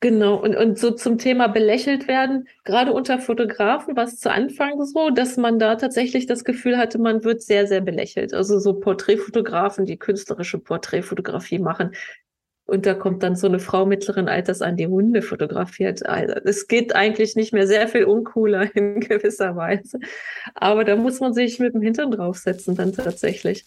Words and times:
Genau, 0.00 0.36
und, 0.36 0.54
und 0.56 0.78
so 0.78 0.92
zum 0.92 1.18
Thema 1.18 1.48
belächelt 1.48 2.06
werden, 2.06 2.46
gerade 2.64 2.92
unter 2.92 3.18
Fotografen 3.18 3.96
war 3.96 4.04
es 4.04 4.20
zu 4.20 4.30
Anfang 4.30 4.84
so, 4.84 5.10
dass 5.10 5.36
man 5.36 5.58
da 5.58 5.74
tatsächlich 5.74 6.26
das 6.26 6.44
Gefühl 6.44 6.78
hatte, 6.78 6.98
man 6.98 7.24
wird 7.24 7.42
sehr, 7.42 7.66
sehr 7.66 7.80
belächelt. 7.80 8.32
Also 8.32 8.60
so 8.60 8.74
Porträtfotografen, 8.74 9.86
die 9.86 9.96
künstlerische 9.98 10.60
Porträtfotografie 10.60 11.58
machen. 11.58 11.96
Und 12.64 12.86
da 12.86 12.94
kommt 12.94 13.24
dann 13.24 13.34
so 13.34 13.48
eine 13.48 13.58
Frau 13.58 13.86
mittleren 13.86 14.28
Alters 14.28 14.62
an, 14.62 14.76
die 14.76 14.86
Hunde 14.86 15.22
fotografiert. 15.22 16.06
Also 16.06 16.34
es 16.44 16.68
geht 16.68 16.94
eigentlich 16.94 17.34
nicht 17.34 17.52
mehr 17.52 17.66
sehr 17.66 17.88
viel 17.88 18.04
uncooler 18.04 18.70
in 18.76 19.00
gewisser 19.00 19.56
Weise. 19.56 19.98
Aber 20.54 20.84
da 20.84 20.94
muss 20.94 21.18
man 21.18 21.32
sich 21.32 21.58
mit 21.58 21.74
dem 21.74 21.82
Hintern 21.82 22.12
draufsetzen 22.12 22.76
dann 22.76 22.92
tatsächlich. 22.92 23.64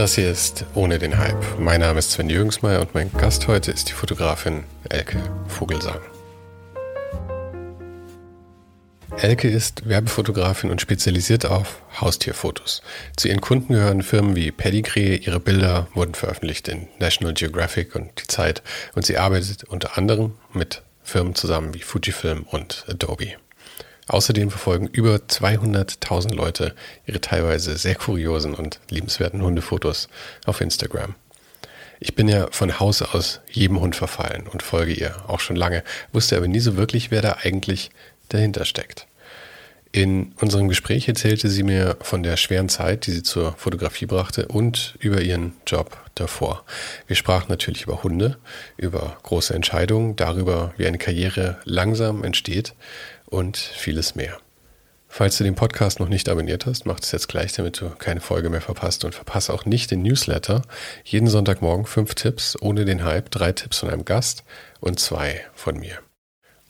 Das 0.00 0.14
hier 0.14 0.30
ist 0.30 0.64
Ohne 0.74 0.98
den 0.98 1.18
Hype. 1.18 1.58
Mein 1.58 1.80
Name 1.80 1.98
ist 1.98 2.12
Sven 2.12 2.30
Jürgensmeier 2.30 2.80
und 2.80 2.94
mein 2.94 3.12
Gast 3.12 3.48
heute 3.48 3.70
ist 3.70 3.90
die 3.90 3.92
Fotografin 3.92 4.64
Elke 4.88 5.18
Vogelsang. 5.46 6.00
Elke 9.18 9.50
ist 9.50 9.86
Werbefotografin 9.86 10.70
und 10.70 10.80
spezialisiert 10.80 11.44
auf 11.44 11.82
Haustierfotos. 12.00 12.80
Zu 13.14 13.28
ihren 13.28 13.42
Kunden 13.42 13.74
gehören 13.74 14.02
Firmen 14.02 14.36
wie 14.36 14.50
Pedigree. 14.50 15.16
Ihre 15.16 15.38
Bilder 15.38 15.86
wurden 15.92 16.14
veröffentlicht 16.14 16.68
in 16.68 16.88
National 16.98 17.34
Geographic 17.34 17.94
und 17.94 18.22
die 18.22 18.26
Zeit 18.26 18.62
und 18.94 19.04
sie 19.04 19.18
arbeitet 19.18 19.64
unter 19.64 19.98
anderem 19.98 20.32
mit 20.54 20.80
Firmen 21.02 21.34
zusammen 21.34 21.74
wie 21.74 21.82
Fujifilm 21.82 22.44
und 22.50 22.86
Adobe. 22.88 23.34
Außerdem 24.10 24.50
verfolgen 24.50 24.88
über 24.88 25.14
200.000 25.14 26.34
Leute 26.34 26.74
ihre 27.06 27.20
teilweise 27.20 27.76
sehr 27.76 27.94
kuriosen 27.94 28.54
und 28.54 28.80
liebenswerten 28.90 29.40
Hundefotos 29.40 30.08
auf 30.46 30.60
Instagram. 30.60 31.14
Ich 32.00 32.16
bin 32.16 32.26
ja 32.26 32.48
von 32.50 32.80
Haus 32.80 33.02
aus 33.02 33.40
jedem 33.52 33.78
Hund 33.78 33.94
verfallen 33.94 34.48
und 34.48 34.64
folge 34.64 34.94
ihr 34.94 35.14
auch 35.28 35.38
schon 35.38 35.54
lange, 35.54 35.84
wusste 36.12 36.36
aber 36.36 36.48
nie 36.48 36.58
so 36.58 36.76
wirklich, 36.76 37.12
wer 37.12 37.22
da 37.22 37.36
eigentlich 37.40 37.90
dahinter 38.30 38.64
steckt. 38.64 39.06
In 39.92 40.32
unserem 40.40 40.68
Gespräch 40.68 41.06
erzählte 41.06 41.48
sie 41.48 41.62
mir 41.62 41.96
von 42.00 42.24
der 42.24 42.36
schweren 42.36 42.68
Zeit, 42.68 43.06
die 43.06 43.12
sie 43.12 43.22
zur 43.22 43.54
Fotografie 43.58 44.06
brachte 44.06 44.48
und 44.48 44.96
über 44.98 45.20
ihren 45.20 45.52
Job 45.66 45.96
davor. 46.16 46.64
Wir 47.06 47.16
sprachen 47.16 47.46
natürlich 47.48 47.82
über 47.82 48.02
Hunde, 48.02 48.38
über 48.76 49.18
große 49.22 49.54
Entscheidungen, 49.54 50.16
darüber, 50.16 50.74
wie 50.76 50.86
eine 50.86 50.98
Karriere 50.98 51.58
langsam 51.64 52.24
entsteht 52.24 52.74
und 53.30 53.56
vieles 53.56 54.14
mehr. 54.14 54.38
Falls 55.12 55.38
du 55.38 55.44
den 55.44 55.56
Podcast 55.56 55.98
noch 55.98 56.08
nicht 56.08 56.28
abonniert 56.28 56.66
hast, 56.66 56.86
mach 56.86 57.00
es 57.00 57.10
jetzt 57.10 57.28
gleich, 57.28 57.52
damit 57.52 57.80
du 57.80 57.90
keine 57.90 58.20
Folge 58.20 58.48
mehr 58.48 58.60
verpasst 58.60 59.04
und 59.04 59.12
verpasse 59.12 59.52
auch 59.52 59.64
nicht 59.64 59.90
den 59.90 60.02
Newsletter. 60.02 60.62
Jeden 61.02 61.26
Sonntagmorgen 61.26 61.84
fünf 61.84 62.14
Tipps 62.14 62.56
ohne 62.60 62.84
den 62.84 63.04
Hype, 63.04 63.28
drei 63.30 63.50
Tipps 63.50 63.78
von 63.78 63.90
einem 63.90 64.04
Gast 64.04 64.44
und 64.78 65.00
zwei 65.00 65.44
von 65.54 65.78
mir. 65.78 65.98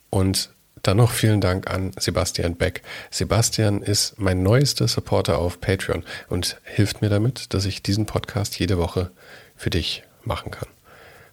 Und 0.08 0.50
dann 0.82 0.96
noch 0.96 1.10
vielen 1.10 1.42
Dank 1.42 1.70
an 1.70 1.92
Sebastian 1.98 2.56
Beck. 2.56 2.82
Sebastian 3.10 3.82
ist 3.82 4.18
mein 4.18 4.42
neuester 4.42 4.88
Supporter 4.88 5.38
auf 5.38 5.60
Patreon 5.60 6.04
und 6.30 6.56
hilft 6.64 7.02
mir 7.02 7.10
damit, 7.10 7.52
dass 7.52 7.66
ich 7.66 7.82
diesen 7.82 8.06
Podcast 8.06 8.58
jede 8.58 8.78
Woche 8.78 9.10
für 9.54 9.68
dich 9.68 10.02
machen 10.24 10.50
kann. 10.50 10.68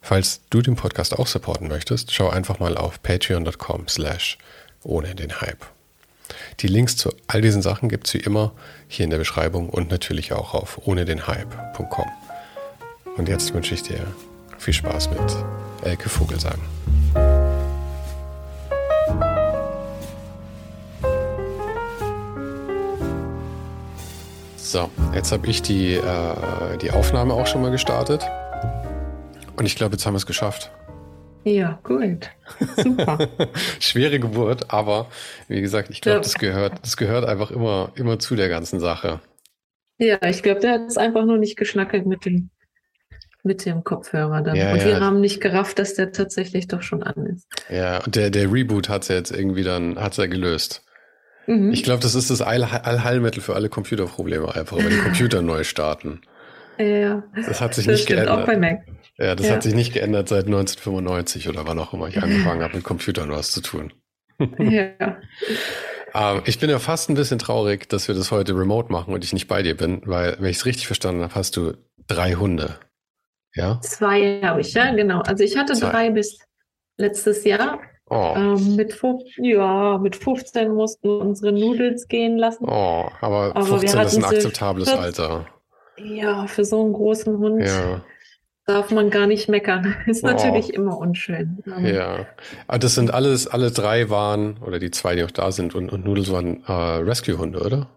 Falls 0.01 0.41
du 0.49 0.61
den 0.61 0.75
Podcast 0.75 1.17
auch 1.17 1.27
supporten 1.27 1.67
möchtest, 1.69 2.13
schau 2.13 2.29
einfach 2.29 2.59
mal 2.59 2.77
auf 2.77 3.01
patreon.com 3.01 3.87
slash 3.87 4.37
ohne 4.87 5.13
den 5.15 5.41
Hype. 5.41 5.65
Die 6.59 6.67
Links 6.67 6.97
zu 6.97 7.13
all 7.27 7.41
diesen 7.41 7.61
Sachen 7.61 7.89
gibt 7.89 8.07
es 8.07 8.13
wie 8.13 8.19
immer 8.19 8.53
hier 8.87 9.03
in 9.03 9.09
der 9.09 9.17
Beschreibung 9.17 9.69
und 9.69 9.91
natürlich 9.91 10.33
auch 10.33 10.53
auf 10.53 10.79
ohne 10.85 11.05
den 11.05 11.27
Hype.com. 11.27 12.07
Und 13.17 13.29
jetzt 13.29 13.53
wünsche 13.53 13.73
ich 13.73 13.83
dir 13.83 14.05
viel 14.57 14.73
Spaß 14.73 15.09
mit 15.11 15.35
Elke 15.83 16.09
Vogelsang. 16.09 16.59
So, 24.57 24.89
jetzt 25.13 25.31
habe 25.31 25.47
ich 25.47 25.61
die, 25.61 25.93
äh, 25.93 26.77
die 26.81 26.91
Aufnahme 26.91 27.33
auch 27.33 27.47
schon 27.47 27.61
mal 27.61 27.71
gestartet. 27.71 28.25
Und 29.55 29.65
ich 29.65 29.75
glaube, 29.75 29.93
jetzt 29.93 30.05
haben 30.05 30.13
wir 30.13 30.17
es 30.17 30.25
geschafft. 30.25 30.71
Ja, 31.43 31.79
gut. 31.83 32.29
Super. 32.75 33.29
Schwere 33.79 34.19
Geburt, 34.19 34.71
aber 34.71 35.07
wie 35.47 35.61
gesagt, 35.61 35.89
ich 35.89 36.01
glaube, 36.01 36.21
das 36.21 36.35
gehört, 36.35 36.73
das 36.81 36.97
gehört 36.97 37.25
einfach 37.25 37.51
immer, 37.51 37.91
immer 37.95 38.19
zu 38.19 38.35
der 38.35 38.49
ganzen 38.49 38.79
Sache. 38.79 39.21
Ja, 39.97 40.21
ich 40.23 40.43
glaube, 40.43 40.59
der 40.59 40.73
hat 40.73 40.81
es 40.87 40.97
einfach 40.97 41.25
nur 41.25 41.37
nicht 41.37 41.57
geschnackelt 41.57 42.05
mit 42.05 42.25
dem, 42.25 42.49
mit 43.43 43.65
dem 43.65 43.83
Kopfhörer 43.83 44.41
dann. 44.41 44.55
Ja, 44.55 44.73
und 44.73 44.79
ja. 44.79 44.85
wir 44.85 44.99
haben 44.99 45.21
nicht 45.21 45.41
gerafft, 45.41 45.79
dass 45.79 45.95
der 45.95 46.11
tatsächlich 46.11 46.67
doch 46.67 46.81
schon 46.81 47.01
an 47.01 47.25
ist. 47.27 47.47
Ja, 47.69 48.03
und 48.03 48.15
der, 48.15 48.29
der 48.29 48.51
Reboot 48.51 48.89
hat 48.89 49.03
es 49.03 49.07
ja 49.07 49.15
jetzt 49.15 49.31
irgendwie 49.31 49.63
dann, 49.63 49.97
hat 49.99 50.17
er 50.17 50.27
gelöst. 50.27 50.83
Mhm. 51.47 51.71
Ich 51.71 51.83
glaube, 51.83 52.01
das 52.01 52.13
ist 52.13 52.29
das 52.29 52.41
Allheilmittel 52.41 53.41
für 53.41 53.55
alle 53.55 53.69
Computerprobleme 53.69 54.53
einfach, 54.53 54.77
wenn 54.77 54.89
die 54.89 54.97
Computer 55.03 55.41
neu 55.41 55.63
starten. 55.63 56.21
Ja. 56.77 57.23
Das 57.35 57.61
hat 57.61 57.73
sich 57.73 57.85
das 57.85 57.95
nicht 57.95 58.07
geändert. 58.07 58.29
Auch 58.29 58.45
bei 58.45 58.57
Mac. 58.57 58.81
Ja, 59.19 59.33
das 59.33 59.47
ja. 59.47 59.53
hat 59.53 59.63
sich 59.63 59.73
nicht 59.73 59.93
geändert 59.93 60.29
seit 60.29 60.45
1995 60.45 61.49
oder 61.49 61.65
wann 61.65 61.79
auch 61.79 61.93
immer 61.93 62.07
ich 62.07 62.21
angefangen 62.21 62.61
habe, 62.61 62.75
mit 62.75 62.83
Computern 62.83 63.31
was 63.31 63.51
zu 63.51 63.61
tun. 63.61 63.91
Ja. 64.59 64.91
ähm, 66.13 66.41
ich 66.45 66.59
bin 66.59 66.69
ja 66.69 66.77
fast 66.77 67.09
ein 67.09 67.15
bisschen 67.15 67.39
traurig, 67.39 67.89
dass 67.89 68.07
wir 68.07 68.13
das 68.13 68.29
heute 68.29 68.55
remote 68.55 68.91
machen 68.91 69.13
und 69.13 69.23
ich 69.23 69.33
nicht 69.33 69.47
bei 69.47 69.63
dir 69.63 69.75
bin, 69.75 70.01
weil, 70.05 70.37
wenn 70.39 70.51
ich 70.51 70.57
es 70.57 70.65
richtig 70.65 70.85
verstanden 70.85 71.23
habe, 71.23 71.33
hast 71.33 71.57
du 71.57 71.73
drei 72.05 72.33
Hunde. 72.35 72.75
Ja? 73.55 73.79
Zwei 73.81 74.39
habe 74.43 74.61
ich, 74.61 74.73
ja, 74.73 74.93
genau. 74.93 75.21
Also 75.21 75.43
ich 75.43 75.57
hatte 75.57 75.73
Zwei. 75.73 75.89
drei 75.89 76.09
bis 76.11 76.37
letztes 76.97 77.43
Jahr. 77.43 77.79
Oh. 78.09 78.33
Ähm, 78.37 78.75
mit, 78.75 79.01
ja, 79.37 79.97
mit 79.97 80.15
15 80.15 80.71
mussten 80.71 81.09
wir 81.09 81.19
unsere 81.19 81.51
Nudels 81.51 82.07
gehen 82.07 82.37
lassen. 82.37 82.65
Oh, 82.65 83.09
aber, 83.19 83.55
aber 83.55 83.65
15 83.65 83.99
ist 83.99 84.17
ein 84.17 84.23
akzeptables 84.23 84.89
14, 84.89 85.03
Alter. 85.03 85.47
Ja, 85.97 86.45
für 86.45 86.63
so 86.63 86.83
einen 86.83 86.93
großen 86.93 87.35
Hund. 87.39 87.65
Ja 87.65 88.03
darf 88.67 88.91
man 88.91 89.09
gar 89.09 89.27
nicht 89.27 89.49
meckern. 89.49 89.95
Ist 90.05 90.23
oh. 90.23 90.27
natürlich 90.27 90.73
immer 90.73 90.97
unschön. 90.97 91.63
Ja. 91.81 92.27
Aber 92.67 92.79
das 92.79 92.95
sind 92.95 93.13
alles, 93.13 93.47
alle 93.47 93.71
drei 93.71 94.09
waren, 94.09 94.57
oder 94.61 94.77
die 94.77 94.91
zwei, 94.91 95.15
die 95.15 95.23
noch 95.23 95.31
da 95.31 95.51
sind, 95.51 95.73
und, 95.73 95.91
und 95.91 96.05
Noodles 96.05 96.31
waren 96.31 96.63
äh, 96.65 96.71
Rescue-Hunde, 96.71 97.59
oder? 97.59 97.89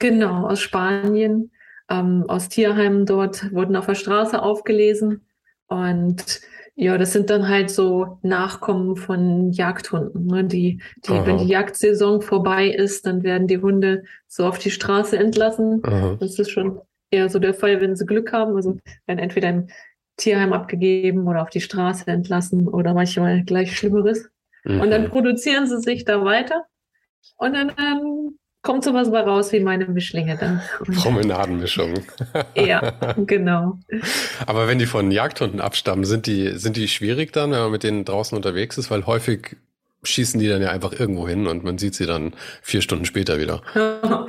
Genau, 0.00 0.48
aus 0.48 0.60
Spanien, 0.60 1.52
ähm, 1.88 2.24
aus 2.28 2.48
Tierheimen 2.48 3.06
dort, 3.06 3.52
wurden 3.52 3.76
auf 3.76 3.86
der 3.86 3.94
Straße 3.94 4.42
aufgelesen. 4.42 5.26
Und 5.68 6.40
ja, 6.74 6.98
das 6.98 7.12
sind 7.12 7.30
dann 7.30 7.48
halt 7.48 7.70
so 7.70 8.18
Nachkommen 8.22 8.96
von 8.96 9.52
Jagdhunden. 9.52 10.26
Ne? 10.26 10.44
Die, 10.44 10.80
die, 11.06 11.26
wenn 11.26 11.38
die 11.38 11.48
Jagdsaison 11.48 12.22
vorbei 12.22 12.68
ist, 12.68 13.06
dann 13.06 13.22
werden 13.22 13.46
die 13.46 13.58
Hunde 13.58 14.04
so 14.26 14.46
auf 14.46 14.58
die 14.58 14.70
Straße 14.70 15.16
entlassen. 15.16 15.82
Aha. 15.84 16.16
Das 16.18 16.38
ist 16.38 16.50
schon 16.50 16.80
eher 17.10 17.28
so 17.28 17.38
der 17.38 17.54
Fall, 17.54 17.80
wenn 17.80 17.96
sie 17.96 18.06
Glück 18.06 18.32
haben. 18.32 18.56
Also 18.56 18.78
wenn 19.06 19.18
entweder 19.18 19.50
im 19.50 19.68
Tierheim 20.20 20.52
abgegeben 20.52 21.26
oder 21.26 21.42
auf 21.42 21.50
die 21.50 21.60
Straße 21.60 22.06
entlassen 22.06 22.68
oder 22.68 22.94
manchmal 22.94 23.42
gleich 23.42 23.76
Schlimmeres. 23.76 24.28
Mhm. 24.64 24.80
Und 24.80 24.90
dann 24.90 25.04
mhm. 25.04 25.10
produzieren 25.10 25.66
sie 25.66 25.80
sich 25.80 26.04
da 26.04 26.24
weiter. 26.24 26.64
Und 27.36 27.54
dann 27.54 27.72
ähm, 27.78 28.38
kommt 28.62 28.84
sowas 28.84 29.10
bei 29.10 29.20
raus 29.20 29.52
wie 29.52 29.60
meine 29.60 29.86
Mischlinge 29.86 30.36
dann. 30.36 30.60
Promenadenmischung. 30.96 31.94
ja, 32.54 32.92
genau. 33.16 33.78
Aber 34.46 34.68
wenn 34.68 34.78
die 34.78 34.86
von 34.86 35.10
Jagdhunden 35.10 35.60
abstammen, 35.60 36.04
sind 36.04 36.26
die, 36.26 36.58
sind 36.58 36.76
die 36.76 36.88
schwierig 36.88 37.32
dann, 37.32 37.50
wenn 37.52 37.60
man 37.60 37.72
mit 37.72 37.82
denen 37.82 38.04
draußen 38.04 38.36
unterwegs 38.36 38.78
ist? 38.78 38.90
Weil 38.90 39.06
häufig 39.06 39.56
schießen 40.02 40.40
die 40.40 40.48
dann 40.48 40.62
ja 40.62 40.70
einfach 40.70 40.98
irgendwo 40.98 41.28
hin 41.28 41.46
und 41.46 41.62
man 41.62 41.78
sieht 41.78 41.94
sie 41.94 42.06
dann 42.06 42.34
vier 42.62 42.80
Stunden 42.80 43.04
später 43.04 43.38
wieder. 43.38 43.62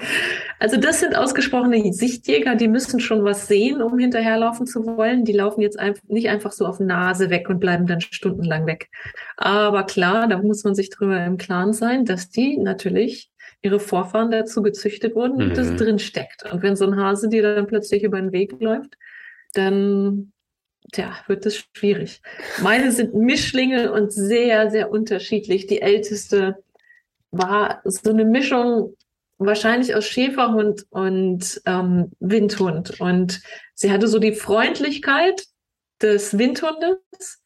Also 0.60 0.78
das 0.78 1.00
sind 1.00 1.18
ausgesprochene 1.18 1.92
Sichtjäger, 1.92 2.54
die 2.54 2.68
müssen 2.68 3.00
schon 3.00 3.24
was 3.24 3.48
sehen, 3.48 3.82
um 3.82 3.98
hinterherlaufen 3.98 4.68
zu 4.68 4.86
wollen. 4.86 5.26
Die 5.26 5.34
laufen 5.34 5.62
jetzt 5.62 5.80
einfach 5.80 6.04
nicht 6.08 6.30
einfach 6.30 6.52
so 6.52 6.68
auf 6.68 6.80
Nase 6.80 7.32
weg 7.32 7.50
und 7.50 7.60
bleiben 7.60 7.88
dann 7.88 8.00
stundenlang 8.00 8.68
weg. 8.68 8.92
Aber 9.38 9.84
klar, 9.88 10.28
da 10.28 10.38
muss 10.38 10.64
man 10.64 10.76
sich 10.76 10.92
drüber 10.92 11.26
im 11.26 11.38
Klaren 11.38 11.74
sein, 11.74 12.06
dass 12.06 12.30
die 12.30 12.60
natürlich 12.60 13.32
ihre 13.64 13.80
Vorfahren 13.80 14.30
dazu 14.30 14.62
gezüchtet 14.62 15.16
wurden 15.16 15.42
und 15.42 15.50
mhm. 15.50 15.54
das 15.56 15.76
drin 15.78 15.98
steckt. 15.98 16.44
Und 16.52 16.62
wenn 16.62 16.76
so 16.76 16.86
ein 16.86 16.96
Hase 16.96 17.28
dir 17.28 17.42
dann 17.42 17.66
plötzlich 17.66 18.04
über 18.04 18.22
den 18.22 18.32
Weg 18.32 18.54
läuft, 18.60 18.98
dann 19.54 20.31
tja, 20.92 21.16
wird 21.28 21.46
das 21.46 21.66
schwierig. 21.74 22.22
Meine 22.62 22.92
sind 22.92 23.14
Mischlinge 23.14 23.92
und 23.92 24.12
sehr, 24.12 24.70
sehr 24.70 24.92
unterschiedlich. 24.92 25.68
Die 25.68 25.82
älteste 25.82 26.64
war 27.32 27.82
so 27.86 28.10
eine 28.10 28.26
Mischung 28.26 28.96
wahrscheinlich 29.38 29.96
aus 29.96 30.06
Schäferhund 30.06 30.86
und 30.90 31.62
ähm, 31.66 32.12
Windhund. 32.20 33.00
Und 33.00 33.42
sie 33.74 33.92
hatte 33.92 34.08
so 34.08 34.20
die 34.20 34.34
Freundlichkeit 34.34 35.44
des 36.02 36.38
Windhundes, 36.38 37.44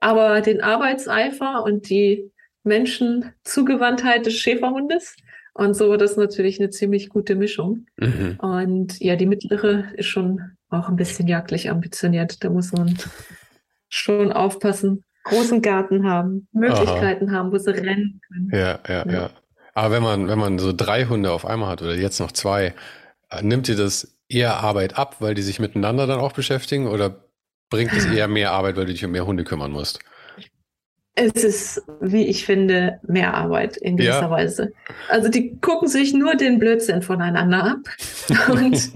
aber 0.00 0.40
den 0.40 0.60
Arbeitseifer 0.62 1.62
und 1.64 1.88
die 1.90 2.30
Menschenzugewandtheit 2.62 4.26
des 4.26 4.34
Schäferhundes. 4.34 5.16
Und 5.54 5.74
so 5.74 5.88
war 5.88 5.98
das 5.98 6.16
natürlich 6.16 6.60
eine 6.60 6.70
ziemlich 6.70 7.08
gute 7.08 7.36
Mischung. 7.36 7.86
Mhm. 7.96 8.38
Und 8.40 9.00
ja, 9.00 9.14
die 9.14 9.26
mittlere 9.26 9.84
ist 9.96 10.06
schon 10.06 10.40
auch 10.68 10.88
ein 10.88 10.96
bisschen 10.96 11.28
jagdlich 11.28 11.70
ambitioniert. 11.70 12.42
Da 12.42 12.50
muss 12.50 12.72
man 12.72 12.96
schon 13.88 14.32
aufpassen. 14.32 15.04
Großen 15.22 15.62
Garten 15.62 16.06
haben, 16.06 16.48
Möglichkeiten 16.52 17.30
Aha. 17.30 17.36
haben, 17.36 17.52
wo 17.52 17.56
sie 17.56 17.70
rennen 17.70 18.20
können. 18.28 18.50
Ja, 18.52 18.78
ja, 18.86 19.06
ja, 19.06 19.12
ja. 19.12 19.30
Aber 19.72 19.94
wenn 19.94 20.02
man, 20.02 20.28
wenn 20.28 20.38
man 20.38 20.58
so 20.58 20.72
drei 20.72 21.06
Hunde 21.06 21.32
auf 21.32 21.46
einmal 21.46 21.70
hat 21.70 21.82
oder 21.82 21.94
jetzt 21.94 22.20
noch 22.20 22.32
zwei, 22.32 22.74
äh, 23.30 23.42
nimmt 23.42 23.68
dir 23.68 23.76
das 23.76 24.18
eher 24.28 24.58
Arbeit 24.58 24.98
ab, 24.98 25.16
weil 25.20 25.34
die 25.34 25.42
sich 25.42 25.60
miteinander 25.60 26.06
dann 26.06 26.20
auch 26.20 26.32
beschäftigen 26.32 26.88
oder 26.88 27.24
bringt 27.70 27.92
es 27.92 28.04
eher 28.04 28.28
mehr 28.28 28.52
Arbeit, 28.52 28.76
weil 28.76 28.86
du 28.86 28.92
dich 28.92 29.04
um 29.04 29.12
mehr 29.12 29.26
Hunde 29.26 29.44
kümmern 29.44 29.70
musst? 29.70 30.00
Es 31.16 31.44
ist, 31.44 31.82
wie 32.00 32.26
ich 32.26 32.44
finde, 32.44 32.98
mehr 33.06 33.34
Arbeit 33.34 33.76
in 33.76 33.96
gewisser 33.96 34.22
ja. 34.22 34.30
Weise. 34.30 34.72
Also 35.08 35.28
die 35.28 35.56
gucken 35.60 35.86
sich 35.86 36.12
nur 36.12 36.34
den 36.34 36.58
Blödsinn 36.58 37.02
voneinander 37.02 37.64
ab. 37.64 38.48
Und 38.50 38.92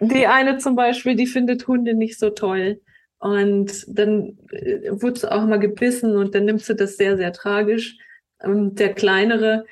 die 0.00 0.26
eine 0.26 0.58
zum 0.58 0.74
Beispiel, 0.74 1.14
die 1.14 1.26
findet 1.26 1.68
Hunde 1.68 1.94
nicht 1.94 2.18
so 2.18 2.30
toll. 2.30 2.80
Und 3.20 3.84
dann 3.86 4.38
äh, 4.50 4.90
wurde 4.90 5.20
sie 5.20 5.30
auch 5.30 5.44
mal 5.44 5.58
gebissen 5.58 6.16
und 6.16 6.34
dann 6.34 6.46
nimmt 6.46 6.62
sie 6.62 6.74
das 6.74 6.96
sehr, 6.96 7.18
sehr 7.18 7.34
tragisch. 7.34 7.98
Ähm, 8.42 8.74
der 8.74 8.94
kleinere, 8.94 9.66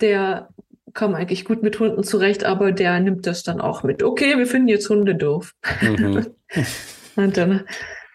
der 0.00 0.48
kommt 0.94 1.14
eigentlich 1.14 1.44
gut 1.44 1.62
mit 1.62 1.78
Hunden 1.78 2.02
zurecht, 2.02 2.42
aber 2.42 2.72
der 2.72 2.98
nimmt 2.98 3.24
das 3.26 3.44
dann 3.44 3.60
auch 3.60 3.84
mit. 3.84 4.02
Okay, 4.02 4.36
wir 4.36 4.48
finden 4.48 4.66
jetzt 4.66 4.90
Hunde 4.90 5.14
doof. 5.14 5.54
Mhm. 5.80 6.26
und 7.16 7.36
dann, 7.36 7.64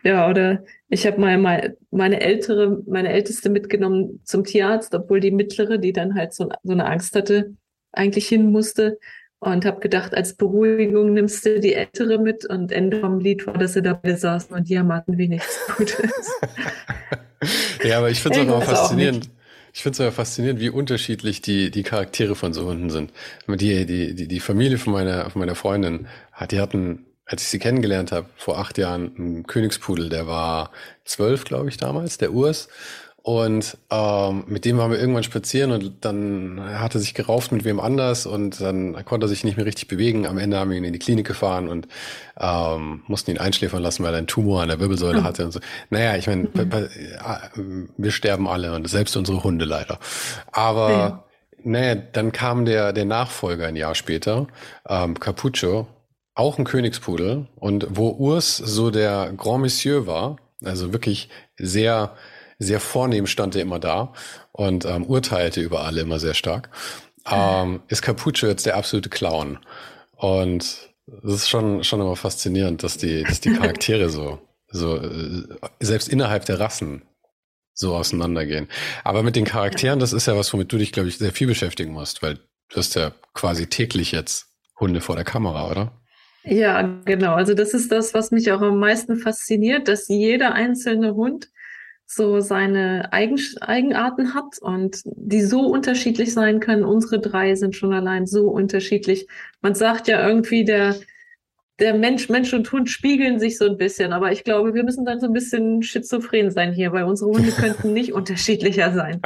ja, 0.04 0.30
oder 0.30 0.66
ich 0.94 1.08
habe 1.08 1.20
mal, 1.20 1.38
mal 1.40 1.76
meine 1.90 2.22
ältere, 2.22 2.84
meine 2.86 3.10
älteste 3.12 3.50
mitgenommen 3.50 4.22
zum 4.26 4.44
Tierarzt, 4.44 4.94
obwohl 4.94 5.20
die 5.20 5.32
mittlere, 5.32 5.80
die 5.80 5.92
dann 5.92 6.14
halt 6.14 6.34
so, 6.34 6.50
so 6.62 6.72
eine 6.72 6.86
Angst 6.86 7.16
hatte, 7.16 7.56
eigentlich 7.92 8.28
hin 8.28 8.52
musste. 8.52 9.00
Und 9.40 9.66
habe 9.66 9.82
gedacht, 9.82 10.16
als 10.16 10.36
Beruhigung 10.36 11.14
nimmst 11.14 11.46
du 11.46 11.60
die 11.60 11.74
ältere 11.74 12.18
mit 12.18 12.46
und 12.46 12.72
Ende 12.72 13.02
vom 13.02 13.20
Lied 13.20 13.46
war, 13.46 13.58
dass 13.58 13.74
sie 13.74 13.82
da 13.82 13.94
beide 13.94 14.16
saßen 14.16 14.56
und 14.56 14.70
jammerten, 14.70 15.18
wie 15.18 15.28
nichts 15.28 15.60
Gutes. 15.76 16.32
ja, 17.84 17.98
aber 17.98 18.10
ich 18.10 18.22
finde 18.22 18.40
es 18.40 18.48
auch 18.48 18.58
immer 18.58 18.62
faszinierend. 18.62 19.30
Ich 19.74 19.82
finde 19.82 19.96
es 19.96 20.00
aber 20.00 20.12
faszinierend, 20.12 20.62
wie 20.62 20.70
unterschiedlich 20.70 21.42
die, 21.42 21.72
die 21.72 21.84
Charaktere 21.84 22.36
von 22.36 22.54
so 22.54 22.68
Hunden 22.68 22.90
sind. 22.90 23.12
Die, 23.50 23.86
die, 23.86 24.14
die, 24.14 24.28
die 24.28 24.40
Familie 24.40 24.78
von 24.78 24.94
meiner, 24.94 25.30
von 25.30 25.40
meiner 25.40 25.56
Freundin, 25.56 26.08
die 26.52 26.62
hatten 26.62 27.06
als 27.26 27.44
ich 27.44 27.48
sie 27.50 27.60
kennengelernt 27.60 28.12
habe, 28.12 28.28
vor 28.36 28.58
acht 28.58 28.78
Jahren, 28.78 29.14
ein 29.18 29.48
Königspudel, 29.48 30.10
der 30.10 30.28
war 30.28 30.72
zwölf, 31.06 31.46
glaube 31.46 31.70
ich, 31.70 31.78
damals, 31.78 32.18
der 32.18 32.34
Urs. 32.34 32.68
Und 33.24 33.78
ähm, 33.90 34.44
mit 34.48 34.66
dem 34.66 34.78
waren 34.78 34.92
wir 34.92 35.00
irgendwann 35.00 35.24
spazieren 35.24 35.72
und 35.72 36.04
dann 36.04 36.60
hat 36.62 36.94
er 36.94 37.00
sich 37.00 37.14
gerauft 37.14 37.54
mit 37.54 37.64
wem 37.64 37.80
anders 37.80 38.26
und 38.26 38.60
dann 38.60 39.06
konnte 39.06 39.28
er 39.28 39.30
sich 39.30 39.46
nicht 39.46 39.56
mehr 39.56 39.66
richtig 39.66 39.88
bewegen. 39.88 40.28
Am 40.28 40.38
Ende 40.38 40.60
haben 40.60 40.72
wir 40.72 40.78
ihn 40.78 40.84
in 40.84 40.92
die 40.92 41.00
Klinik 41.00 41.26
gefahren 41.26 41.70
und 41.70 41.88
ähm, 42.38 43.02
mussten 43.08 43.32
ihn 43.32 43.38
einschläfern 43.38 43.82
lassen, 43.82 44.04
weil 44.04 44.14
er 44.14 44.18
einen 44.18 44.28
Tumor 44.28 44.62
an 44.62 44.68
der 44.68 44.82
Wirbelsäule 44.82 45.22
mhm. 45.22 45.24
hatte 45.24 45.46
und 45.46 45.52
so. 45.54 45.62
Naja, 45.90 46.18
ich 46.18 46.28
meine, 46.28 46.50
mhm. 46.54 47.90
wir 47.98 48.12
sterben 48.12 48.46
alle 48.46 48.76
und 48.76 48.90
selbst 48.90 49.16
unsere 49.16 49.42
Hunde 49.42 49.64
leider. 49.64 50.00
Aber 50.52 50.92
ja. 50.92 51.24
naja, 51.64 51.96
dann 51.96 52.34
kam 52.34 52.66
der, 52.66 52.92
der 52.92 53.06
Nachfolger 53.06 53.68
ein 53.68 53.78
Jahr 53.78 53.96
später, 53.96 54.48
ähm, 54.90 55.18
Capuccio, 55.18 55.88
auch 56.36 56.58
ein 56.58 56.66
Königspudel 56.66 57.48
und 57.56 57.88
wo 57.90 58.10
Urs 58.10 58.58
so 58.58 58.90
der 58.90 59.34
Grand 59.38 59.62
Monsieur 59.62 60.08
war, 60.08 60.38
also 60.64 60.94
wirklich 60.94 61.30
sehr, 61.58 62.16
sehr 62.60 62.80
vornehm 62.80 63.28
stand 63.28 63.56
er 63.56 63.62
immer 63.62 63.80
da 63.80 64.14
und 64.52 64.86
ähm, 64.86 65.06
urteilte 65.06 65.62
über 65.62 65.84
alle 65.84 66.02
immer 66.02 66.20
sehr 66.20 66.34
stark, 66.34 66.70
ähm, 67.30 67.82
ist 67.88 68.02
Capuccio 68.02 68.48
jetzt 68.48 68.66
der 68.66 68.78
absolute 68.78 69.10
Clown. 69.10 69.60
Und 70.16 70.90
das 71.06 71.34
ist 71.34 71.50
schon, 71.50 71.84
schon 71.84 72.02
immer 72.02 72.16
faszinierend, 72.16 72.84
dass 72.84 72.98
die, 72.98 73.24
dass 73.24 73.42
die 73.42 73.54
Charaktere 73.54 74.10
so, 74.10 74.40
so, 74.70 74.98
äh, 74.98 75.44
selbst 75.80 76.10
innerhalb 76.10 76.46
der 76.46 76.60
Rassen 76.60 77.04
so 77.74 77.96
auseinandergehen. 77.96 78.68
Aber 79.04 79.24
mit 79.24 79.36
den 79.36 79.46
Charakteren, 79.46 80.00
das 80.00 80.14
ist 80.14 80.28
ja 80.28 80.38
was, 80.38 80.54
womit 80.54 80.72
du 80.72 80.78
dich, 80.78 80.92
glaube 80.92 81.10
ich, 81.10 81.18
sehr 81.18 81.32
viel 81.32 81.48
beschäftigen 81.48 81.92
musst, 81.92 82.22
weil 82.22 82.36
du 82.70 82.78
hast 82.78 82.96
ja 82.96 83.12
quasi 83.34 83.68
täglich 83.68 84.12
jetzt 84.12 84.48
Hunde 84.80 85.02
vor 85.02 85.16
der 85.16 85.26
Kamera, 85.26 85.70
oder? 85.70 86.03
Ja, 86.46 87.02
genau. 87.06 87.34
Also 87.34 87.54
das 87.54 87.74
ist 87.74 87.92
das, 87.92 88.14
was 88.14 88.32
mich 88.32 88.52
auch 88.52 88.62
am 88.62 88.80
meisten 88.80 89.16
fasziniert, 89.16 89.88
dass 89.88 90.08
jeder 90.10 90.54
einzelne 90.54 91.16
Hund 91.16 91.50
so 92.06 92.42
seine 92.42 93.12
Eigen 93.12 93.40
Eigenarten 93.62 94.34
hat 94.34 94.60
und 94.60 95.02
die 95.06 95.42
so 95.42 95.62
unterschiedlich 95.62 96.34
sein 96.34 96.60
können. 96.60 96.84
Unsere 96.84 97.20
drei 97.20 97.56
sind 97.56 97.76
schon 97.76 97.94
allein 97.94 98.26
so 98.28 98.50
unterschiedlich. 98.50 99.28
Man 99.62 99.74
sagt 99.74 100.08
ja 100.08 100.26
irgendwie, 100.28 100.66
der, 100.66 100.96
der 101.80 101.94
Mensch, 101.94 102.30
Mensch 102.30 102.54
und 102.54 102.72
Hund 102.72 102.90
spiegeln 102.90 103.40
sich 103.40 103.58
so 103.58 103.66
ein 103.66 103.78
bisschen, 103.78 104.14
aber 104.14 104.32
ich 104.32 104.44
glaube, 104.44 104.74
wir 104.74 104.84
müssen 104.84 105.06
dann 105.06 105.22
so 105.22 105.28
ein 105.28 105.34
bisschen 105.34 105.82
schizophren 105.82 106.52
sein 106.52 106.74
hier, 106.74 106.92
weil 106.92 107.06
unsere 107.06 107.32
Hunde 107.32 107.52
könnten 107.58 107.94
nicht 107.94 108.14
unterschiedlicher 108.14 108.94
sein. 108.94 109.22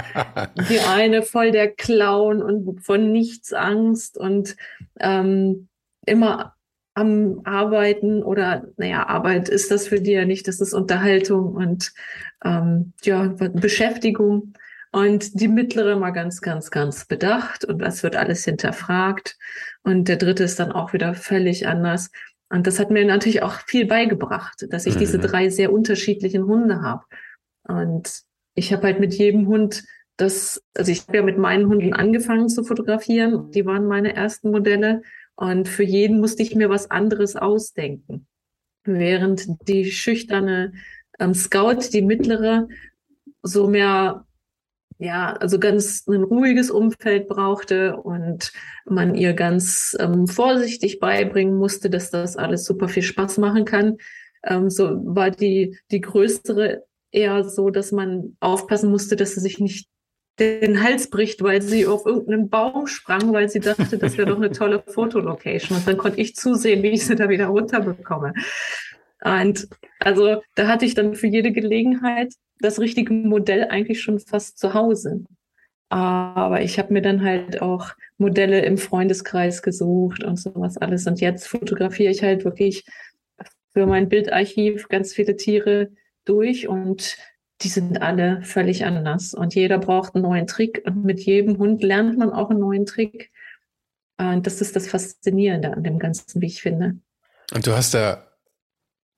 Die 0.70 0.80
eine 0.80 1.24
voll 1.24 1.52
der 1.52 1.72
Clown 1.72 2.42
und 2.42 2.86
von 2.86 3.12
nichts 3.12 3.54
Angst 3.54 4.18
und 4.18 4.56
ähm, 5.00 5.68
immer 6.06 6.57
am 6.98 7.42
Arbeiten 7.44 8.24
oder, 8.24 8.66
naja, 8.78 9.08
Arbeit 9.08 9.50
ist 9.50 9.70
das 9.70 9.88
für 9.88 10.02
die 10.02 10.14
ja 10.14 10.26
nicht, 10.26 10.48
das 10.48 10.60
ist 10.60 10.74
Unterhaltung 10.74 11.54
und 11.54 11.94
ähm, 12.44 12.94
ja, 13.04 13.36
Beschäftigung. 13.54 14.54
Und 14.92 15.40
die 15.40 15.48
mittlere 15.48 15.96
mal 15.98 16.10
ganz, 16.10 16.42
ganz, 16.42 16.72
ganz 16.72 17.06
bedacht 17.06 17.66
und 17.66 17.80
das 17.80 18.02
wird 18.02 18.16
alles 18.16 18.46
hinterfragt. 18.46 19.38
Und 19.84 20.08
der 20.08 20.16
dritte 20.16 20.44
ist 20.44 20.60
dann 20.60 20.72
auch 20.72 20.92
wieder 20.92 21.14
völlig 21.14 21.68
anders. 21.68 22.10
Und 22.50 22.66
das 22.66 22.80
hat 22.80 22.90
mir 22.90 23.06
natürlich 23.06 23.44
auch 23.44 23.60
viel 23.68 23.86
beigebracht, 23.86 24.66
dass 24.70 24.88
ich 24.88 24.96
mhm. 24.96 25.00
diese 25.00 25.20
drei 25.20 25.50
sehr 25.50 25.72
unterschiedlichen 25.72 26.46
Hunde 26.46 26.82
habe. 26.82 27.04
Und 27.64 28.22
ich 28.56 28.74
habe 28.74 28.88
halt 28.88 29.00
mit 29.00 29.14
jedem 29.14 29.48
Hund 29.48 29.84
das, 30.16 30.64
also 30.76 30.92
ich 30.92 31.02
habe 31.08 31.18
ja 31.18 31.24
mit 31.24 31.38
meinen 31.38 31.68
Hunden 31.68 31.94
angefangen 31.94 32.50
zu 32.50 32.64
fotografieren. 32.64 33.52
Die 33.52 33.68
waren 33.68 33.86
meine 33.86 34.16
ersten 34.16 34.50
Modelle. 34.50 35.04
Und 35.38 35.70
für 35.70 35.84
jeden 35.84 36.20
musste 36.20 36.42
ich 36.42 36.56
mir 36.56 36.70
was 36.70 36.90
anderes 36.90 37.36
ausdenken. 37.36 38.28
Während 38.84 39.48
die 39.68 39.92
schüchterne 39.92 40.74
ähm, 41.20 41.36
Scout, 41.36 41.94
die 41.94 42.02
mittlere, 42.02 42.68
so 43.44 43.68
mehr, 43.68 44.26
ja, 44.98 45.34
also 45.34 45.60
ganz 45.60 46.08
ein 46.08 46.24
ruhiges 46.24 46.72
Umfeld 46.72 47.28
brauchte 47.28 47.98
und 47.98 48.52
man 48.86 49.14
ihr 49.14 49.34
ganz 49.34 49.96
ähm, 50.00 50.28
vorsichtig 50.28 51.00
beibringen 51.00 51.56
musste, 51.56 51.92
dass 51.92 52.10
das 52.10 52.36
alles 52.36 52.66
super 52.66 52.90
viel 52.90 53.04
Spaß 53.04 53.38
machen 53.38 53.64
kann. 53.64 53.98
Ähm, 54.44 54.72
so 54.72 54.90
war 55.06 55.30
die, 55.30 55.78
die 55.92 56.02
größere 56.02 56.84
eher 57.12 57.44
so, 57.44 57.70
dass 57.70 57.92
man 57.92 58.36
aufpassen 58.40 58.90
musste, 58.90 59.16
dass 59.16 59.36
sie 59.36 59.42
sich 59.42 59.60
nicht 59.60 59.88
den 60.40 60.84
Hals 60.84 61.10
bricht, 61.10 61.42
weil 61.42 61.62
sie 61.62 61.88
auf 61.88 62.06
irgendeinen 62.06 62.50
Baum 62.50 62.88
sprang, 62.88 63.34
weil 63.34 63.50
sie 63.50 63.60
dachte, 63.60 63.98
das 63.98 64.18
wäre 64.18 64.30
doch 64.30 64.38
eine 64.38 64.52
tolle 64.52 64.84
Fotolocation. 64.86 65.78
Und 65.78 65.88
dann 65.88 65.98
konnte 65.98 66.22
ich 66.22 66.36
zusehen, 66.36 66.84
wie 66.84 66.90
ich 66.90 67.06
sie 67.06 67.16
da 67.16 67.30
wieder 67.30 67.48
runterbekomme. 67.48 68.34
Und 69.24 69.68
also 70.00 70.42
da 70.56 70.68
hatte 70.68 70.86
ich 70.86 70.94
dann 70.94 71.16
für 71.16 71.28
jede 71.28 71.52
Gelegenheit 71.52 72.34
das 72.60 72.80
richtige 72.80 73.14
Modell 73.14 73.66
eigentlich 73.66 74.02
schon 74.02 74.20
fast 74.20 74.60
zu 74.60 74.74
Hause. 74.74 75.24
Aber 75.90 76.62
ich 76.62 76.78
habe 76.78 76.94
mir 76.94 77.02
dann 77.02 77.24
halt 77.24 77.62
auch 77.62 77.92
Modelle 78.18 78.64
im 78.64 78.78
Freundeskreis 78.78 79.62
gesucht 79.62 80.24
und 80.24 80.38
sowas 80.38 80.78
alles. 80.78 81.08
Und 81.08 81.22
jetzt 81.22 81.48
fotografiere 81.48 82.12
ich 82.12 82.24
halt 82.24 82.46
wirklich 82.46 82.84
für 83.74 83.86
mein 83.86 84.10
Bildarchiv 84.10 84.88
ganz 84.88 85.14
viele 85.14 85.36
Tiere 85.36 85.92
durch 86.26 86.68
und 86.68 87.18
die 87.62 87.70
sind 87.70 88.02
alle 88.02 88.42
völlig 88.44 88.86
anders. 88.86 89.34
Und 89.34 89.56
jeder 89.56 89.80
braucht 89.80 90.16
einen 90.16 90.24
neuen 90.24 90.48
Trick. 90.48 90.84
Und 90.86 91.04
mit 91.04 91.20
jedem 91.20 91.58
Hund 91.58 91.84
lernt 91.84 92.18
man 92.18 92.32
auch 92.32 92.50
einen 92.50 92.60
neuen 92.60 92.86
Trick. 92.86 93.32
Und 94.18 94.46
das 94.46 94.62
ist 94.62 94.76
das 94.76 94.88
Faszinierende 94.88 95.74
an 95.74 95.84
dem 95.84 96.00
Ganzen, 96.00 96.42
wie 96.42 96.48
ich 96.48 96.62
finde. 96.62 96.98
Und 97.54 97.66
du 97.66 97.76
hast 97.76 97.94
ja 97.94 98.24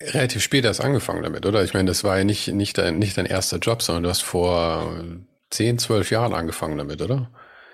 relativ 0.01 0.41
spät 0.41 0.65
erst 0.65 0.81
angefangen 0.81 1.23
damit, 1.23 1.45
oder? 1.45 1.63
Ich 1.63 1.73
meine, 1.73 1.87
das 1.87 2.03
war 2.03 2.17
ja 2.17 2.23
nicht, 2.23 2.47
nicht, 2.49 2.77
dein, 2.77 2.99
nicht 2.99 3.17
dein 3.17 3.25
erster 3.25 3.57
Job, 3.57 3.81
sondern 3.81 4.03
du 4.03 4.09
hast 4.09 4.21
vor 4.21 4.93
zehn, 5.49 5.77
zwölf 5.77 6.11
Jahren 6.11 6.33
angefangen 6.33 6.77
damit, 6.77 7.01
oder? 7.01 7.29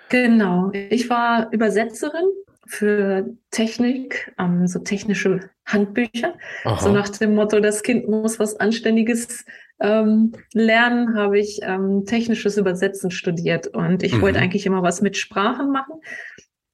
Genau. 0.09 0.71
Ich 0.73 1.09
war 1.09 1.51
Übersetzerin 1.51 2.25
für 2.67 3.25
Technik, 3.51 4.33
ähm, 4.39 4.67
so 4.67 4.79
technische 4.79 5.49
Handbücher. 5.65 6.35
Aha. 6.63 6.81
So 6.81 6.91
nach 6.91 7.09
dem 7.09 7.35
Motto, 7.35 7.59
das 7.59 7.83
Kind 7.83 8.07
muss 8.07 8.39
was 8.39 8.59
Anständiges 8.59 9.45
ähm, 9.79 10.33
lernen, 10.53 11.15
habe 11.15 11.39
ich 11.39 11.59
ähm, 11.63 12.05
technisches 12.05 12.57
Übersetzen 12.57 13.11
studiert. 13.11 13.67
Und 13.67 14.03
ich 14.03 14.13
mhm. 14.13 14.21
wollte 14.21 14.39
eigentlich 14.39 14.65
immer 14.65 14.83
was 14.83 15.01
mit 15.01 15.17
Sprachen 15.17 15.71
machen. 15.71 16.01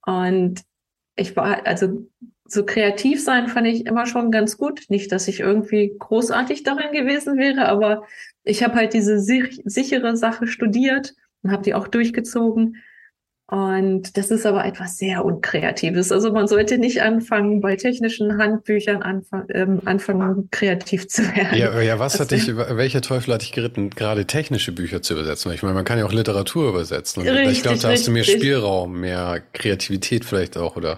Und 0.06 0.62
ich 1.16 1.36
war, 1.36 1.66
also 1.66 2.08
so 2.46 2.66
kreativ 2.66 3.24
sein 3.24 3.48
fand 3.48 3.68
ich 3.68 3.86
immer 3.86 4.06
schon 4.06 4.32
ganz 4.32 4.58
gut. 4.58 4.86
Nicht, 4.90 5.12
dass 5.12 5.28
ich 5.28 5.40
irgendwie 5.40 5.96
großartig 5.98 6.64
darin 6.64 6.92
gewesen 6.92 7.38
wäre, 7.38 7.68
aber 7.68 8.06
ich 8.44 8.64
habe 8.64 8.76
halt 8.76 8.94
diese 8.94 9.20
sich 9.20 9.62
sichere 9.64 10.18
Sache 10.18 10.48
studiert 10.48 11.14
und 11.44 11.52
habe 11.52 11.64
die 11.64 11.74
auch 11.74 11.88
durchgezogen. 11.88 12.78
Und 13.52 14.16
das 14.16 14.32
ist 14.32 14.46
aber 14.46 14.64
etwas 14.64 14.98
sehr 14.98 15.26
Unkreatives. 15.26 16.14
Also 16.14 16.32
man 16.32 16.48
sollte 16.48 16.78
nicht 16.78 17.02
anfangen, 17.02 17.60
bei 17.60 17.76
technischen 17.76 18.38
Handbüchern 18.38 19.02
anfang, 19.02 19.44
ähm, 19.50 19.82
anfangen, 19.84 20.48
kreativ 20.52 21.10
zu 21.10 21.24
werden. 21.36 21.58
Ja, 21.58 21.82
ja 21.82 22.00
was 22.00 22.18
hat 22.18 22.32
dich, 22.32 22.48
welcher 22.56 23.02
Teufel 23.02 23.34
hat 23.34 23.42
dich 23.42 23.52
geritten, 23.52 23.90
gerade 23.90 24.26
technische 24.26 24.72
Bücher 24.72 25.02
zu 25.02 25.16
übersetzen? 25.16 25.52
Ich 25.52 25.64
meine, 25.64 25.76
man 25.76 25.84
kann 25.84 26.00
ja 26.00 26.06
auch 26.06 26.14
Literatur 26.14 26.70
übersetzen. 26.70 27.28
Richtig, 27.28 27.58
ich 27.58 27.64
glaube, 27.64 27.80
da 27.80 27.90
hast 27.90 28.08
du 28.08 28.12
mehr 28.12 28.24
Spielraum, 28.24 29.02
mehr 29.02 29.44
Kreativität 29.52 30.24
vielleicht 30.24 30.56
auch, 30.56 30.78
oder? 30.78 30.98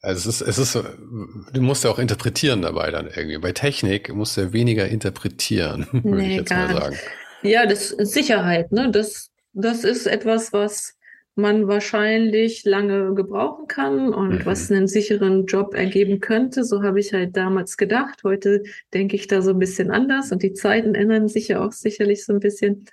Also 0.00 0.30
es 0.30 0.40
ist, 0.40 0.48
es 0.48 0.56
ist, 0.56 0.74
du 0.74 1.60
musst 1.60 1.84
ja 1.84 1.90
auch 1.90 1.98
interpretieren 1.98 2.62
dabei 2.62 2.90
dann 2.90 3.08
irgendwie. 3.14 3.36
Bei 3.36 3.52
Technik 3.52 4.14
musst 4.14 4.38
du 4.38 4.40
ja 4.40 4.52
weniger 4.54 4.88
interpretieren, 4.88 5.86
würde 5.92 6.16
nee, 6.16 6.30
ich 6.30 6.36
jetzt 6.36 6.50
mal 6.50 6.72
sagen. 6.72 6.96
Ja, 7.42 7.66
das 7.66 7.90
ist 7.90 8.14
Sicherheit, 8.14 8.72
ne? 8.72 8.90
Das, 8.90 9.28
das 9.52 9.84
ist 9.84 10.06
etwas, 10.06 10.54
was 10.54 10.94
man 11.34 11.66
wahrscheinlich 11.66 12.64
lange 12.64 13.14
gebrauchen 13.14 13.66
kann 13.66 14.12
und 14.12 14.40
mhm. 14.40 14.46
was 14.46 14.70
einen 14.70 14.86
sicheren 14.86 15.46
Job 15.46 15.74
ergeben 15.74 16.20
könnte. 16.20 16.64
So 16.64 16.82
habe 16.82 17.00
ich 17.00 17.12
halt 17.12 17.36
damals 17.36 17.76
gedacht. 17.76 18.22
Heute 18.22 18.62
denke 18.92 19.16
ich 19.16 19.26
da 19.28 19.40
so 19.40 19.50
ein 19.50 19.58
bisschen 19.58 19.90
anders 19.90 20.30
und 20.30 20.42
die 20.42 20.52
Zeiten 20.52 20.94
ändern 20.94 21.28
sich 21.28 21.48
ja 21.48 21.64
auch 21.64 21.72
sicherlich 21.72 22.24
so 22.24 22.34
ein 22.34 22.40
bisschen. 22.40 22.84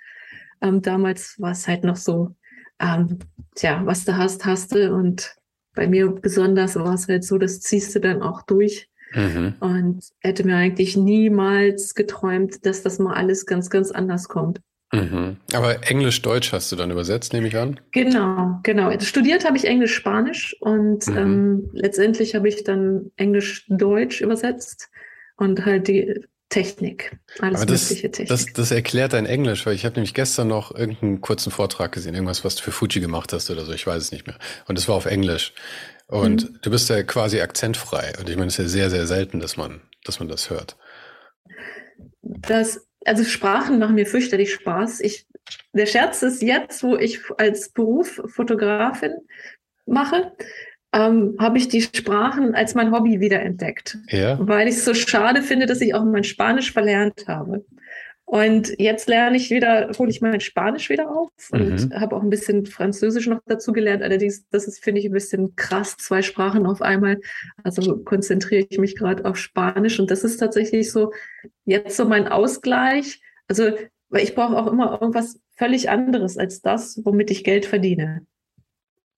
Ähm, 0.62 0.80
damals 0.80 1.38
war 1.38 1.52
es 1.52 1.68
halt 1.68 1.84
noch 1.84 1.96
so, 1.96 2.34
ähm, 2.80 3.18
tja, 3.54 3.82
was 3.84 4.04
du 4.04 4.16
hast, 4.16 4.44
hast 4.46 4.74
du. 4.74 4.92
Und 4.92 5.36
bei 5.74 5.86
mir 5.86 6.08
besonders 6.08 6.76
war 6.76 6.94
es 6.94 7.08
halt 7.08 7.24
so, 7.24 7.36
das 7.36 7.60
ziehst 7.60 7.94
du 7.94 8.00
dann 8.00 8.22
auch 8.22 8.42
durch. 8.42 8.88
Mhm. 9.12 9.54
Und 9.60 10.04
hätte 10.20 10.46
mir 10.46 10.56
eigentlich 10.56 10.96
niemals 10.96 11.94
geträumt, 11.94 12.64
dass 12.64 12.82
das 12.82 12.98
mal 12.98 13.14
alles 13.14 13.44
ganz, 13.44 13.68
ganz 13.68 13.90
anders 13.90 14.28
kommt. 14.28 14.60
Mhm. 14.92 15.36
Aber 15.52 15.88
Englisch-Deutsch 15.88 16.52
hast 16.52 16.72
du 16.72 16.76
dann 16.76 16.90
übersetzt, 16.90 17.32
nehme 17.32 17.46
ich 17.48 17.56
an? 17.56 17.78
Genau, 17.92 18.58
genau. 18.64 18.90
Studiert 19.00 19.44
habe 19.44 19.56
ich 19.56 19.64
Englisch-Spanisch 19.64 20.56
und 20.60 21.06
mhm. 21.06 21.16
ähm, 21.16 21.70
letztendlich 21.72 22.34
habe 22.34 22.48
ich 22.48 22.64
dann 22.64 23.12
Englisch-Deutsch 23.16 24.20
übersetzt 24.20 24.90
und 25.36 25.64
halt 25.64 25.86
die 25.86 26.24
Technik, 26.48 27.16
alles 27.38 27.60
Aber 27.60 27.66
das, 27.66 27.82
mögliche 27.90 28.10
Technik. 28.10 28.28
Das, 28.28 28.52
das 28.52 28.72
erklärt 28.72 29.12
dein 29.12 29.26
Englisch, 29.26 29.64
weil 29.64 29.74
ich 29.74 29.84
habe 29.84 29.94
nämlich 29.94 30.14
gestern 30.14 30.48
noch 30.48 30.74
irgendeinen 30.74 31.20
kurzen 31.20 31.52
Vortrag 31.52 31.92
gesehen, 31.92 32.14
irgendwas, 32.14 32.44
was 32.44 32.56
du 32.56 32.62
für 32.62 32.72
Fuji 32.72 33.00
gemacht 33.00 33.32
hast 33.32 33.50
oder 33.50 33.64
so, 33.64 33.72
ich 33.72 33.86
weiß 33.86 34.02
es 34.02 34.10
nicht 34.10 34.26
mehr. 34.26 34.36
Und 34.66 34.76
es 34.76 34.88
war 34.88 34.96
auf 34.96 35.06
Englisch. 35.06 35.54
Und 36.08 36.50
mhm. 36.50 36.58
du 36.60 36.70
bist 36.70 36.90
ja 36.90 37.04
quasi 37.04 37.40
akzentfrei. 37.40 38.12
Und 38.18 38.28
ich 38.28 38.36
meine, 38.36 38.48
es 38.48 38.58
ist 38.58 38.64
ja 38.64 38.68
sehr, 38.68 38.90
sehr 38.90 39.06
selten, 39.06 39.38
dass 39.38 39.56
man, 39.56 39.80
dass 40.04 40.18
man 40.18 40.28
das 40.28 40.50
hört. 40.50 40.76
Das 42.22 42.80
also 43.04 43.24
Sprachen 43.24 43.78
machen 43.78 43.94
mir 43.94 44.06
fürchterlich 44.06 44.52
Spaß. 44.52 45.00
Ich, 45.00 45.26
der 45.72 45.86
Scherz 45.86 46.22
ist 46.22 46.42
jetzt, 46.42 46.82
wo 46.82 46.96
ich 46.96 47.20
als 47.38 47.70
Beruf 47.70 48.20
Fotografin 48.26 49.14
mache, 49.86 50.32
ähm, 50.92 51.36
habe 51.38 51.58
ich 51.58 51.68
die 51.68 51.82
Sprachen 51.82 52.54
als 52.54 52.74
mein 52.74 52.92
Hobby 52.92 53.20
wiederentdeckt. 53.20 53.98
Ja. 54.08 54.38
Weil 54.40 54.68
ich 54.68 54.76
es 54.76 54.84
so 54.84 54.94
schade 54.94 55.42
finde, 55.42 55.66
dass 55.66 55.80
ich 55.80 55.94
auch 55.94 56.04
mein 56.04 56.24
Spanisch 56.24 56.72
verlernt 56.72 57.26
habe. 57.28 57.64
Und 58.30 58.78
jetzt 58.78 59.08
lerne 59.08 59.36
ich 59.36 59.50
wieder, 59.50 59.90
hole 59.98 60.08
ich 60.08 60.20
mein 60.20 60.38
Spanisch 60.38 60.88
wieder 60.88 61.10
auf 61.10 61.32
und 61.50 61.90
mhm. 61.90 62.00
habe 62.00 62.14
auch 62.14 62.22
ein 62.22 62.30
bisschen 62.30 62.64
Französisch 62.64 63.26
noch 63.26 63.40
dazu 63.46 63.72
gelernt. 63.72 64.04
Allerdings, 64.04 64.48
das 64.50 64.68
ist, 64.68 64.84
finde 64.84 65.00
ich, 65.00 65.06
ein 65.06 65.12
bisschen 65.12 65.56
krass, 65.56 65.96
zwei 65.96 66.22
Sprachen 66.22 66.64
auf 66.64 66.80
einmal. 66.80 67.20
Also 67.64 67.96
konzentriere 68.04 68.68
ich 68.70 68.78
mich 68.78 68.94
gerade 68.94 69.24
auf 69.24 69.36
Spanisch 69.36 69.98
und 69.98 70.12
das 70.12 70.22
ist 70.22 70.36
tatsächlich 70.36 70.92
so 70.92 71.12
jetzt 71.64 71.96
so 71.96 72.04
mein 72.04 72.28
Ausgleich. 72.28 73.20
Also, 73.48 73.72
weil 74.10 74.22
ich 74.22 74.36
brauche 74.36 74.56
auch 74.56 74.68
immer 74.68 75.00
irgendwas 75.00 75.40
völlig 75.56 75.90
anderes 75.90 76.38
als 76.38 76.60
das, 76.60 77.00
womit 77.04 77.32
ich 77.32 77.42
Geld 77.42 77.66
verdiene. 77.66 78.24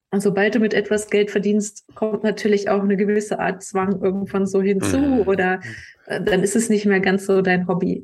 Und 0.09 0.21
sobald 0.21 0.55
du 0.55 0.59
mit 0.59 0.73
etwas 0.73 1.11
Geld 1.11 1.29
verdienst, 1.29 1.85
kommt 1.93 2.23
natürlich 2.23 2.67
auch 2.67 2.81
eine 2.81 2.97
gewisse 2.97 3.37
Art 3.37 3.61
Zwang 3.61 4.01
irgendwann 4.01 4.47
so 4.47 4.59
hinzu 4.59 4.97
mhm. 4.97 5.19
oder 5.27 5.59
äh, 6.07 6.19
dann 6.19 6.41
ist 6.41 6.55
es 6.55 6.69
nicht 6.69 6.87
mehr 6.87 6.99
ganz 6.99 7.27
so 7.27 7.43
dein 7.43 7.67
Hobby. 7.67 8.01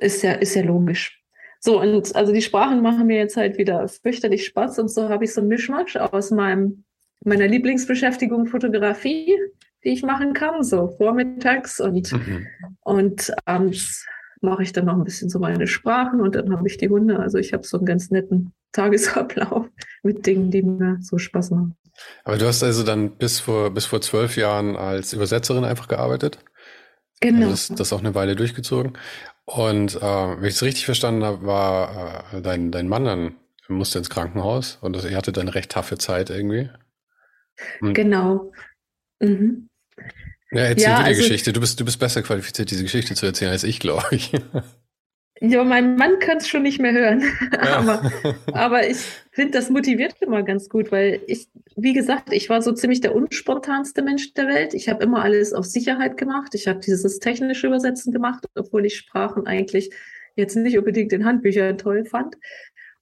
Ist 0.00 0.22
ja, 0.22 0.32
ist 0.32 0.54
ja 0.54 0.62
logisch. 0.62 1.22
So, 1.60 1.80
und 1.80 2.16
also 2.16 2.32
die 2.32 2.40
Sprachen 2.40 2.80
machen 2.82 3.06
mir 3.06 3.18
jetzt 3.18 3.36
halt 3.36 3.58
wieder 3.58 3.86
fürchterlich 3.86 4.46
Spaß 4.46 4.78
und 4.78 4.90
so 4.90 5.10
habe 5.10 5.24
ich 5.24 5.34
so 5.34 5.42
ein 5.42 5.48
Mischmasch 5.48 5.96
aus 5.96 6.30
meinem, 6.30 6.84
meiner 7.22 7.46
Lieblingsbeschäftigung 7.46 8.46
Fotografie, 8.46 9.36
die 9.84 9.90
ich 9.90 10.02
machen 10.02 10.32
kann, 10.32 10.62
so 10.62 10.88
vormittags 10.96 11.78
und, 11.80 12.10
mhm. 12.12 12.46
und 12.80 13.32
abends 13.44 14.06
mache 14.40 14.62
ich 14.62 14.72
dann 14.72 14.86
noch 14.86 14.94
ein 14.94 15.04
bisschen 15.04 15.28
so 15.28 15.38
meine 15.38 15.66
Sprachen 15.66 16.22
und 16.22 16.34
dann 16.34 16.50
habe 16.50 16.66
ich 16.66 16.78
die 16.78 16.88
Hunde. 16.88 17.18
Also 17.18 17.36
ich 17.36 17.52
habe 17.52 17.66
so 17.66 17.76
einen 17.76 17.84
ganz 17.84 18.10
netten 18.10 18.54
Tagesablauf 18.72 19.66
mit 20.02 20.24
Dingen, 20.26 20.50
die 20.50 20.62
mir 20.62 20.96
so 21.02 21.18
Spaß 21.18 21.50
machen. 21.50 21.76
Aber 22.24 22.38
du 22.38 22.46
hast 22.46 22.62
also 22.62 22.82
dann 22.82 23.10
bis 23.16 23.40
vor, 23.40 23.70
bis 23.70 23.84
vor 23.84 24.00
zwölf 24.00 24.36
Jahren 24.36 24.76
als 24.76 25.12
Übersetzerin 25.12 25.64
einfach 25.64 25.88
gearbeitet? 25.88 26.38
Genau. 27.20 27.48
Also 27.48 27.50
das, 27.50 27.78
das 27.78 27.92
auch 27.92 28.00
eine 28.00 28.14
Weile 28.14 28.34
durchgezogen. 28.34 28.94
Und 29.52 29.96
äh, 29.96 30.00
wenn 30.00 30.44
ich 30.44 30.54
es 30.54 30.62
richtig 30.62 30.84
verstanden 30.84 31.24
habe, 31.24 31.44
war 31.44 32.24
äh, 32.32 32.40
dein, 32.40 32.70
dein 32.70 32.86
Mann 32.86 33.04
dann 33.04 33.34
musste 33.66 33.98
ins 33.98 34.10
Krankenhaus 34.10 34.78
und 34.80 34.94
das, 34.94 35.04
er 35.04 35.16
hatte 35.16 35.32
dann 35.32 35.48
recht 35.48 35.72
taffe 35.72 35.98
Zeit 35.98 36.30
irgendwie. 36.30 36.70
Und 37.80 37.94
genau. 37.94 38.52
Mhm. 39.18 39.68
Ja, 40.52 40.60
erzähl 40.62 40.84
ja, 40.84 40.98
die 40.98 41.04
also, 41.04 41.22
Geschichte. 41.22 41.52
Du 41.52 41.60
bist, 41.60 41.80
du 41.80 41.84
bist 41.84 41.98
besser 41.98 42.22
qualifiziert, 42.22 42.70
diese 42.70 42.84
Geschichte 42.84 43.14
zu 43.14 43.26
erzählen 43.26 43.50
als 43.50 43.64
ich, 43.64 43.80
glaube 43.80 44.06
ich. 44.12 44.32
Ja, 45.42 45.64
mein 45.64 45.96
Mann 45.96 46.18
kann 46.18 46.36
es 46.36 46.48
schon 46.48 46.62
nicht 46.62 46.80
mehr 46.80 46.92
hören. 46.92 47.22
Ja. 47.52 47.78
aber, 47.78 48.12
aber 48.52 48.86
ich 48.86 48.98
finde, 49.32 49.52
das 49.52 49.70
motiviert 49.70 50.14
immer 50.20 50.42
ganz 50.42 50.68
gut, 50.68 50.92
weil 50.92 51.22
ich, 51.26 51.48
wie 51.76 51.94
gesagt, 51.94 52.30
ich 52.32 52.50
war 52.50 52.60
so 52.60 52.72
ziemlich 52.72 53.00
der 53.00 53.14
unspontanste 53.14 54.02
Mensch 54.02 54.34
der 54.34 54.48
Welt. 54.48 54.74
Ich 54.74 54.90
habe 54.90 55.02
immer 55.02 55.22
alles 55.22 55.54
auf 55.54 55.64
Sicherheit 55.64 56.18
gemacht. 56.18 56.54
Ich 56.54 56.68
habe 56.68 56.80
dieses 56.80 57.20
technische 57.20 57.68
Übersetzen 57.68 58.12
gemacht, 58.12 58.44
obwohl 58.54 58.84
ich 58.84 58.96
Sprachen 58.96 59.46
eigentlich 59.46 59.90
jetzt 60.36 60.56
nicht 60.56 60.76
unbedingt 60.76 61.12
in 61.14 61.24
Handbüchern 61.24 61.78
toll 61.78 62.04
fand. 62.04 62.36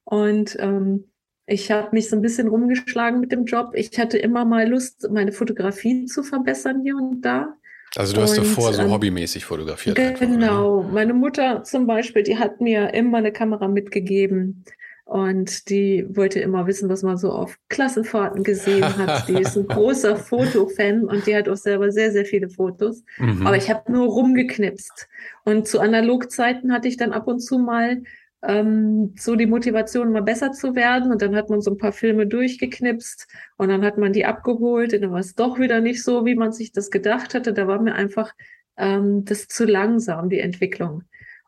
Und 0.04 0.56
ähm, 0.60 1.10
ich 1.46 1.72
habe 1.72 1.88
mich 1.92 2.08
so 2.08 2.14
ein 2.14 2.22
bisschen 2.22 2.46
rumgeschlagen 2.46 3.20
mit 3.20 3.32
dem 3.32 3.46
Job. 3.46 3.72
Ich 3.74 3.98
hatte 3.98 4.16
immer 4.16 4.44
mal 4.44 4.68
Lust, 4.68 5.08
meine 5.10 5.32
Fotografie 5.32 6.06
zu 6.06 6.22
verbessern 6.22 6.82
hier 6.82 6.96
und 6.96 7.22
da. 7.22 7.56
Also 7.96 8.14
du 8.14 8.20
hast 8.20 8.36
davor 8.36 8.72
so 8.72 8.82
ähm, 8.82 8.90
hobbymäßig 8.90 9.44
fotografiert. 9.44 9.96
Genau. 9.96 10.80
Einfach, 10.80 10.92
Meine 10.92 11.14
Mutter 11.14 11.64
zum 11.64 11.86
Beispiel, 11.86 12.22
die 12.22 12.38
hat 12.38 12.60
mir 12.60 12.94
immer 12.94 13.18
eine 13.18 13.32
Kamera 13.32 13.68
mitgegeben. 13.68 14.64
Und 15.08 15.70
die 15.70 16.04
wollte 16.10 16.38
immer 16.38 16.66
wissen, 16.66 16.90
was 16.90 17.02
man 17.02 17.16
so 17.16 17.32
auf 17.32 17.58
Klassenfahrten 17.70 18.42
gesehen 18.42 18.84
hat. 18.98 19.26
Die 19.26 19.40
ist 19.40 19.56
ein 19.56 19.66
großer 19.68 20.16
Fotofan 20.16 21.04
und 21.04 21.26
die 21.26 21.34
hat 21.34 21.48
auch 21.48 21.56
selber 21.56 21.90
sehr, 21.90 22.12
sehr 22.12 22.26
viele 22.26 22.50
Fotos. 22.50 23.04
Mhm. 23.16 23.46
Aber 23.46 23.56
ich 23.56 23.70
habe 23.70 23.90
nur 23.90 24.06
rumgeknipst. 24.06 25.08
Und 25.46 25.66
zu 25.66 25.80
Analogzeiten 25.80 26.74
hatte 26.74 26.88
ich 26.88 26.98
dann 26.98 27.12
ab 27.12 27.26
und 27.26 27.40
zu 27.40 27.58
mal 27.58 28.02
ähm, 28.42 29.14
so 29.18 29.36
die 29.36 29.46
Motivation, 29.46 30.12
mal 30.12 30.22
besser 30.22 30.52
zu 30.52 30.74
werden. 30.74 31.10
Und 31.12 31.22
dann 31.22 31.34
hat 31.34 31.48
man 31.50 31.60
so 31.60 31.72
ein 31.72 31.78
paar 31.78 31.92
Filme 31.92 32.26
durchgeknipst 32.26 33.26
und 33.56 33.68
dann 33.68 33.84
hat 33.84 33.98
man 33.98 34.12
die 34.12 34.26
abgeholt 34.26 34.94
und 34.94 35.02
dann 35.02 35.12
war 35.12 35.20
es 35.20 35.34
doch 35.34 35.58
wieder 35.58 35.80
nicht 35.80 36.04
so, 36.04 36.24
wie 36.24 36.36
man 36.36 36.52
sich 36.52 36.72
das 36.72 36.90
gedacht 36.90 37.34
hatte. 37.34 37.52
Da 37.52 37.66
war 37.66 37.80
mir 37.80 37.94
einfach 37.94 38.32
ähm, 38.76 39.24
das 39.24 39.48
zu 39.48 39.64
langsam, 39.64 40.28
die 40.28 40.40
Entwicklung. 40.40 41.02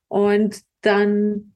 Und 0.09 0.63
dann 0.83 1.55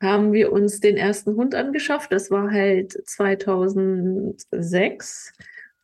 haben 0.00 0.32
wir 0.32 0.52
uns 0.52 0.80
den 0.80 0.96
ersten 0.96 1.36
Hund 1.36 1.54
angeschafft. 1.54 2.10
Das 2.12 2.30
war 2.30 2.50
halt 2.50 2.92
2006. 2.92 5.32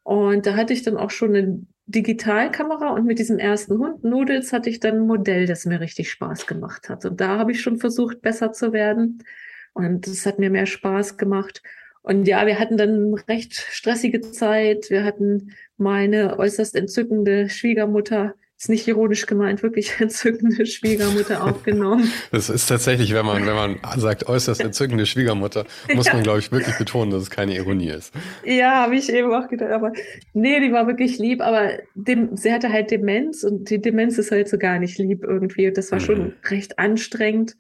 Und 0.03 0.47
da 0.47 0.57
hatte 0.57 0.73
ich 0.73 0.83
dann 0.83 0.97
auch 0.97 1.11
schon 1.11 1.35
eine 1.35 1.67
Digitalkamera 1.87 2.91
und 2.91 3.07
mit 3.07 3.19
diesem 3.19 3.39
ersten 3.39 3.79
Hund, 3.79 4.05
Noodles, 4.05 4.53
hatte 4.53 4.71
ich 4.71 4.81
dann 4.81 4.97
ein 4.97 5.07
Modell, 5.07 5.47
das 5.47 5.67
mir 5.67 5.81
richtig 5.81 6.11
Spaß 6.11 6.47
gemacht 6.47 6.89
hat. 6.89 7.05
Und 7.05 7.21
da 7.21 7.39
habe 7.39 7.53
ich 7.53 7.61
schon 7.61 7.79
versucht, 7.79 8.23
besser 8.23 8.53
zu 8.53 8.73
werden. 8.73 9.25
Und 9.73 10.07
es 10.07 10.27
hat 10.27 10.39
mir 10.39 10.51
mehr 10.51 10.67
Spaß 10.67 11.17
gemacht. 11.17 11.63
Und 12.03 12.27
ja, 12.27 12.47
wir 12.47 12.59
hatten 12.59 12.77
dann 12.77 13.15
recht 13.15 13.55
stressige 13.55 14.21
Zeit. 14.21 14.91
Wir 14.91 15.05
hatten 15.05 15.53
meine 15.77 16.39
äußerst 16.39 16.75
entzückende 16.77 17.49
Schwiegermutter, 17.49 18.35
ist 18.63 18.69
nicht 18.69 18.87
ironisch 18.87 19.27
gemeint, 19.27 19.65
wirklich 19.65 19.95
entzückende 19.99 20.67
Schwiegermutter 20.67 21.43
aufgenommen. 21.43 22.13
Das 22.31 22.49
ist 22.49 22.67
tatsächlich, 22.69 23.13
wenn 23.13 23.27
man, 23.27 23.45
wenn 23.45 23.57
man 23.57 23.81
sagt, 23.97 24.29
äußerst 24.29 24.61
entzückende 24.61 25.05
Schwiegermutter, 25.05 25.67
muss 25.93 26.07
ja. 26.07 26.15
man, 26.15 26.23
glaube 26.23 26.39
ich, 26.39 26.53
wirklich 26.53 26.79
betonen, 26.79 27.11
dass 27.11 27.23
es 27.23 27.31
keine 27.31 27.57
Ironie 27.57 27.91
ist. 27.91 28.15
Ja, 28.45 28.83
habe 28.83 28.95
ich 28.95 29.13
eben 29.13 29.35
auch 29.35 29.49
gedacht. 29.49 29.73
Aber 29.73 29.93
nee, 30.33 30.61
die 30.61 30.73
war 30.73 30.87
wirklich 30.87 31.19
lieb, 31.19 31.41
aber 31.41 31.73
dem, 31.97 32.37
sie 32.37 32.53
hatte 32.53 32.73
halt 32.73 32.93
Demenz 32.93 33.43
und 33.43 33.69
die 33.69 33.81
Demenz 33.81 34.17
ist 34.19 34.31
halt 34.31 34.49
so 34.49 34.59
gar 34.59 34.79
nicht 34.79 34.97
lieb 34.97 35.25
irgendwie. 35.25 35.73
Das 35.73 35.91
war 35.91 35.99
mhm. 35.99 36.05
schon 36.05 36.33
recht 36.49 36.79
anstrengend. 36.79 37.57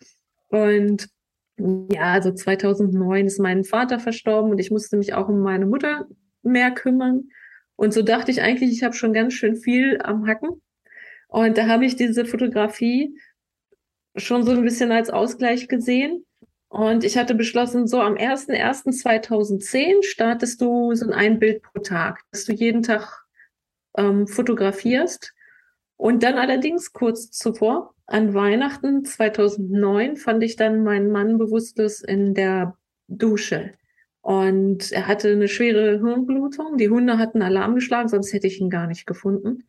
Und 0.51 1.09
ja, 1.59 2.13
also 2.13 2.31
2009 2.31 3.27
ist 3.27 3.41
mein 3.41 3.65
Vater 3.65 3.99
verstorben 3.99 4.53
und 4.53 4.59
ich 4.61 4.71
musste 4.71 4.97
mich 4.97 5.15
auch 5.15 5.29
um 5.29 5.41
meine 5.41 5.67
Mutter 5.67 6.07
mehr 6.45 6.71
kümmern. 6.71 7.25
Und 7.75 7.93
so 7.93 8.03
dachte 8.03 8.31
ich 8.31 8.41
eigentlich, 8.41 8.71
ich 8.71 8.85
habe 8.85 8.95
schon 8.95 9.13
ganz 9.13 9.35
schön 9.35 9.57
viel 9.57 9.99
am 10.01 10.29
Hacken. 10.29 10.61
Und 11.33 11.57
da 11.57 11.67
habe 11.67 11.87
ich 11.87 11.97
diese 11.97 12.27
Fotografie 12.27 13.19
schon 14.17 14.45
so 14.45 14.51
ein 14.51 14.63
bisschen 14.63 14.93
als 14.93 15.09
Ausgleich 15.09 15.67
gesehen. 15.67 16.27
Und 16.69 17.05
ich 17.05 17.17
hatte 17.17 17.35
beschlossen, 17.35 17.87
so 17.87 18.03
am 18.03 18.17
01.01.2010 18.17 20.03
startest 20.03 20.61
du 20.61 20.95
so 20.95 21.11
ein 21.11 21.39
Bild 21.39 21.63
pro 21.63 21.81
Tag, 21.81 22.21
dass 22.31 22.45
du 22.45 22.53
jeden 22.53 22.83
Tag 22.83 23.25
ähm, 23.97 24.27
fotografierst. 24.27 25.33
Und 25.97 26.23
dann 26.23 26.35
allerdings 26.35 26.93
kurz 26.93 27.31
zuvor, 27.31 27.95
an 28.07 28.35
Weihnachten 28.35 29.07
2009, 29.07 30.17
fand 30.17 30.43
ich 30.43 30.57
dann 30.57 30.85
meinen 30.85 31.11
Mann 31.11 31.39
bewusstlos 31.39 32.03
in 32.03 32.35
der 32.35 32.77
Dusche. 33.09 33.73
Und 34.21 34.93
er 34.93 35.07
hatte 35.07 35.31
eine 35.31 35.49
schwere 35.49 35.99
Hirnblutung. 35.99 36.77
Die 36.77 36.91
Hunde 36.91 37.17
hatten 37.17 37.41
Alarm 37.41 37.75
geschlagen, 37.75 38.09
sonst 38.09 38.35
hätte 38.35 38.49
ich 38.49 38.61
ihn 38.61 38.69
gar 38.69 38.87
nicht 38.87 39.07
gefunden. 39.07 39.65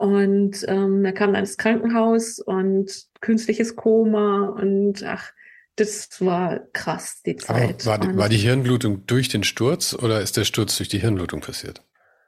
Und 0.00 0.64
ähm, 0.66 1.04
er 1.04 1.12
kam 1.12 1.34
dann 1.34 1.42
ins 1.42 1.58
Krankenhaus 1.58 2.38
und 2.38 2.90
künstliches 3.20 3.76
Koma 3.76 4.46
und 4.48 5.04
ach, 5.04 5.30
das 5.76 6.08
war 6.24 6.60
krass, 6.72 7.20
die 7.20 7.36
Zeit. 7.36 7.86
Aber 7.86 7.90
war, 7.90 7.98
die, 7.98 8.16
war 8.16 8.28
die 8.30 8.38
Hirnblutung 8.38 9.04
durch 9.04 9.28
den 9.28 9.44
Sturz 9.44 9.92
oder 9.92 10.22
ist 10.22 10.38
der 10.38 10.44
Sturz 10.44 10.78
durch 10.78 10.88
die 10.88 11.00
Hirnblutung 11.00 11.42
passiert? 11.42 11.82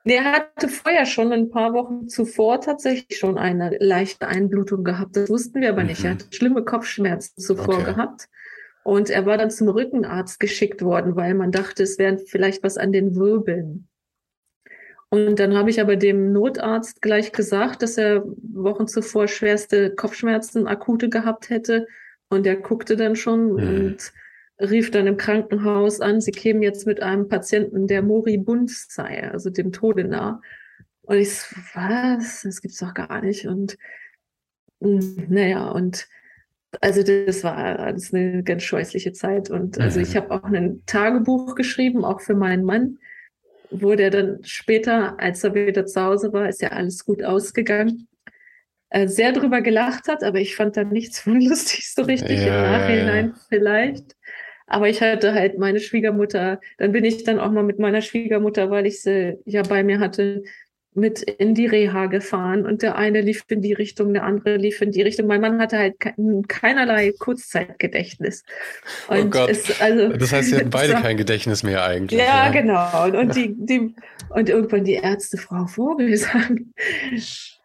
Nee, 0.04 0.16
er 0.16 0.32
hatte 0.32 0.68
vorher 0.68 1.06
schon 1.06 1.32
ein 1.32 1.48
paar 1.48 1.72
Wochen 1.72 2.08
zuvor 2.08 2.60
tatsächlich 2.60 3.18
schon 3.18 3.38
eine 3.38 3.74
leichte 3.80 4.28
Einblutung 4.28 4.84
gehabt. 4.84 5.16
Das 5.16 5.30
wussten 5.30 5.62
wir 5.62 5.70
aber 5.70 5.80
mhm. 5.80 5.86
nicht. 5.86 6.04
Er 6.04 6.10
mhm. 6.10 6.18
hat 6.18 6.34
schlimme 6.34 6.64
Kopfschmerzen 6.64 7.40
zuvor 7.40 7.76
okay. 7.76 7.84
gehabt. 7.84 8.28
Und 8.84 9.08
er 9.08 9.24
war 9.24 9.38
dann 9.38 9.50
zum 9.50 9.70
Rückenarzt 9.70 10.38
geschickt 10.40 10.82
worden, 10.82 11.16
weil 11.16 11.32
man 11.32 11.52
dachte, 11.52 11.84
es 11.84 11.98
wären 11.98 12.18
vielleicht 12.18 12.62
was 12.62 12.76
an 12.76 12.92
den 12.92 13.16
Wirbeln. 13.16 13.88
Und 15.12 15.38
dann 15.38 15.54
habe 15.54 15.68
ich 15.68 15.78
aber 15.78 15.96
dem 15.96 16.32
Notarzt 16.32 17.02
gleich 17.02 17.32
gesagt, 17.32 17.82
dass 17.82 17.98
er 17.98 18.24
Wochen 18.54 18.88
zuvor 18.88 19.28
schwerste 19.28 19.94
Kopfschmerzen, 19.94 20.66
akute 20.66 21.10
gehabt 21.10 21.50
hätte. 21.50 21.86
Und 22.30 22.46
er 22.46 22.56
guckte 22.56 22.96
dann 22.96 23.14
schon 23.14 23.52
mhm. 23.52 23.56
und 23.58 24.12
rief 24.58 24.90
dann 24.90 25.06
im 25.06 25.18
Krankenhaus 25.18 26.00
an, 26.00 26.22
sie 26.22 26.30
kämen 26.30 26.62
jetzt 26.62 26.86
mit 26.86 27.02
einem 27.02 27.28
Patienten, 27.28 27.86
der 27.88 28.00
moribund 28.00 28.70
sei, 28.70 29.30
also 29.30 29.50
dem 29.50 29.70
Tode 29.70 30.04
nah. 30.04 30.40
Und 31.02 31.18
ich 31.18 31.34
so, 31.34 31.56
was? 31.74 32.40
Das 32.40 32.62
gibt's 32.62 32.78
doch 32.78 32.94
gar 32.94 33.20
nicht. 33.20 33.46
Und 33.46 33.76
hm, 34.80 35.26
naja, 35.28 35.70
und 35.72 36.08
also 36.80 37.02
das 37.02 37.44
war 37.44 37.58
alles 37.58 38.14
eine 38.14 38.42
ganz 38.42 38.62
scheußliche 38.62 39.12
Zeit. 39.12 39.50
Und 39.50 39.78
also 39.78 40.00
ich 40.00 40.14
mhm. 40.14 40.20
habe 40.20 40.30
auch 40.30 40.44
ein 40.44 40.82
Tagebuch 40.86 41.54
geschrieben, 41.54 42.02
auch 42.02 42.22
für 42.22 42.34
meinen 42.34 42.64
Mann 42.64 42.96
wurde 43.72 44.04
er 44.04 44.10
dann 44.10 44.38
später, 44.42 45.18
als 45.18 45.44
er 45.44 45.54
wieder 45.54 45.86
zu 45.86 46.00
Hause 46.02 46.32
war, 46.32 46.48
ist 46.48 46.62
ja 46.62 46.68
alles 46.68 47.04
gut 47.04 47.22
ausgegangen, 47.22 48.08
äh, 48.90 49.08
sehr 49.08 49.32
drüber 49.32 49.62
gelacht 49.62 50.08
hat, 50.08 50.22
aber 50.22 50.38
ich 50.38 50.54
fand 50.54 50.76
da 50.76 50.84
nichts 50.84 51.20
von 51.20 51.40
lustig 51.48 51.92
so 51.92 52.02
richtig 52.02 52.40
ja, 52.40 52.46
im 52.46 52.72
Nachhinein 52.72 53.28
ja. 53.28 53.40
vielleicht. 53.48 54.16
Aber 54.66 54.88
ich 54.88 55.02
hatte 55.02 55.34
halt 55.34 55.58
meine 55.58 55.80
Schwiegermutter, 55.80 56.60
dann 56.78 56.92
bin 56.92 57.04
ich 57.04 57.24
dann 57.24 57.38
auch 57.38 57.50
mal 57.50 57.62
mit 57.62 57.78
meiner 57.78 58.00
Schwiegermutter, 58.00 58.70
weil 58.70 58.86
ich 58.86 59.02
sie 59.02 59.38
ja 59.44 59.62
bei 59.62 59.82
mir 59.82 59.98
hatte, 59.98 60.44
mit 60.94 61.22
in 61.22 61.54
die 61.54 61.66
Reha 61.66 62.06
gefahren 62.06 62.66
und 62.66 62.82
der 62.82 62.96
eine 62.96 63.22
lief 63.22 63.44
in 63.48 63.62
die 63.62 63.72
Richtung, 63.72 64.12
der 64.12 64.24
andere 64.24 64.56
lief 64.56 64.82
in 64.82 64.90
die 64.92 65.00
Richtung. 65.00 65.26
Mein 65.26 65.40
Mann 65.40 65.58
hatte 65.58 65.78
halt 65.78 65.94
keinerlei 66.48 67.12
Kurzzeitgedächtnis. 67.18 68.44
Oh 69.08 69.14
und 69.14 69.20
oh 69.20 69.30
Gott. 69.30 69.50
Es, 69.50 69.80
also, 69.80 70.08
das 70.10 70.32
heißt, 70.32 70.50
sie 70.50 70.56
hatten 70.56 70.70
beide 70.70 70.92
war, 70.92 71.02
kein 71.02 71.16
Gedächtnis 71.16 71.62
mehr 71.62 71.84
eigentlich. 71.84 72.20
Ja, 72.20 72.46
ja. 72.46 72.52
genau. 72.52 73.04
Und, 73.04 73.16
und, 73.16 73.36
die, 73.36 73.54
die, 73.56 73.94
und 74.28 74.48
irgendwann 74.50 74.84
die 74.84 74.94
Ärzte, 74.94 75.38
Frau 75.38 75.66
Vogel, 75.66 76.14
sagen, 76.16 76.74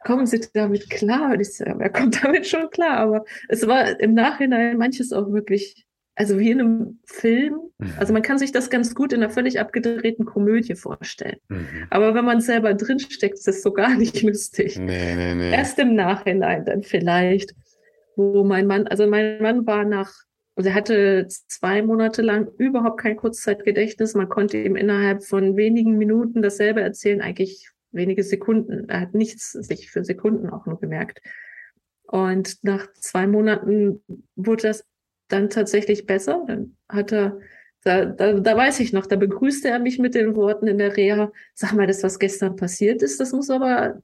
kommen 0.05 0.25
Sie 0.25 0.39
damit 0.53 0.89
klar? 0.89 1.33
Und 1.33 1.41
ich 1.41 1.53
sage, 1.53 1.75
wer 1.77 1.89
kommt 1.89 2.23
damit 2.23 2.47
schon 2.47 2.69
klar? 2.69 2.97
Aber 2.97 3.25
es 3.49 3.67
war 3.67 3.99
im 3.99 4.13
Nachhinein 4.13 4.77
manches 4.77 5.11
auch 5.11 5.31
wirklich 5.33 5.86
also 6.17 6.39
wie 6.39 6.49
in 6.49 6.59
einem 6.59 6.99
Film. 7.05 7.59
Mhm. 7.77 7.93
Also 7.97 8.11
man 8.11 8.23
kann 8.23 8.39
sich 8.39 8.51
das 8.51 8.71
ganz 8.71 8.95
gut 8.95 9.13
in 9.13 9.21
einer 9.21 9.29
völlig 9.29 9.59
abgedrehten 9.59 10.25
Komödie 10.25 10.73
vorstellen. 10.73 11.37
Mhm. 11.47 11.67
Aber 11.91 12.15
wenn 12.15 12.25
man 12.25 12.41
selber 12.41 12.73
drinsteckt, 12.73 13.35
ist 13.35 13.47
das 13.47 13.61
so 13.61 13.71
gar 13.71 13.95
nicht 13.95 14.23
lustig. 14.23 14.79
Nee, 14.79 15.15
nee, 15.15 15.35
nee. 15.35 15.51
Erst 15.51 15.77
im 15.77 15.93
Nachhinein 15.93 16.65
dann 16.65 16.81
vielleicht, 16.81 17.53
wo 18.15 18.43
mein 18.43 18.65
Mann, 18.65 18.87
also 18.87 19.05
mein 19.05 19.39
Mann 19.43 19.67
war 19.67 19.85
nach, 19.85 20.11
also 20.55 20.69
er 20.69 20.75
hatte 20.75 21.27
zwei 21.29 21.83
Monate 21.83 22.23
lang 22.23 22.47
überhaupt 22.57 22.99
kein 22.99 23.15
Kurzzeitgedächtnis. 23.15 24.15
Man 24.15 24.27
konnte 24.27 24.57
ihm 24.57 24.75
innerhalb 24.75 25.23
von 25.23 25.55
wenigen 25.55 25.99
Minuten 25.99 26.41
dasselbe 26.41 26.81
erzählen, 26.81 27.21
eigentlich 27.21 27.69
wenige 27.91 28.23
Sekunden. 28.23 28.89
Er 28.89 29.01
hat 29.01 29.13
nichts 29.13 29.51
sich 29.51 29.91
für 29.91 30.03
Sekunden 30.03 30.49
auch 30.49 30.65
nur 30.65 30.79
gemerkt. 30.79 31.21
Und 32.07 32.57
nach 32.63 32.91
zwei 32.93 33.27
Monaten 33.27 34.01
wurde 34.35 34.63
das 34.63 34.83
dann 35.27 35.49
tatsächlich 35.49 36.05
besser. 36.05 36.43
Dann 36.47 36.75
hat 36.89 37.11
er, 37.11 37.39
da, 37.83 38.05
da, 38.05 38.33
da 38.33 38.57
weiß 38.57 38.79
ich 38.79 38.93
noch, 38.93 39.05
da 39.05 39.15
begrüßte 39.15 39.69
er 39.69 39.79
mich 39.79 39.99
mit 39.99 40.15
den 40.15 40.35
Worten 40.35 40.67
in 40.67 40.77
der 40.77 40.95
Reha, 40.97 41.31
sag 41.53 41.73
mal, 41.73 41.87
das, 41.87 42.03
was 42.03 42.19
gestern 42.19 42.55
passiert 42.55 43.01
ist, 43.01 43.19
das 43.19 43.31
muss 43.31 43.49
aber 43.49 44.01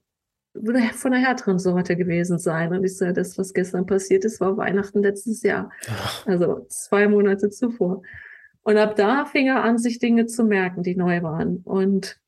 von 0.54 1.12
der 1.12 1.22
härteren 1.22 1.58
Sorte 1.58 1.96
gewesen 1.96 2.38
sein. 2.38 2.72
Und 2.74 2.84
ich 2.84 2.96
sage, 2.98 3.14
das, 3.14 3.38
was 3.38 3.54
gestern 3.54 3.86
passiert 3.86 4.24
ist, 4.24 4.40
war 4.40 4.56
Weihnachten 4.56 5.02
letztes 5.02 5.42
Jahr. 5.42 5.72
Also 6.26 6.66
zwei 6.70 7.08
Monate 7.08 7.50
zuvor. 7.50 8.04
Und 8.62 8.78
ab 8.78 8.96
da 8.96 9.26
fing 9.26 9.48
er 9.48 9.64
an, 9.64 9.78
sich 9.78 10.00
Dinge 10.00 10.28
zu 10.28 10.44
merken, 10.44 10.84
die 10.84 10.96
neu 10.96 11.24
waren. 11.24 11.58
Und, 11.58 12.20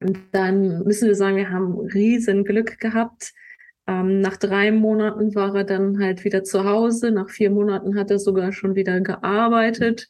und 0.00 0.18
dann 0.32 0.84
müssen 0.84 1.06
wir 1.06 1.14
sagen, 1.14 1.36
wir 1.36 1.50
haben 1.50 1.78
riesen 1.78 2.44
Glück 2.44 2.80
gehabt 2.80 3.34
ähm, 3.86 4.20
nach 4.20 4.36
drei 4.36 4.72
Monaten 4.72 5.34
war 5.34 5.54
er 5.54 5.64
dann 5.64 6.00
halt 6.00 6.24
wieder 6.24 6.42
zu 6.42 6.64
Hause. 6.64 7.12
Nach 7.12 7.30
vier 7.30 7.50
Monaten 7.50 7.96
hat 7.96 8.10
er 8.10 8.18
sogar 8.18 8.52
schon 8.52 8.74
wieder 8.74 9.00
gearbeitet. 9.00 10.08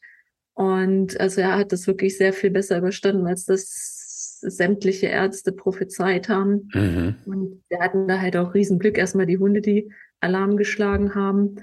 Und 0.55 1.21
also 1.21 1.43
er 1.43 1.59
hat 1.59 1.73
das 1.73 1.87
wirklich 1.87 2.17
sehr 2.17 2.33
viel 2.33 2.51
besser 2.51 2.79
überstanden, 2.79 3.27
als 3.27 3.45
das 3.45 4.41
sämtliche 4.41 5.07
Ärzte 5.07 5.53
prophezeit 5.53 6.29
haben. 6.29 6.71
Mhm. 6.73 7.15
Und 7.27 7.62
wir 7.69 7.81
hatten 7.81 8.09
da 8.09 8.21
halt 8.21 8.37
auch 8.37 8.55
Riesenglück. 8.55 8.97
Erstmal 8.97 9.27
die 9.27 9.39
Hunde, 9.39 9.61
die 9.61 9.93
Alarm 10.21 10.57
geschlagen 10.57 11.15
haben. 11.15 11.57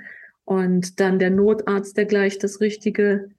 Und 0.45 0.99
dann 0.99 1.17
der 1.17 1.31
Notarzt, 1.31 1.97
der 1.97 2.05
gleich 2.05 2.37
das 2.37 2.61
Richtige 2.61 3.29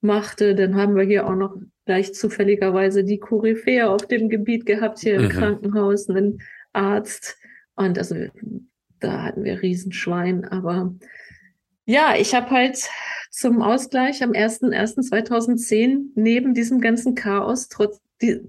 machte. 0.00 0.54
Dann 0.54 0.76
haben 0.76 0.96
wir 0.96 1.04
hier 1.04 1.26
auch 1.26 1.36
noch 1.36 1.56
gleich 1.84 2.14
zufälligerweise 2.14 3.04
die 3.04 3.18
Koryphäe 3.18 3.90
auf 3.90 4.06
dem 4.06 4.28
Gebiet 4.28 4.64
gehabt, 4.64 5.00
hier 5.00 5.18
mhm. 5.18 5.24
im 5.24 5.30
Krankenhaus, 5.30 6.08
einen 6.08 6.38
Arzt, 6.72 7.36
und 7.76 7.98
also 7.98 8.16
da 9.00 9.22
hatten 9.22 9.44
wir 9.44 9.62
Riesenschwein. 9.62 10.44
Aber 10.44 10.94
ja, 11.84 12.14
ich 12.16 12.34
habe 12.34 12.50
halt 12.50 12.88
zum 13.30 13.62
Ausgleich 13.62 14.22
am 14.22 14.32
01.01.2010 14.32 16.12
neben 16.14 16.54
diesem 16.54 16.80
ganzen 16.80 17.14
Chaos 17.14 17.68
trotz, 17.68 18.00
die, 18.20 18.40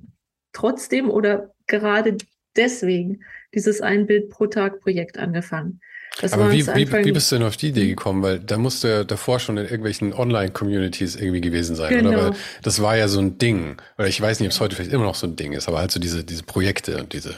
trotzdem 0.51 1.09
oder 1.09 1.53
gerade 1.67 2.17
deswegen 2.55 3.23
dieses 3.53 3.81
Ein 3.81 4.05
Bild 4.05 4.29
pro 4.29 4.47
Tag 4.47 4.81
Projekt 4.81 5.17
angefangen. 5.17 5.81
Das 6.21 6.34
Aber 6.34 6.52
wie, 6.52 6.65
wie, 6.67 6.91
wie 6.91 7.12
bist 7.12 7.32
du 7.32 7.38
denn 7.38 7.47
auf 7.47 7.58
die 7.58 7.69
Idee 7.69 7.88
gekommen? 7.88 8.21
Weil 8.21 8.39
da 8.39 8.58
musst 8.58 8.84
du 8.84 8.88
ja 8.88 9.04
davor 9.04 9.39
schon 9.39 9.58
in 9.58 9.63
irgendwelchen 9.63 10.13
Online-Communities 10.13 11.15
irgendwie 11.15 11.41
gewesen 11.41 11.76
sein, 11.76 11.89
genau. 11.89 12.10
oder? 12.10 12.23
Weil 12.26 12.34
das 12.62 12.82
war 12.82 12.95
ja 12.95 13.08
so 13.08 13.19
ein 13.19 13.39
Ding. 13.39 13.78
Oder 13.97 14.08
ich 14.08 14.21
weiß 14.21 14.39
nicht, 14.39 14.47
ob 14.47 14.52
es 14.52 14.60
heute 14.60 14.76
vielleicht 14.76 14.93
immer 14.93 15.06
noch 15.06 15.15
so 15.15 15.26
ein 15.26 15.36
Ding 15.36 15.54
ist, 15.54 15.67
aber 15.67 15.80
halt 15.80 15.91
so 15.91 15.99
diese, 15.99 16.23
diese 16.23 16.43
Projekte 16.43 16.97
und 16.97 17.13
diese, 17.13 17.34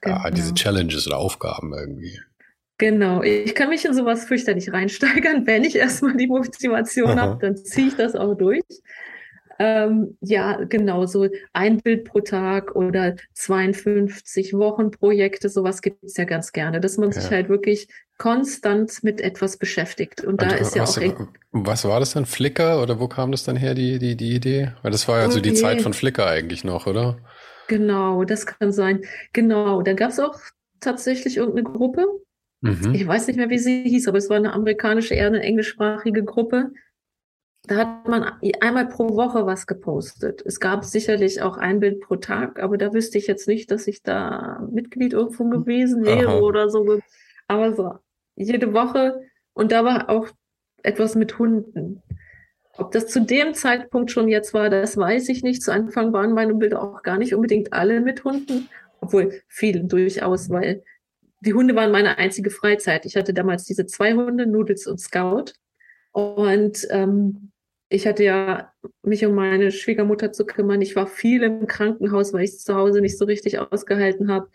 genau. 0.00 0.16
ja, 0.16 0.30
diese 0.30 0.54
Challenges 0.54 1.06
oder 1.06 1.18
Aufgaben 1.18 1.72
irgendwie. 1.72 2.20
Genau, 2.78 3.22
ich 3.22 3.54
kann 3.54 3.70
mich 3.70 3.84
in 3.86 3.94
sowas 3.94 4.26
fürchterlich 4.26 4.72
reinsteigern. 4.72 5.46
Wenn 5.46 5.64
ich 5.64 5.76
erstmal 5.76 6.16
die 6.16 6.26
Motivation 6.26 7.18
habe, 7.18 7.38
dann 7.40 7.56
ziehe 7.56 7.88
ich 7.88 7.96
das 7.96 8.14
auch 8.14 8.34
durch. 8.34 8.62
Ähm, 9.58 10.18
ja, 10.20 10.64
genau, 10.64 11.06
so 11.06 11.28
ein 11.54 11.78
Bild 11.80 12.04
pro 12.04 12.20
Tag 12.20 12.76
oder 12.76 13.16
52 13.32 14.52
Wochenprojekte, 14.52 15.48
sowas 15.48 15.80
gibt 15.80 16.04
es 16.04 16.16
ja 16.18 16.24
ganz 16.24 16.52
gerne, 16.52 16.80
dass 16.80 16.98
man 16.98 17.10
ja. 17.10 17.20
sich 17.20 17.30
halt 17.30 17.48
wirklich 17.48 17.88
konstant 18.18 19.02
mit 19.02 19.20
etwas 19.20 19.58
beschäftigt. 19.58 20.22
Und, 20.22 20.42
Und 20.42 20.42
da 20.42 20.56
ist 20.56 20.74
ja 20.74 20.82
was, 20.82 20.98
auch. 20.98 21.28
Was 21.52 21.84
war 21.84 22.00
das 22.00 22.12
dann? 22.12 22.26
Flickr 22.26 22.82
oder 22.82 22.98
wo 22.98 23.08
kam 23.08 23.30
das 23.30 23.44
dann 23.44 23.56
her, 23.56 23.74
die, 23.74 23.98
die, 23.98 24.16
die 24.16 24.34
Idee? 24.34 24.72
Weil 24.82 24.90
das 24.90 25.06
war 25.08 25.18
ja 25.18 25.26
okay. 25.26 25.34
so 25.34 25.40
die 25.40 25.54
Zeit 25.54 25.82
von 25.82 25.92
Flickr 25.92 26.26
eigentlich 26.26 26.64
noch, 26.64 26.86
oder? 26.86 27.18
Genau, 27.68 28.24
das 28.24 28.46
kann 28.46 28.72
sein. 28.72 29.02
Genau, 29.32 29.82
da 29.82 29.92
gab 29.92 30.10
es 30.10 30.20
auch 30.20 30.38
tatsächlich 30.80 31.36
irgendeine 31.36 31.64
Gruppe. 31.64 32.06
Mhm. 32.60 32.94
Ich 32.94 33.06
weiß 33.06 33.26
nicht 33.26 33.36
mehr, 33.36 33.50
wie 33.50 33.58
sie 33.58 33.82
hieß, 33.82 34.08
aber 34.08 34.18
es 34.18 34.30
war 34.30 34.36
eine 34.36 34.52
amerikanische, 34.52 35.14
eher 35.14 35.26
eine 35.26 35.42
englischsprachige 35.42 36.24
Gruppe. 36.24 36.70
Da 37.64 37.76
hat 37.78 38.08
man 38.08 38.32
einmal 38.60 38.88
pro 38.88 39.16
Woche 39.16 39.44
was 39.44 39.66
gepostet. 39.66 40.40
Es 40.46 40.60
gab 40.60 40.84
sicherlich 40.84 41.42
auch 41.42 41.56
ein 41.56 41.80
Bild 41.80 42.00
pro 42.00 42.16
Tag, 42.16 42.60
aber 42.60 42.78
da 42.78 42.94
wüsste 42.94 43.18
ich 43.18 43.26
jetzt 43.26 43.48
nicht, 43.48 43.72
dass 43.72 43.88
ich 43.88 44.02
da 44.02 44.64
Mitglied 44.70 45.12
irgendwo 45.12 45.48
gewesen 45.48 46.04
wäre 46.04 46.28
Aha. 46.28 46.38
oder 46.38 46.70
so. 46.70 47.00
Aber 47.48 47.74
so 47.74 47.94
jede 48.36 48.72
Woche 48.72 49.20
und 49.54 49.72
da 49.72 49.84
war 49.84 50.08
auch 50.08 50.28
etwas 50.82 51.14
mit 51.14 51.38
Hunden. 51.38 52.02
Ob 52.78 52.92
das 52.92 53.08
zu 53.08 53.20
dem 53.20 53.54
Zeitpunkt 53.54 54.10
schon 54.10 54.28
jetzt 54.28 54.52
war, 54.52 54.68
das 54.68 54.96
weiß 54.96 55.28
ich 55.30 55.42
nicht. 55.42 55.62
Zu 55.62 55.72
Anfang 55.72 56.12
waren 56.12 56.32
meine 56.32 56.54
Bilder 56.54 56.82
auch 56.82 57.02
gar 57.02 57.18
nicht 57.18 57.34
unbedingt 57.34 57.72
alle 57.72 58.00
mit 58.00 58.24
Hunden, 58.24 58.68
obwohl 59.00 59.40
viele 59.48 59.84
durchaus, 59.84 60.50
weil 60.50 60.82
die 61.40 61.54
Hunde 61.54 61.74
waren 61.74 61.90
meine 61.90 62.18
einzige 62.18 62.50
Freizeit. 62.50 63.06
Ich 63.06 63.16
hatte 63.16 63.32
damals 63.32 63.64
diese 63.64 63.86
zwei 63.86 64.14
Hunde, 64.14 64.46
Noodles 64.46 64.86
und 64.86 65.00
Scout. 65.00 65.52
Und 66.12 66.86
ähm, 66.90 67.52
ich 67.88 68.06
hatte 68.06 68.24
ja 68.24 68.72
mich 69.02 69.24
um 69.24 69.34
meine 69.34 69.70
Schwiegermutter 69.70 70.32
zu 70.32 70.44
kümmern. 70.44 70.82
Ich 70.82 70.96
war 70.96 71.06
viel 71.06 71.42
im 71.42 71.66
Krankenhaus, 71.66 72.32
weil 72.32 72.44
ich 72.44 72.50
es 72.50 72.64
zu 72.64 72.74
Hause 72.74 73.00
nicht 73.00 73.16
so 73.16 73.24
richtig 73.24 73.58
ausgehalten 73.58 74.30
habe. 74.30 74.48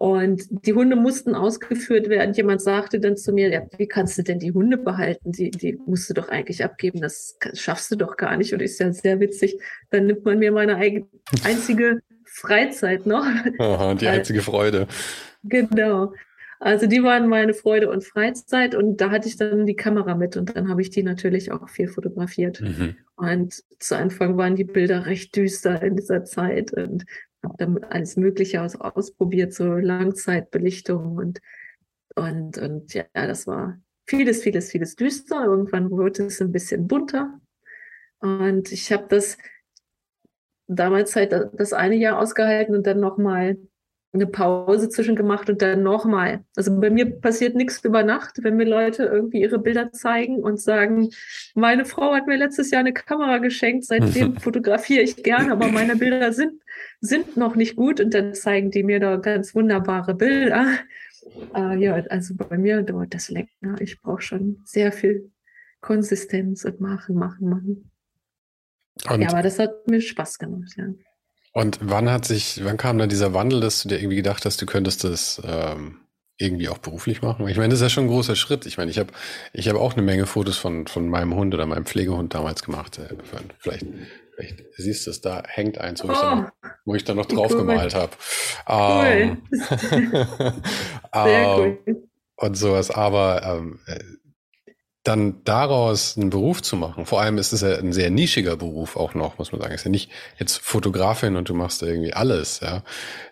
Und 0.00 0.46
die 0.64 0.72
Hunde 0.72 0.96
mussten 0.96 1.34
ausgeführt 1.34 2.08
werden. 2.08 2.32
Jemand 2.32 2.62
sagte 2.62 3.00
dann 3.00 3.18
zu 3.18 3.34
mir, 3.34 3.50
ja, 3.50 3.66
wie 3.76 3.86
kannst 3.86 4.16
du 4.16 4.22
denn 4.22 4.38
die 4.38 4.52
Hunde 4.52 4.78
behalten? 4.78 5.30
Die, 5.30 5.50
die 5.50 5.78
musst 5.84 6.08
du 6.08 6.14
doch 6.14 6.30
eigentlich 6.30 6.64
abgeben. 6.64 7.02
Das 7.02 7.36
schaffst 7.52 7.90
du 7.90 7.96
doch 7.96 8.16
gar 8.16 8.38
nicht. 8.38 8.54
Und 8.54 8.62
ist 8.62 8.80
ja 8.80 8.90
sehr 8.94 9.20
witzig. 9.20 9.60
Dann 9.90 10.06
nimmt 10.06 10.24
man 10.24 10.38
mir 10.38 10.52
meine 10.52 10.76
eigene, 10.76 11.06
einzige 11.44 12.00
Freizeit 12.24 13.04
noch. 13.04 13.26
Aha, 13.58 13.92
die 13.92 14.08
einzige 14.08 14.40
Freude. 14.40 14.86
Genau. 15.44 16.14
Also 16.60 16.86
die 16.86 17.02
waren 17.02 17.28
meine 17.28 17.52
Freude 17.52 17.90
und 17.90 18.02
Freizeit 18.02 18.74
und 18.74 19.02
da 19.02 19.10
hatte 19.10 19.28
ich 19.28 19.36
dann 19.36 19.66
die 19.66 19.76
Kamera 19.76 20.14
mit 20.14 20.36
und 20.38 20.56
dann 20.56 20.70
habe 20.70 20.80
ich 20.80 20.88
die 20.88 21.02
natürlich 21.02 21.52
auch 21.52 21.68
viel 21.68 21.88
fotografiert. 21.88 22.62
Mhm. 22.62 22.96
Und 23.16 23.62
zu 23.78 23.98
Anfang 23.98 24.38
waren 24.38 24.56
die 24.56 24.64
Bilder 24.64 25.04
recht 25.04 25.36
düster 25.36 25.82
in 25.82 25.96
dieser 25.96 26.24
Zeit 26.24 26.72
und 26.72 27.04
habe 27.42 27.54
dann 27.58 27.84
alles 27.84 28.16
Mögliche 28.16 28.62
aus, 28.62 28.76
ausprobiert, 28.76 29.52
so 29.54 29.64
Langzeitbelichtung 29.74 31.16
und, 31.16 31.40
und, 32.14 32.58
und 32.58 32.94
ja, 32.94 33.04
das 33.14 33.46
war 33.46 33.78
vieles, 34.06 34.42
vieles, 34.42 34.70
vieles 34.70 34.96
düster. 34.96 35.44
Irgendwann 35.44 35.90
wurde 35.90 36.24
es 36.26 36.40
ein 36.40 36.52
bisschen 36.52 36.86
bunter. 36.86 37.40
Und 38.18 38.72
ich 38.72 38.92
habe 38.92 39.06
das 39.08 39.38
damals 40.66 41.16
halt 41.16 41.32
das 41.54 41.72
eine 41.72 41.96
Jahr 41.96 42.18
ausgehalten 42.18 42.74
und 42.74 42.86
dann 42.86 43.00
nochmal 43.00 43.56
eine 44.12 44.26
Pause 44.26 44.88
zwischen 44.88 45.14
gemacht 45.14 45.48
und 45.48 45.62
dann 45.62 45.82
nochmal. 45.82 46.44
Also 46.56 46.78
bei 46.80 46.90
mir 46.90 47.20
passiert 47.20 47.54
nichts 47.54 47.84
über 47.84 48.02
Nacht, 48.02 48.42
wenn 48.42 48.56
mir 48.56 48.66
Leute 48.66 49.04
irgendwie 49.04 49.40
ihre 49.40 49.60
Bilder 49.60 49.92
zeigen 49.92 50.42
und 50.42 50.60
sagen, 50.60 51.10
meine 51.54 51.84
Frau 51.84 52.12
hat 52.14 52.26
mir 52.26 52.36
letztes 52.36 52.72
Jahr 52.72 52.80
eine 52.80 52.92
Kamera 52.92 53.38
geschenkt, 53.38 53.84
seitdem 53.84 54.36
fotografiere 54.40 55.02
ich 55.02 55.22
gern, 55.22 55.52
aber 55.52 55.68
meine 55.68 55.94
Bilder 55.94 56.32
sind, 56.32 56.60
sind 57.00 57.36
noch 57.36 57.54
nicht 57.54 57.76
gut 57.76 58.00
und 58.00 58.12
dann 58.12 58.34
zeigen 58.34 58.72
die 58.72 58.82
mir 58.82 58.98
da 58.98 59.16
ganz 59.16 59.54
wunderbare 59.54 60.14
Bilder. 60.14 60.66
Äh, 61.54 61.76
ja, 61.78 61.94
also 62.08 62.34
bei 62.34 62.58
mir 62.58 62.82
dauert 62.82 63.14
das 63.14 63.30
länger. 63.30 63.80
Ich 63.80 64.00
brauche 64.00 64.22
schon 64.22 64.60
sehr 64.64 64.90
viel 64.90 65.30
Konsistenz 65.80 66.64
und 66.64 66.80
machen, 66.80 67.14
machen, 67.14 67.48
machen. 67.48 67.90
Und 69.08 69.22
ja, 69.22 69.28
aber 69.28 69.42
das 69.42 69.58
hat 69.60 69.86
mir 69.88 70.00
Spaß 70.00 70.38
gemacht, 70.38 70.74
ja. 70.76 70.86
Und 71.52 71.78
wann 71.82 72.10
hat 72.10 72.24
sich, 72.24 72.64
wann 72.64 72.76
kam 72.76 72.98
dann 72.98 73.08
dieser 73.08 73.34
Wandel, 73.34 73.60
dass 73.60 73.82
du 73.82 73.88
dir 73.88 73.98
irgendwie 73.98 74.16
gedacht 74.16 74.44
hast, 74.44 74.62
du 74.62 74.66
könntest 74.66 75.02
das 75.02 75.42
ähm, 75.44 76.00
irgendwie 76.38 76.68
auch 76.68 76.78
beruflich 76.78 77.22
machen? 77.22 77.46
Ich 77.48 77.56
meine, 77.56 77.70
das 77.70 77.80
ist 77.80 77.82
ja 77.82 77.90
schon 77.90 78.04
ein 78.04 78.10
großer 78.10 78.36
Schritt. 78.36 78.66
Ich 78.66 78.78
meine, 78.78 78.90
ich 78.90 78.98
habe 78.98 79.12
ich 79.52 79.68
hab 79.68 79.76
auch 79.76 79.94
eine 79.94 80.02
Menge 80.02 80.26
Fotos 80.26 80.56
von, 80.56 80.86
von 80.86 81.08
meinem 81.08 81.34
Hund 81.34 81.52
oder 81.52 81.66
meinem 81.66 81.86
Pflegehund 81.86 82.34
damals 82.34 82.62
gemacht. 82.62 82.98
Äh, 82.98 83.16
vielleicht, 83.58 83.86
vielleicht 84.36 84.64
siehst 84.76 85.06
du 85.06 85.10
es, 85.10 85.20
da 85.20 85.42
hängt 85.46 85.78
eins, 85.78 86.04
wo, 86.04 86.08
oh, 86.08 86.12
ich, 86.12 86.20
dann, 86.20 86.44
oh. 86.44 86.68
wo 86.84 86.94
ich 86.94 87.04
dann 87.04 87.16
noch 87.16 87.26
drauf 87.26 87.50
cool. 87.50 87.58
gemalt 87.58 87.94
habe. 87.96 88.12
Cool. 88.68 89.06
Ähm, 89.06 89.42
Sehr 91.12 91.42
ähm, 91.42 91.78
cool. 91.86 92.02
Und 92.36 92.54
sowas. 92.56 92.90
Aber 92.90 93.42
ähm, 93.42 93.80
dann 95.10 95.42
daraus 95.44 96.16
einen 96.16 96.30
Beruf 96.30 96.62
zu 96.62 96.76
machen, 96.76 97.04
vor 97.04 97.20
allem 97.20 97.36
ist 97.36 97.52
es 97.52 97.62
ja 97.62 97.76
ein 97.76 97.92
sehr 97.92 98.10
nischiger 98.10 98.56
Beruf 98.56 98.96
auch 98.96 99.14
noch, 99.14 99.38
muss 99.38 99.50
man 99.50 99.60
sagen. 99.60 99.74
Es 99.74 99.80
ist 99.80 99.86
ja 99.86 99.90
nicht 99.90 100.10
jetzt 100.38 100.58
Fotografin 100.58 101.36
und 101.36 101.48
du 101.48 101.54
machst 101.54 101.82
irgendwie 101.82 102.12
alles, 102.12 102.60
ja, 102.60 102.82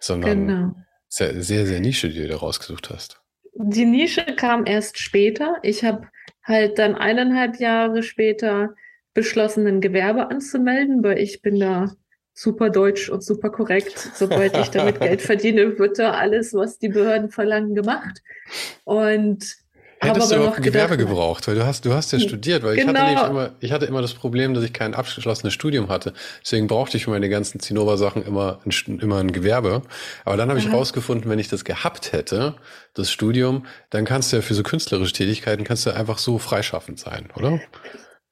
sondern 0.00 0.46
genau. 0.46 0.74
ist 1.08 1.20
ja 1.20 1.40
sehr, 1.40 1.66
sehr 1.66 1.80
Nische, 1.80 2.08
die 2.08 2.18
du 2.18 2.28
da 2.28 2.36
rausgesucht 2.36 2.90
hast. 2.90 3.20
Die 3.54 3.84
Nische 3.84 4.24
kam 4.36 4.66
erst 4.66 4.98
später. 4.98 5.56
Ich 5.62 5.84
habe 5.84 6.08
halt 6.42 6.78
dann 6.78 6.96
eineinhalb 6.96 7.60
Jahre 7.60 8.02
später 8.02 8.74
beschlossen, 9.14 9.66
ein 9.66 9.80
Gewerbe 9.80 10.30
anzumelden, 10.30 11.02
weil 11.02 11.18
ich 11.18 11.42
bin 11.42 11.60
da 11.60 11.92
super 12.34 12.70
deutsch 12.70 13.08
und 13.08 13.22
super 13.22 13.50
korrekt. 13.50 14.10
Sobald 14.14 14.56
ich 14.56 14.68
damit 14.68 15.00
Geld 15.00 15.22
verdiene, 15.32 15.78
wird 15.78 15.98
da 15.98 16.12
alles, 16.12 16.54
was 16.54 16.78
die 16.78 16.88
Behörden 16.88 17.30
verlangen, 17.30 17.74
gemacht. 17.74 18.22
Und 18.84 19.56
Hättest 20.00 20.30
du 20.30 20.36
überhaupt 20.36 20.56
ein 20.58 20.62
Gewerbe 20.62 20.96
gedacht, 20.96 21.10
gebraucht, 21.10 21.48
weil 21.48 21.56
du 21.56 21.66
hast, 21.66 21.84
du 21.84 21.92
hast 21.92 22.12
ja 22.12 22.20
studiert, 22.20 22.62
weil 22.62 22.76
genau. 22.76 22.92
ich 22.92 22.98
hatte 22.98 23.06
nämlich 23.06 23.30
immer, 23.30 23.50
ich 23.60 23.72
hatte 23.72 23.86
immer 23.86 24.00
das 24.00 24.14
Problem, 24.14 24.54
dass 24.54 24.62
ich 24.62 24.72
kein 24.72 24.94
abgeschlossenes 24.94 25.52
Studium 25.52 25.88
hatte. 25.88 26.12
Deswegen 26.42 26.68
brauchte 26.68 26.96
ich 26.96 27.04
für 27.04 27.10
meine 27.10 27.28
ganzen 27.28 27.58
Zinnober-Sachen 27.58 28.24
immer 28.24 28.60
ein, 28.64 28.98
immer 29.00 29.18
ein 29.18 29.32
Gewerbe. 29.32 29.82
Aber 30.24 30.36
dann 30.36 30.48
habe 30.50 30.60
ich 30.60 30.72
rausgefunden, 30.72 31.28
wenn 31.30 31.38
ich 31.38 31.48
das 31.48 31.64
gehabt 31.64 32.12
hätte, 32.12 32.54
das 32.94 33.10
Studium, 33.10 33.66
dann 33.90 34.04
kannst 34.04 34.32
du 34.32 34.36
ja 34.36 34.42
für 34.42 34.54
so 34.54 34.62
künstlerische 34.62 35.12
Tätigkeiten 35.12 35.64
kannst 35.64 35.86
du 35.86 35.90
einfach 35.90 36.18
so 36.18 36.38
freischaffend 36.38 37.00
sein, 37.00 37.28
oder? 37.34 37.60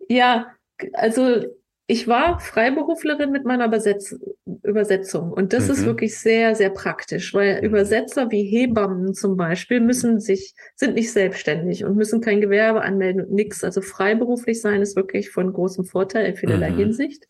Ja, 0.08 0.46
also 0.92 1.44
ich 1.88 2.08
war 2.08 2.40
Freiberuflerin 2.40 3.30
mit 3.30 3.44
meiner 3.44 3.66
Übersetz 3.66 4.16
Übersetzung 4.62 5.32
und 5.32 5.52
das 5.52 5.66
mhm. 5.66 5.70
ist 5.70 5.84
wirklich 5.84 6.18
sehr, 6.18 6.56
sehr 6.56 6.70
praktisch, 6.70 7.32
weil 7.32 7.58
mhm. 7.58 7.66
Übersetzer 7.68 8.30
wie 8.30 8.42
Hebammen 8.42 9.14
zum 9.14 9.36
Beispiel 9.36 9.80
müssen 9.80 10.18
sich, 10.18 10.54
sind 10.74 10.94
nicht 10.94 11.12
selbstständig 11.12 11.84
und 11.84 11.96
müssen 11.96 12.20
kein 12.20 12.40
Gewerbe 12.40 12.82
anmelden 12.82 13.24
und 13.24 13.32
nichts. 13.32 13.62
Also 13.62 13.80
freiberuflich 13.80 14.60
sein 14.60 14.82
ist 14.82 14.96
wirklich 14.96 15.30
von 15.30 15.52
großem 15.52 15.84
Vorteil 15.84 16.26
in 16.26 16.36
vielerlei 16.36 16.70
mhm. 16.70 16.78
Hinsicht. 16.78 17.28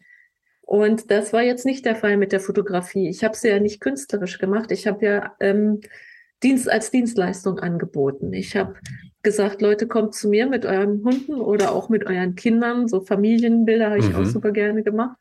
Und 0.62 1.10
das 1.10 1.32
war 1.32 1.42
jetzt 1.42 1.66
nicht 1.66 1.84
der 1.84 1.94
Fall 1.94 2.16
mit 2.16 2.32
der 2.32 2.40
Fotografie. 2.40 3.08
Ich 3.08 3.22
habe 3.22 3.36
sie 3.36 3.48
ja 3.48 3.60
nicht 3.60 3.80
künstlerisch 3.80 4.38
gemacht. 4.38 4.72
Ich 4.72 4.86
habe 4.86 5.04
ja 5.04 5.36
ähm, 5.38 5.80
Dienst 6.42 6.68
als 6.68 6.90
Dienstleistung 6.90 7.58
angeboten. 7.58 8.32
Ich 8.32 8.56
habe 8.56 8.74
gesagt, 9.26 9.60
Leute, 9.60 9.88
kommt 9.88 10.14
zu 10.14 10.28
mir 10.28 10.46
mit 10.46 10.64
euren 10.64 11.02
Hunden 11.02 11.34
oder 11.34 11.74
auch 11.74 11.88
mit 11.88 12.06
euren 12.06 12.36
Kindern. 12.36 12.86
So 12.86 13.00
Familienbilder 13.00 13.90
habe 13.90 13.98
ich 13.98 14.08
mhm. 14.08 14.14
auch 14.14 14.24
super 14.24 14.52
gerne 14.52 14.84
gemacht. 14.84 15.18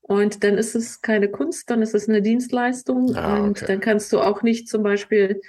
Und 0.00 0.42
dann 0.42 0.58
ist 0.58 0.74
es 0.74 1.00
keine 1.02 1.28
Kunst, 1.30 1.70
dann 1.70 1.80
ist 1.80 1.94
es 1.94 2.08
eine 2.08 2.20
Dienstleistung. 2.20 3.14
Ah, 3.14 3.38
okay. 3.38 3.46
Und 3.46 3.68
dann 3.68 3.80
kannst 3.80 4.12
du 4.12 4.18
auch 4.18 4.42
nicht 4.42 4.68
zum 4.68 4.82
Beispiel 4.82 5.40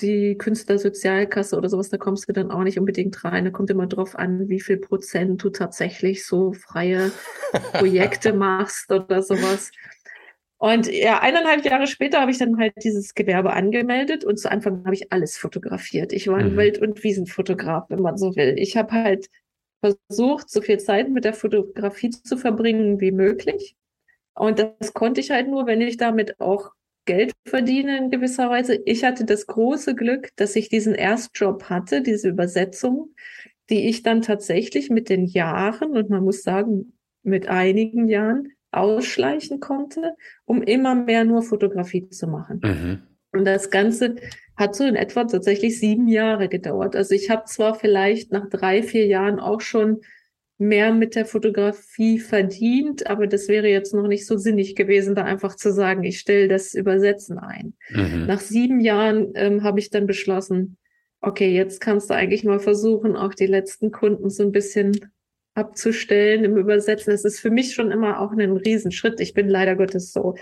die 0.00 0.36
Künstlersozialkasse 0.36 1.56
oder 1.56 1.68
sowas, 1.68 1.88
da 1.88 1.96
kommst 1.96 2.28
du 2.28 2.32
dann 2.32 2.50
auch 2.50 2.64
nicht 2.64 2.80
unbedingt 2.80 3.22
rein. 3.24 3.44
Da 3.44 3.52
kommt 3.52 3.70
immer 3.70 3.86
drauf 3.86 4.18
an, 4.18 4.48
wie 4.48 4.60
viel 4.60 4.78
Prozent 4.78 5.42
du 5.44 5.50
tatsächlich 5.50 6.26
so 6.26 6.52
freie 6.52 7.12
Projekte 7.72 8.32
machst 8.32 8.90
oder 8.90 9.22
sowas. 9.22 9.70
Und 10.58 10.90
ja, 10.92 11.20
eineinhalb 11.20 11.64
Jahre 11.64 11.86
später 11.86 12.20
habe 12.20 12.32
ich 12.32 12.38
dann 12.38 12.58
halt 12.58 12.74
dieses 12.82 13.14
Gewerbe 13.14 13.52
angemeldet 13.52 14.24
und 14.24 14.38
zu 14.38 14.50
Anfang 14.50 14.84
habe 14.84 14.94
ich 14.94 15.12
alles 15.12 15.38
fotografiert. 15.38 16.12
Ich 16.12 16.26
war 16.26 16.38
ein 16.38 16.52
mhm. 16.52 16.56
Wald- 16.56 16.78
und 16.78 17.02
Wiesenfotograf, 17.04 17.88
wenn 17.90 18.00
man 18.02 18.18
so 18.18 18.34
will. 18.34 18.54
Ich 18.58 18.76
habe 18.76 18.92
halt 18.92 19.28
versucht, 19.80 20.50
so 20.50 20.60
viel 20.60 20.78
Zeit 20.78 21.10
mit 21.10 21.24
der 21.24 21.34
Fotografie 21.34 22.10
zu 22.10 22.36
verbringen 22.36 23.00
wie 23.00 23.12
möglich. 23.12 23.76
Und 24.34 24.58
das 24.58 24.94
konnte 24.94 25.20
ich 25.20 25.30
halt 25.30 25.48
nur, 25.48 25.66
wenn 25.66 25.80
ich 25.80 25.96
damit 25.96 26.40
auch 26.40 26.72
Geld 27.04 27.32
verdiene 27.46 27.96
in 27.96 28.10
gewisser 28.10 28.50
Weise. 28.50 28.80
Ich 28.84 29.04
hatte 29.04 29.24
das 29.24 29.46
große 29.46 29.94
Glück, 29.94 30.30
dass 30.36 30.56
ich 30.56 30.68
diesen 30.68 30.94
Erstjob 30.94 31.64
hatte, 31.64 32.02
diese 32.02 32.28
Übersetzung, 32.28 33.14
die 33.70 33.88
ich 33.88 34.02
dann 34.02 34.22
tatsächlich 34.22 34.90
mit 34.90 35.08
den 35.08 35.24
Jahren, 35.24 35.96
und 35.96 36.10
man 36.10 36.24
muss 36.24 36.42
sagen, 36.42 36.98
mit 37.22 37.48
einigen 37.48 38.08
Jahren, 38.08 38.52
ausschleichen 38.70 39.60
konnte, 39.60 40.14
um 40.44 40.62
immer 40.62 40.94
mehr 40.94 41.24
nur 41.24 41.42
Fotografie 41.42 42.08
zu 42.08 42.26
machen. 42.26 42.60
Mhm. 42.62 43.02
Und 43.32 43.44
das 43.44 43.70
Ganze 43.70 44.16
hat 44.56 44.74
so 44.74 44.84
in 44.84 44.96
etwa 44.96 45.24
tatsächlich 45.24 45.78
sieben 45.78 46.08
Jahre 46.08 46.48
gedauert. 46.48 46.96
Also 46.96 47.14
ich 47.14 47.30
habe 47.30 47.44
zwar 47.44 47.74
vielleicht 47.74 48.32
nach 48.32 48.48
drei, 48.48 48.82
vier 48.82 49.06
Jahren 49.06 49.38
auch 49.38 49.60
schon 49.60 50.00
mehr 50.58 50.92
mit 50.92 51.14
der 51.14 51.24
Fotografie 51.24 52.18
verdient, 52.18 53.06
aber 53.06 53.28
das 53.28 53.46
wäre 53.46 53.68
jetzt 53.68 53.94
noch 53.94 54.08
nicht 54.08 54.26
so 54.26 54.36
sinnig 54.36 54.74
gewesen, 54.74 55.14
da 55.14 55.22
einfach 55.22 55.54
zu 55.54 55.72
sagen, 55.72 56.02
ich 56.02 56.18
stelle 56.18 56.48
das 56.48 56.74
Übersetzen 56.74 57.38
ein. 57.38 57.74
Mhm. 57.90 58.26
Nach 58.26 58.40
sieben 58.40 58.80
Jahren 58.80 59.30
ähm, 59.34 59.62
habe 59.62 59.78
ich 59.78 59.90
dann 59.90 60.06
beschlossen, 60.06 60.76
okay, 61.20 61.54
jetzt 61.54 61.80
kannst 61.80 62.10
du 62.10 62.14
eigentlich 62.14 62.42
mal 62.42 62.58
versuchen, 62.58 63.16
auch 63.16 63.34
die 63.34 63.46
letzten 63.46 63.92
Kunden 63.92 64.30
so 64.30 64.42
ein 64.42 64.52
bisschen 64.52 64.92
abzustellen 65.58 66.44
im 66.44 66.56
Übersetzen. 66.56 67.12
Es 67.12 67.24
ist 67.24 67.40
für 67.40 67.50
mich 67.50 67.74
schon 67.74 67.90
immer 67.90 68.20
auch 68.20 68.32
ein 68.32 68.56
Riesenschritt. 68.56 69.20
Ich 69.20 69.34
bin 69.34 69.48
leider 69.48 69.76
Gottes 69.76 70.12
so 70.12 70.36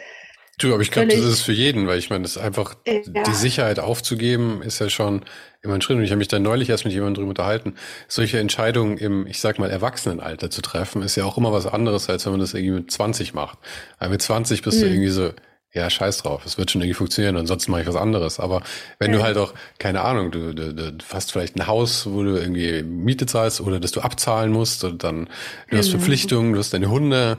Du, 0.58 0.72
aber 0.72 0.80
ich 0.80 0.90
glaube, 0.90 1.08
das 1.08 1.20
ist 1.20 1.42
für 1.42 1.52
jeden, 1.52 1.86
weil 1.86 1.98
ich 1.98 2.08
meine, 2.08 2.22
das 2.22 2.38
einfach 2.38 2.76
ja. 2.86 3.22
die 3.24 3.34
Sicherheit 3.34 3.78
aufzugeben, 3.78 4.62
ist 4.62 4.78
ja 4.78 4.88
schon 4.88 5.22
immer 5.60 5.74
ein 5.74 5.82
Schritt. 5.82 5.98
Und 5.98 6.04
ich 6.04 6.10
habe 6.10 6.18
mich 6.18 6.28
da 6.28 6.38
neulich 6.38 6.70
erst 6.70 6.86
mit 6.86 6.94
jemandem 6.94 7.16
drüber 7.16 7.28
unterhalten. 7.28 7.74
Solche 8.08 8.38
Entscheidungen 8.38 8.96
im, 8.96 9.26
ich 9.26 9.38
sag 9.40 9.58
mal, 9.58 9.70
Erwachsenenalter 9.70 10.50
zu 10.50 10.62
treffen, 10.62 11.02
ist 11.02 11.14
ja 11.14 11.26
auch 11.26 11.36
immer 11.36 11.52
was 11.52 11.66
anderes, 11.66 12.08
als 12.08 12.24
wenn 12.24 12.32
man 12.32 12.40
das 12.40 12.54
irgendwie 12.54 12.76
mit 12.76 12.90
20 12.90 13.34
macht. 13.34 13.58
Weil 13.98 14.08
mit 14.08 14.22
20 14.22 14.62
bist 14.62 14.78
mhm. 14.78 14.80
du 14.80 14.88
irgendwie 14.88 15.10
so, 15.10 15.30
ja, 15.76 15.90
scheiß 15.90 16.22
drauf, 16.22 16.46
es 16.46 16.56
wird 16.56 16.70
schon 16.70 16.80
irgendwie 16.80 16.94
funktionieren, 16.94 17.36
ansonsten 17.36 17.70
mache 17.70 17.82
ich 17.82 17.86
was 17.86 17.96
anderes. 17.96 18.40
Aber 18.40 18.62
wenn 18.98 19.12
ja. 19.12 19.18
du 19.18 19.24
halt 19.24 19.36
auch, 19.36 19.52
keine 19.78 20.00
Ahnung, 20.00 20.30
du, 20.30 20.54
du, 20.54 20.72
du 20.72 21.04
hast 21.12 21.32
vielleicht 21.32 21.54
ein 21.56 21.66
Haus, 21.66 22.10
wo 22.10 22.22
du 22.22 22.36
irgendwie 22.36 22.82
Miete 22.82 23.26
zahlst 23.26 23.60
oder 23.60 23.78
dass 23.78 23.92
du 23.92 24.00
abzahlen 24.00 24.50
musst 24.52 24.84
und 24.84 25.04
dann 25.04 25.28
du 25.68 25.76
hast 25.76 25.88
mhm. 25.88 25.98
Verpflichtungen, 25.98 26.54
du 26.54 26.58
hast 26.60 26.72
deine 26.72 26.90
Hunde, 26.90 27.36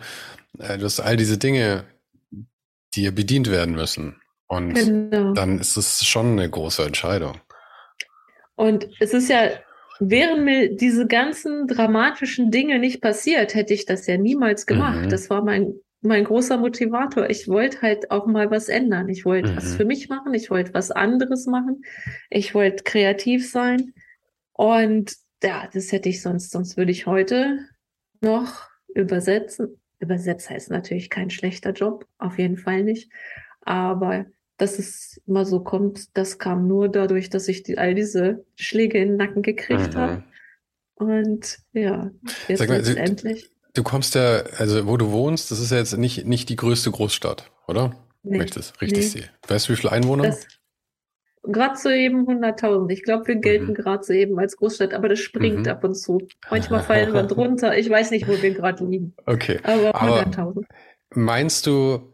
äh, 0.60 0.78
du 0.78 0.86
hast 0.86 1.00
all 1.00 1.18
diese 1.18 1.40
Dinge, 1.40 1.86
die 2.94 3.04
ja 3.04 3.12
bedient 3.12 3.50
werden 3.50 3.74
müssen. 3.74 4.22
Und 4.46 4.76
genau. 4.76 5.34
dann 5.34 5.60
ist 5.60 5.76
es 5.76 6.06
schon 6.06 6.34
eine 6.34 6.48
große 6.48 6.84
Entscheidung. 6.84 7.42
Und 8.56 8.88
es 9.00 9.14
ist 9.14 9.30
ja, 9.30 9.50
wären 10.00 10.46
mir 10.46 10.76
diese 10.76 11.08
ganzen 11.08 11.66
dramatischen 11.66 12.52
Dinge 12.52 12.78
nicht 12.78 13.02
passiert, 13.02 13.56
hätte 13.56 13.74
ich 13.74 13.86
das 13.88 14.06
ja 14.06 14.18
niemals 14.18 14.68
gemacht. 14.68 15.06
Mhm. 15.06 15.10
Das 15.10 15.32
war 15.32 15.44
mein, 15.44 15.74
mein 16.02 16.24
großer 16.24 16.58
Motivator. 16.58 17.30
Ich 17.30 17.48
wollte 17.48 17.82
halt 17.82 18.12
auch 18.12 18.26
mal 18.26 18.52
was 18.52 18.70
ändern. 18.70 19.10
Ich 19.10 19.26
wollte 19.26 19.52
mhm. 19.52 19.58
was 19.58 19.76
für 19.76 19.86
mich 19.86 20.10
machen. 20.10 20.34
Ich 20.34 20.50
wollte 20.50 20.74
was 20.74 20.92
anderes 20.92 21.46
machen. 21.48 21.84
Ich 22.30 22.54
wollte 22.54 22.84
kreativ 22.84 23.50
sein. 23.50 23.94
Und 24.54 25.16
ja, 25.44 25.70
das 25.72 25.92
hätte 25.92 26.10
ich 26.10 26.22
sonst, 26.22 26.52
sonst 26.52 26.78
würde 26.78 26.92
ich 26.92 27.06
heute 27.06 27.60
noch 28.22 28.70
übersetzen 28.94 29.80
Übersetzt 30.00 30.50
heißt 30.50 30.70
natürlich 30.70 31.10
kein 31.10 31.30
schlechter 31.30 31.72
Job, 31.72 32.06
auf 32.20 32.38
jeden 32.38 32.58
Fall 32.58 32.84
nicht. 32.84 33.12
Aber 33.62 34.26
dass 34.58 34.80
es 34.80 35.22
mal 35.26 35.46
so 35.46 35.64
kommt, 35.64 36.16
das 36.16 36.38
kam 36.38 36.68
nur 36.68 36.90
dadurch, 36.90 37.30
dass 37.30 37.48
ich 37.48 37.64
die, 37.64 37.78
all 37.78 37.96
diese 37.96 38.46
Schläge 38.56 39.00
in 39.00 39.10
den 39.10 39.18
Nacken 39.18 39.42
gekriegt 39.42 39.94
mhm. 39.94 39.98
habe. 39.98 40.24
Und 40.96 41.60
ja, 41.74 42.12
jetzt 42.48 42.60
Sag 42.60 42.70
mal, 42.70 42.78
letztendlich. 42.78 43.52
Du, 43.78 43.84
kommst 43.84 44.16
ja, 44.16 44.42
also 44.58 44.88
wo 44.88 44.98
du 44.98 45.12
wohnst, 45.12 45.52
das 45.52 45.60
ist 45.60 45.72
ja 45.72 45.78
jetzt 45.78 45.96
nicht, 45.96 46.26
nicht 46.26 46.50
die 46.50 46.56
größte 46.56 46.90
Großstadt, 46.90 47.52
oder? 47.68 47.96
Nee, 48.24 48.44
das 48.44 48.74
richtig 48.82 49.04
nee. 49.04 49.06
sehe. 49.06 49.30
Weißt 49.48 49.70
du, 49.70 49.74
wie 49.74 49.78
viele 49.78 49.92
Einwohner? 49.92 50.36
Gerade 51.44 51.78
so 51.78 51.90
eben 51.90 52.28
100.000. 52.28 52.90
Ich 52.90 53.04
glaube, 53.04 53.28
wir 53.28 53.36
gelten 53.36 53.68
mhm. 53.68 53.74
gerade 53.76 54.04
so 54.04 54.14
eben 54.14 54.40
als 54.40 54.58
Großstadt, 54.58 54.96
aber 54.96 55.10
das 55.10 55.20
springt 55.20 55.68
mhm. 55.68 55.68
ab 55.68 55.84
und 55.84 55.94
zu. 55.94 56.28
Manchmal 56.50 56.82
fallen 56.84 57.14
wir 57.14 57.22
drunter. 57.22 57.78
Ich 57.78 57.88
weiß 57.88 58.10
nicht, 58.10 58.28
wo 58.28 58.42
wir 58.42 58.52
gerade 58.52 58.84
liegen. 58.84 59.14
Okay. 59.28 59.60
Aber 59.62 59.96
100.000. 59.96 60.64
Meinst 61.14 61.68
du, 61.68 62.12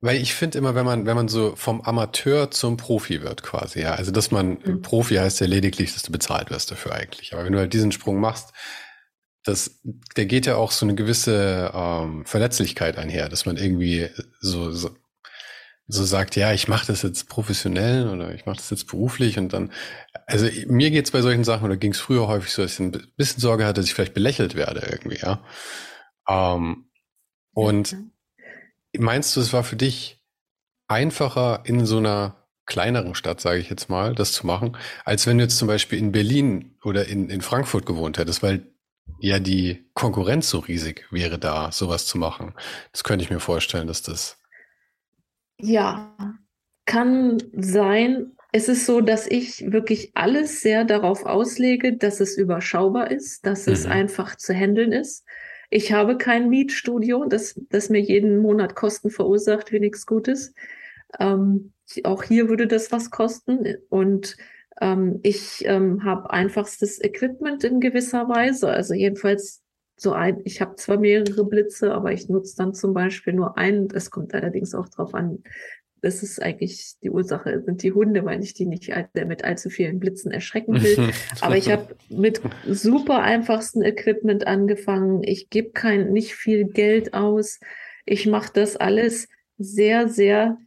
weil 0.00 0.18
ich 0.18 0.34
finde 0.34 0.58
immer, 0.58 0.76
wenn 0.76 0.86
man, 0.86 1.04
wenn 1.04 1.16
man 1.16 1.26
so 1.26 1.56
vom 1.56 1.80
Amateur 1.80 2.52
zum 2.52 2.76
Profi 2.76 3.22
wird 3.22 3.42
quasi, 3.42 3.80
ja, 3.80 3.94
also 3.94 4.12
dass 4.12 4.30
man, 4.30 4.58
mhm. 4.64 4.82
Profi 4.82 5.16
heißt 5.16 5.40
ja 5.40 5.48
lediglich, 5.48 5.94
dass 5.94 6.04
du 6.04 6.12
bezahlt 6.12 6.50
wirst 6.50 6.70
dafür 6.70 6.94
eigentlich. 6.94 7.34
Aber 7.34 7.44
wenn 7.44 7.52
du 7.52 7.58
halt 7.58 7.72
diesen 7.72 7.90
Sprung 7.90 8.20
machst, 8.20 8.52
das, 9.44 9.80
der 10.16 10.26
geht 10.26 10.46
ja 10.46 10.56
auch 10.56 10.70
so 10.70 10.86
eine 10.86 10.94
gewisse 10.94 11.72
ähm, 11.74 12.24
Verletzlichkeit 12.24 12.96
einher, 12.96 13.28
dass 13.28 13.46
man 13.46 13.56
irgendwie 13.56 14.08
so, 14.40 14.70
so 14.70 14.90
so 15.88 16.04
sagt, 16.04 16.36
ja, 16.36 16.52
ich 16.52 16.68
mache 16.68 16.86
das 16.86 17.02
jetzt 17.02 17.28
professionell 17.28 18.08
oder 18.08 18.34
ich 18.34 18.46
mache 18.46 18.56
das 18.56 18.70
jetzt 18.70 18.86
beruflich 18.86 19.38
und 19.38 19.52
dann, 19.52 19.72
also 20.26 20.48
mir 20.66 20.90
geht's 20.90 21.10
bei 21.10 21.20
solchen 21.20 21.44
Sachen, 21.44 21.64
oder 21.64 21.76
ging 21.76 21.92
es 21.92 22.00
früher 22.00 22.28
häufig 22.28 22.52
so, 22.52 22.62
dass 22.62 22.74
ich 22.74 22.80
ein 22.80 22.92
bisschen 23.16 23.40
Sorge 23.40 23.64
hatte, 23.64 23.80
dass 23.80 23.86
ich 23.86 23.94
vielleicht 23.94 24.14
belächelt 24.14 24.54
werde 24.54 24.86
irgendwie, 24.90 25.18
ja. 25.18 25.44
Ähm, 26.28 26.86
und 27.52 27.92
mhm. 27.92 28.12
meinst 28.98 29.36
du, 29.36 29.40
es 29.40 29.52
war 29.52 29.64
für 29.64 29.76
dich 29.76 30.22
einfacher 30.88 31.62
in 31.64 31.84
so 31.84 31.98
einer 31.98 32.48
kleineren 32.64 33.14
Stadt, 33.14 33.40
sage 33.40 33.58
ich 33.58 33.68
jetzt 33.68 33.90
mal, 33.90 34.14
das 34.14 34.32
zu 34.32 34.46
machen, 34.46 34.76
als 35.04 35.26
wenn 35.26 35.36
du 35.36 35.44
jetzt 35.44 35.58
zum 35.58 35.68
Beispiel 35.68 35.98
in 35.98 36.12
Berlin 36.12 36.76
oder 36.84 37.06
in, 37.06 37.28
in 37.28 37.42
Frankfurt 37.42 37.86
gewohnt 37.86 38.18
hättest, 38.18 38.42
weil 38.42 38.71
ja 39.20 39.38
die 39.38 39.84
Konkurrenz 39.94 40.50
so 40.50 40.58
riesig 40.58 41.06
wäre 41.10 41.38
da, 41.38 41.70
sowas 41.72 42.06
zu 42.06 42.18
machen. 42.18 42.54
Das 42.92 43.04
könnte 43.04 43.24
ich 43.24 43.30
mir 43.30 43.40
vorstellen, 43.40 43.86
dass 43.86 44.02
das 44.02 44.38
ja, 45.62 46.16
kann 46.86 47.38
sein. 47.52 48.32
Es 48.50 48.68
ist 48.68 48.84
so, 48.84 49.00
dass 49.00 49.28
ich 49.28 49.72
wirklich 49.72 50.10
alles 50.14 50.60
sehr 50.60 50.84
darauf 50.84 51.24
auslege, 51.24 51.96
dass 51.96 52.20
es 52.20 52.36
überschaubar 52.36 53.10
ist, 53.10 53.46
dass 53.46 53.66
mhm. 53.66 53.72
es 53.72 53.86
einfach 53.86 54.36
zu 54.36 54.52
handeln 54.52 54.92
ist. 54.92 55.24
Ich 55.70 55.92
habe 55.92 56.18
kein 56.18 56.50
Mietstudio, 56.50 57.24
das, 57.24 57.58
das 57.70 57.88
mir 57.88 58.00
jeden 58.00 58.38
Monat 58.38 58.74
Kosten 58.74 59.08
verursacht, 59.08 59.72
wie 59.72 59.80
nichts 59.80 60.04
Gutes. 60.04 60.52
Ähm, 61.18 61.72
auch 62.02 62.24
hier 62.24 62.48
würde 62.48 62.66
das 62.66 62.90
was 62.90 63.10
kosten. 63.10 63.76
Und 63.88 64.36
ähm, 64.80 65.20
ich 65.22 65.64
ähm, 65.66 66.04
habe 66.04 66.30
einfachstes 66.30 67.02
Equipment 67.02 67.64
in 67.64 67.80
gewisser 67.80 68.28
Weise. 68.28 68.68
Also 68.68 68.94
jedenfalls 68.94 69.62
so 69.96 70.12
ein, 70.12 70.40
ich 70.44 70.60
habe 70.60 70.74
zwar 70.76 70.98
mehrere 70.98 71.44
Blitze, 71.44 71.92
aber 71.92 72.12
ich 72.12 72.28
nutze 72.28 72.56
dann 72.56 72.74
zum 72.74 72.94
Beispiel 72.94 73.34
nur 73.34 73.58
einen. 73.58 73.88
Es 73.94 74.10
kommt 74.10 74.34
allerdings 74.34 74.74
auch 74.74 74.88
darauf 74.88 75.14
an, 75.14 75.42
das 76.02 76.24
ist 76.24 76.42
eigentlich 76.42 76.94
die 77.00 77.10
Ursache, 77.10 77.62
sind 77.64 77.82
die 77.84 77.92
Hunde, 77.92 78.24
weil 78.24 78.42
ich 78.42 78.54
die 78.54 78.66
nicht 78.66 78.92
mit 79.14 79.44
allzu 79.44 79.70
vielen 79.70 80.00
Blitzen 80.00 80.32
erschrecken 80.32 80.82
will. 80.82 81.10
Aber 81.40 81.56
ich 81.56 81.70
habe 81.70 81.94
mit 82.08 82.40
super 82.66 83.22
einfachsten 83.22 83.82
Equipment 83.82 84.46
angefangen. 84.46 85.22
Ich 85.22 85.48
gebe 85.48 85.70
kein 85.70 86.12
nicht 86.12 86.34
viel 86.34 86.64
Geld 86.64 87.14
aus. 87.14 87.60
Ich 88.04 88.26
mache 88.26 88.50
das 88.52 88.76
alles 88.76 89.28
sehr, 89.58 90.08
sehr 90.08 90.58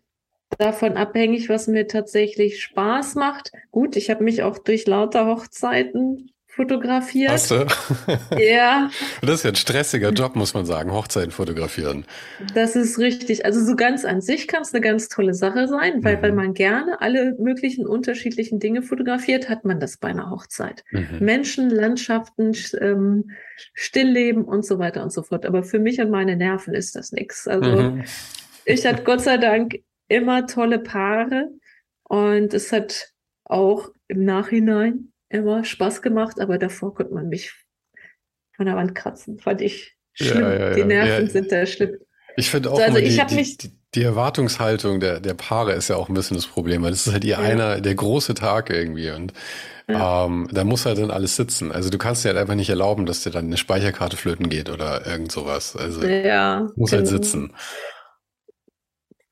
davon 0.57 0.97
abhängig, 0.97 1.49
was 1.49 1.67
mir 1.67 1.87
tatsächlich 1.87 2.61
Spaß 2.61 3.15
macht. 3.15 3.51
Gut, 3.71 3.95
ich 3.95 4.09
habe 4.09 4.23
mich 4.23 4.43
auch 4.43 4.57
durch 4.57 4.85
lauter 4.87 5.25
Hochzeiten 5.27 6.31
fotografiert. 6.55 7.31
Hast 7.31 7.51
du? 7.51 7.65
Ja. 8.37 8.89
Das 9.21 9.35
ist 9.35 9.43
ja 9.43 9.51
ein 9.51 9.55
stressiger 9.55 10.11
Job, 10.11 10.35
muss 10.35 10.53
man 10.53 10.65
sagen, 10.65 10.91
Hochzeiten 10.91 11.31
fotografieren. 11.31 12.05
Das 12.53 12.75
ist 12.75 12.97
richtig. 12.97 13.45
Also 13.45 13.63
so 13.63 13.75
ganz 13.75 14.05
an 14.05 14.21
sich 14.21 14.47
kann 14.47 14.61
es 14.61 14.73
eine 14.73 14.81
ganz 14.81 15.09
tolle 15.09 15.33
Sache 15.33 15.67
sein, 15.67 16.03
weil, 16.03 16.17
mhm. 16.17 16.21
weil 16.21 16.31
man 16.31 16.53
gerne 16.53 17.01
alle 17.01 17.35
möglichen 17.37 17.85
unterschiedlichen 17.85 18.59
Dinge 18.59 18.81
fotografiert, 18.81 19.49
hat 19.49 19.65
man 19.65 19.79
das 19.79 19.97
bei 19.97 20.09
einer 20.09 20.29
Hochzeit. 20.29 20.83
Mhm. 20.91 21.17
Menschen, 21.19 21.69
Landschaften, 21.69 22.53
ähm, 22.79 23.31
Stillleben 23.73 24.45
und 24.45 24.65
so 24.65 24.79
weiter 24.79 25.03
und 25.03 25.11
so 25.11 25.23
fort. 25.23 25.45
Aber 25.45 25.63
für 25.63 25.79
mich 25.79 25.99
und 25.99 26.09
meine 26.09 26.35
Nerven 26.35 26.73
ist 26.73 26.95
das 26.95 27.11
nichts. 27.11 27.47
Also 27.47 27.69
mhm. 27.69 28.03
ich 28.63 28.85
hatte 28.85 29.03
Gott 29.03 29.21
sei 29.21 29.37
Dank 29.37 29.79
immer 30.07 30.47
tolle 30.47 30.79
Paare 30.79 31.49
und 32.03 32.53
es 32.53 32.71
hat 32.71 33.11
auch 33.43 33.89
im 34.07 34.23
Nachhinein 34.23 35.11
immer 35.29 35.63
Spaß 35.63 36.01
gemacht, 36.01 36.39
aber 36.39 36.57
davor 36.57 36.93
konnte 36.93 37.13
man 37.13 37.29
mich 37.29 37.53
von 38.55 38.65
der 38.65 38.75
Wand 38.75 38.95
kratzen. 38.95 39.39
Fand 39.39 39.61
ich 39.61 39.95
schlimm. 40.13 40.41
Ja, 40.41 40.53
ja, 40.53 40.69
ja. 40.69 40.75
Die 40.75 40.83
Nerven 40.83 41.29
sind 41.29 41.51
da 41.51 41.65
schlimm. 41.65 41.97
Ich 42.37 42.49
finde 42.49 42.71
auch, 42.71 42.79
also, 42.79 42.97
ich 42.97 43.17
die, 43.17 43.35
mich 43.35 43.57
die, 43.57 43.71
die, 43.95 44.03
Erwartungshaltung 44.03 44.99
der, 44.99 45.21
der 45.21 45.33
Paare 45.35 45.71
ist 45.73 45.87
ja 45.87 45.95
auch 45.95 46.09
ein 46.09 46.13
bisschen 46.13 46.35
das 46.35 46.47
Problem, 46.47 46.83
weil 46.83 46.91
das 46.91 47.07
ist 47.07 47.13
halt 47.13 47.23
ihr 47.23 47.39
einer, 47.39 47.79
der 47.79 47.95
große 47.95 48.33
Tag 48.33 48.69
irgendwie 48.69 49.09
und 49.11 49.31
ähm, 49.87 50.49
da 50.51 50.63
muss 50.63 50.85
halt 50.85 50.97
dann 50.97 51.11
alles 51.11 51.35
sitzen. 51.35 51.71
Also 51.71 51.89
du 51.89 51.97
kannst 51.97 52.23
dir 52.25 52.29
halt 52.29 52.37
einfach 52.37 52.55
nicht 52.55 52.69
erlauben, 52.69 53.05
dass 53.05 53.23
dir 53.23 53.29
dann 53.29 53.45
eine 53.45 53.57
Speicherkarte 53.57 54.17
flöten 54.17 54.49
geht 54.49 54.69
oder 54.69 55.05
irgend 55.05 55.31
sowas. 55.31 55.75
Also 55.75 56.03
ja, 56.05 56.67
muss 56.75 56.91
halt 56.91 57.05
genau. 57.05 57.17
sitzen. 57.17 57.53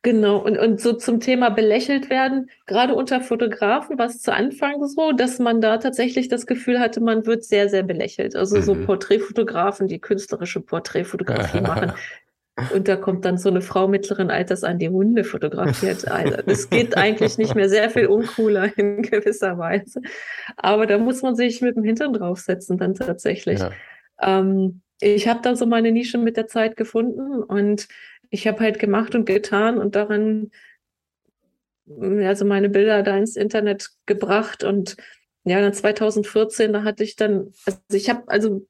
Genau, 0.03 0.37
und, 0.37 0.57
und 0.59 0.81
so 0.81 0.91
zum 0.91 1.21
Thema 1.21 1.49
belächelt 1.49 2.09
werden, 2.09 2.49
gerade 2.65 2.93
unter 2.93 3.21
Fotografen 3.21 3.97
war 3.97 4.07
es 4.07 4.21
zu 4.21 4.33
Anfang 4.33 4.85
so, 4.85 5.13
dass 5.13 5.39
man 5.39 5.61
da 5.61 5.77
tatsächlich 5.77 6.27
das 6.27 6.45
Gefühl 6.45 6.81
hatte, 6.81 6.99
man 6.99 7.25
wird 7.25 7.45
sehr, 7.45 7.69
sehr 7.69 7.83
belächelt. 7.83 8.35
Also 8.35 8.57
mhm. 8.57 8.61
so 8.63 8.75
Porträtfotografen, 8.75 9.87
die 9.87 9.99
künstlerische 9.99 10.59
Porträtfotografie 10.59 11.61
machen. 11.61 11.93
Und 12.73 12.89
da 12.89 12.97
kommt 12.97 13.23
dann 13.23 13.37
so 13.37 13.49
eine 13.49 13.61
Frau 13.61 13.87
mittleren 13.87 14.29
Alters 14.29 14.65
an, 14.65 14.77
die 14.77 14.89
Hunde 14.89 15.23
fotografiert. 15.23 16.07
Also, 16.11 16.37
es 16.45 16.69
geht 16.69 16.95
eigentlich 16.97 17.37
nicht 17.37 17.55
mehr 17.55 17.67
sehr 17.67 17.89
viel 17.89 18.05
uncooler 18.05 18.77
in 18.77 19.01
gewisser 19.01 19.57
Weise. 19.57 20.01
Aber 20.57 20.85
da 20.85 20.99
muss 20.99 21.21
man 21.21 21.35
sich 21.35 21.61
mit 21.61 21.77
dem 21.77 21.83
Hintern 21.83 22.13
draufsetzen 22.13 22.77
dann 22.77 22.93
tatsächlich. 22.93 23.59
Ja. 23.59 23.71
Ähm, 24.21 24.81
ich 24.99 25.27
habe 25.27 25.39
da 25.41 25.55
so 25.55 25.65
meine 25.65 25.91
Nische 25.91 26.17
mit 26.17 26.37
der 26.37 26.47
Zeit 26.47 26.77
gefunden 26.77 27.41
und 27.41 27.87
ich 28.33 28.47
habe 28.47 28.61
halt 28.61 28.79
gemacht 28.79 29.13
und 29.13 29.25
getan 29.25 29.77
und 29.77 29.95
daran 29.95 30.49
also 32.25 32.45
meine 32.45 32.67
Bilder 32.67 33.03
da 33.03 33.15
ins 33.15 33.35
Internet 33.35 33.91
gebracht 34.07 34.63
und 34.63 34.97
ja, 35.43 35.61
dann 35.61 35.73
2014, 35.73 36.73
da 36.73 36.83
hatte 36.83 37.03
ich 37.03 37.15
dann, 37.15 37.53
also 37.65 37.79
ich 37.91 38.09
habe 38.09 38.23
also 38.27 38.65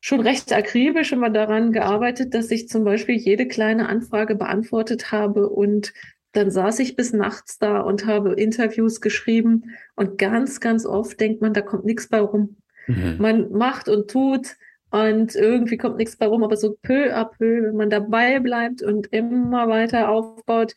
schon 0.00 0.20
recht 0.20 0.52
akribisch 0.52 1.12
immer 1.12 1.30
daran 1.30 1.72
gearbeitet, 1.72 2.34
dass 2.34 2.50
ich 2.50 2.68
zum 2.68 2.84
Beispiel 2.84 3.14
jede 3.14 3.48
kleine 3.48 3.88
Anfrage 3.88 4.34
beantwortet 4.34 5.10
habe 5.10 5.48
und 5.48 5.94
dann 6.32 6.50
saß 6.50 6.80
ich 6.80 6.94
bis 6.94 7.14
nachts 7.14 7.58
da 7.58 7.80
und 7.80 8.06
habe 8.06 8.34
Interviews 8.34 9.00
geschrieben 9.00 9.70
und 9.94 10.18
ganz, 10.18 10.60
ganz 10.60 10.84
oft 10.84 11.18
denkt 11.18 11.40
man, 11.40 11.54
da 11.54 11.62
kommt 11.62 11.86
nichts 11.86 12.08
bei 12.08 12.20
rum. 12.20 12.56
Mhm. 12.88 13.16
Man 13.18 13.52
macht 13.52 13.88
und 13.88 14.10
tut 14.10 14.56
und 14.92 15.34
irgendwie 15.34 15.78
kommt 15.78 15.96
nichts 15.96 16.16
bei 16.16 16.26
rum, 16.26 16.44
aber 16.44 16.56
so 16.56 16.76
peu 16.82 17.14
à 17.14 17.24
peu, 17.24 17.62
wenn 17.62 17.76
man 17.76 17.88
dabei 17.88 18.40
bleibt 18.40 18.82
und 18.82 19.06
immer 19.06 19.66
weiter 19.66 20.10
aufbaut, 20.10 20.74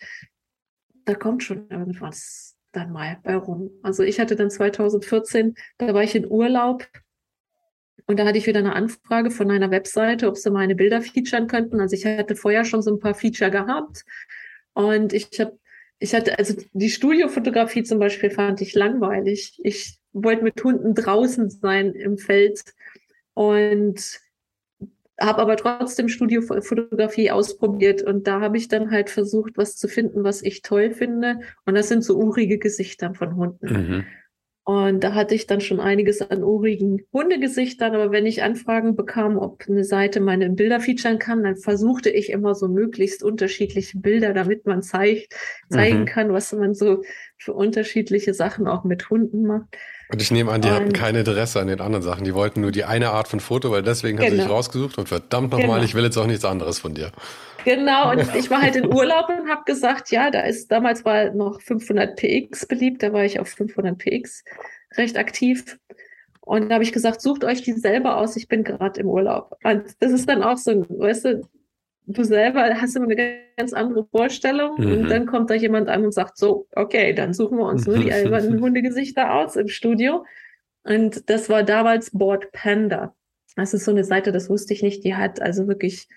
da 1.04 1.16
kommt 1.16 1.44
schon 1.44 1.70
irgendwas 1.70 2.56
dann 2.72 2.94
mal 2.94 3.18
bei 3.24 3.36
rum. 3.36 3.72
Also 3.84 4.04
ich 4.04 4.18
hatte 4.20 4.38
dann 4.38 4.50
2014, 4.50 5.56
da 5.78 5.94
war 5.94 6.02
ich 6.02 6.16
in 6.16 6.32
Urlaub 6.32 6.88
und 8.08 8.18
da 8.18 8.26
hatte 8.26 8.38
ich 8.38 8.48
wieder 8.48 8.60
eine 8.60 8.74
Anfrage 8.74 9.32
von 9.32 9.52
einer 9.52 9.70
Webseite, 9.70 10.30
ob 10.30 10.38
sie 10.38 10.50
meine 10.50 10.76
Bilder 10.76 11.02
featuren 11.02 11.48
könnten. 11.48 11.82
Also 11.82 11.98
ich 11.98 12.06
hatte 12.06 12.38
vorher 12.38 12.64
schon 12.64 12.82
so 12.82 12.94
ein 12.94 13.00
paar 13.00 13.16
Feature 13.16 13.52
gehabt 13.52 14.06
und 14.74 15.12
ich 15.12 15.28
habe 15.42 15.60
ich 16.00 16.14
hatte, 16.14 16.38
also 16.38 16.56
die 16.74 16.90
Studiofotografie 16.90 17.84
zum 17.84 18.00
Beispiel 18.00 18.30
fand 18.30 18.62
ich 18.62 18.76
langweilig. 18.76 19.60
Ich 19.64 19.98
wollte 20.14 20.44
mit 20.44 20.62
Hunden 20.64 20.94
draußen 20.94 21.50
sein 21.50 21.94
im 21.94 22.18
Feld 22.18 22.64
und 23.36 24.20
habe 25.20 25.42
aber 25.42 25.56
trotzdem 25.56 26.10
Studiofotografie 26.10 27.32
ausprobiert 27.32 28.02
und 28.02 28.28
da 28.28 28.42
habe 28.42 28.58
ich 28.58 28.68
dann 28.68 28.92
halt 28.92 29.10
versucht, 29.10 29.58
was 29.58 29.78
zu 29.78 29.88
finden, 29.88 30.24
was 30.24 30.42
ich 30.42 30.62
toll 30.62 30.92
finde. 30.92 31.40
Und 31.66 31.76
das 31.76 31.88
sind 31.88 32.04
so 32.04 32.18
urige 32.18 32.58
Gesichter 32.58 33.14
von 33.14 33.36
Hunden. 33.36 33.68
Mhm. 33.68 34.06
Und 34.68 35.04
da 35.04 35.14
hatte 35.14 35.36
ich 35.36 35.46
dann 35.46 35.62
schon 35.62 35.80
einiges 35.80 36.22
an 36.22 36.44
urigen 36.44 37.04
Hundegesichtern. 37.14 37.94
Aber 37.94 38.12
wenn 38.12 38.26
ich 38.26 38.42
Anfragen 38.42 38.96
bekam, 38.96 39.38
ob 39.38 39.64
eine 39.70 39.84
Seite 39.84 40.20
meine 40.22 40.50
Bilder 40.50 40.80
featuren 40.80 41.20
kann, 41.20 41.44
dann 41.44 41.56
versuchte 41.56 42.10
ich 42.10 42.32
immer 42.32 42.56
so 42.56 42.68
möglichst 42.68 43.22
unterschiedliche 43.22 44.00
Bilder, 44.00 44.34
damit 44.34 44.66
man 44.66 44.82
zeigt, 44.82 45.36
zeigen 45.70 46.00
mhm. 46.00 46.06
kann, 46.06 46.34
was 46.34 46.52
man 46.52 46.74
so 46.74 47.04
für 47.38 47.54
unterschiedliche 47.54 48.34
Sachen 48.34 48.68
auch 48.68 48.84
mit 48.84 49.10
Hunden 49.10 49.46
macht. 49.46 49.78
Und 50.10 50.22
ich 50.22 50.32
nehme 50.32 50.52
an, 50.52 50.62
die 50.62 50.70
und, 50.70 50.76
hatten 50.76 50.94
kein 50.94 51.16
Interesse 51.16 51.60
an 51.60 51.68
den 51.68 51.82
anderen 51.82 52.04
Sachen. 52.04 52.24
Die 52.24 52.34
wollten 52.34 52.62
nur 52.62 52.72
die 52.72 52.84
eine 52.84 53.10
Art 53.10 53.28
von 53.28 53.40
Foto, 53.40 53.72
weil 53.72 53.84
deswegen 53.84 54.18
genau. 54.18 54.30
haben 54.30 54.36
sie 54.36 54.42
dich 54.44 54.50
rausgesucht 54.50 54.98
und 54.98 55.10
verdammt 55.10 55.52
nochmal, 55.52 55.68
genau. 55.68 55.84
ich 55.84 55.96
will 55.96 56.04
jetzt 56.04 56.18
auch 56.18 56.28
nichts 56.28 56.46
anderes 56.46 56.80
von 56.80 56.94
dir. 56.94 57.12
Genau, 57.66 58.12
und 58.12 58.20
ich 58.36 58.50
war 58.50 58.62
halt 58.62 58.76
in 58.76 58.86
Urlaub 58.86 59.30
und 59.30 59.50
habe 59.50 59.64
gesagt, 59.66 60.12
ja, 60.12 60.30
da 60.30 60.42
ist, 60.42 60.72
damals 60.72 61.04
war 61.04 61.32
noch 61.32 61.60
500 61.62 62.16
PX 62.16 62.68
beliebt, 62.68 63.04
da 63.04 63.12
war 63.12 63.26
ich 63.26 63.40
auf 63.40 63.50
500 63.50 63.98
PX 63.98 64.44
recht 64.98 65.18
aktiv. 65.18 65.78
Und 66.42 66.70
da 66.70 66.76
habe 66.76 66.84
ich 66.84 66.94
gesagt, 66.94 67.22
sucht 67.22 67.44
euch 67.44 67.64
die 67.64 67.74
selber 67.74 68.18
aus, 68.18 68.36
ich 68.36 68.48
bin 68.48 68.64
gerade 68.64 69.00
im 69.00 69.08
Urlaub. 69.08 69.58
Und 69.64 69.84
das 70.00 70.12
ist 70.12 70.30
dann 70.30 70.44
auch 70.44 70.58
so, 70.58 70.86
weißt 70.88 71.26
du, 71.26 71.42
du 72.08 72.24
selber 72.24 72.62
hast 72.80 72.96
immer 72.96 73.10
eine 73.10 73.40
ganz 73.58 73.74
andere 73.74 74.06
Vorstellung 74.06 74.76
mhm. 74.78 74.92
und 74.92 75.10
dann 75.10 75.26
kommt 75.26 75.50
da 75.50 75.56
jemand 75.56 75.90
an 75.90 76.06
und 76.06 76.14
sagt 76.14 76.38
so, 76.38 76.68
okay, 76.76 77.14
dann 77.14 77.34
suchen 77.34 77.58
wir 77.58 77.66
uns 77.66 77.86
nur 77.86 77.98
die 77.98 78.12
albernen 78.12 78.60
Hundegesichter 78.62 79.34
aus 79.34 79.56
im 79.56 79.68
Studio. 79.68 80.26
Und 80.84 81.30
das 81.30 81.50
war 81.50 81.64
damals 81.64 82.12
Board 82.12 82.52
Panda. 82.52 83.16
Das 83.56 83.74
ist 83.74 83.86
so 83.86 83.92
eine 83.92 84.04
Seite, 84.04 84.32
das 84.32 84.50
wusste 84.50 84.74
ich 84.74 84.84
nicht, 84.84 85.04
die 85.04 85.16
hat 85.16 85.42
also 85.42 85.68
wirklich 85.68 86.08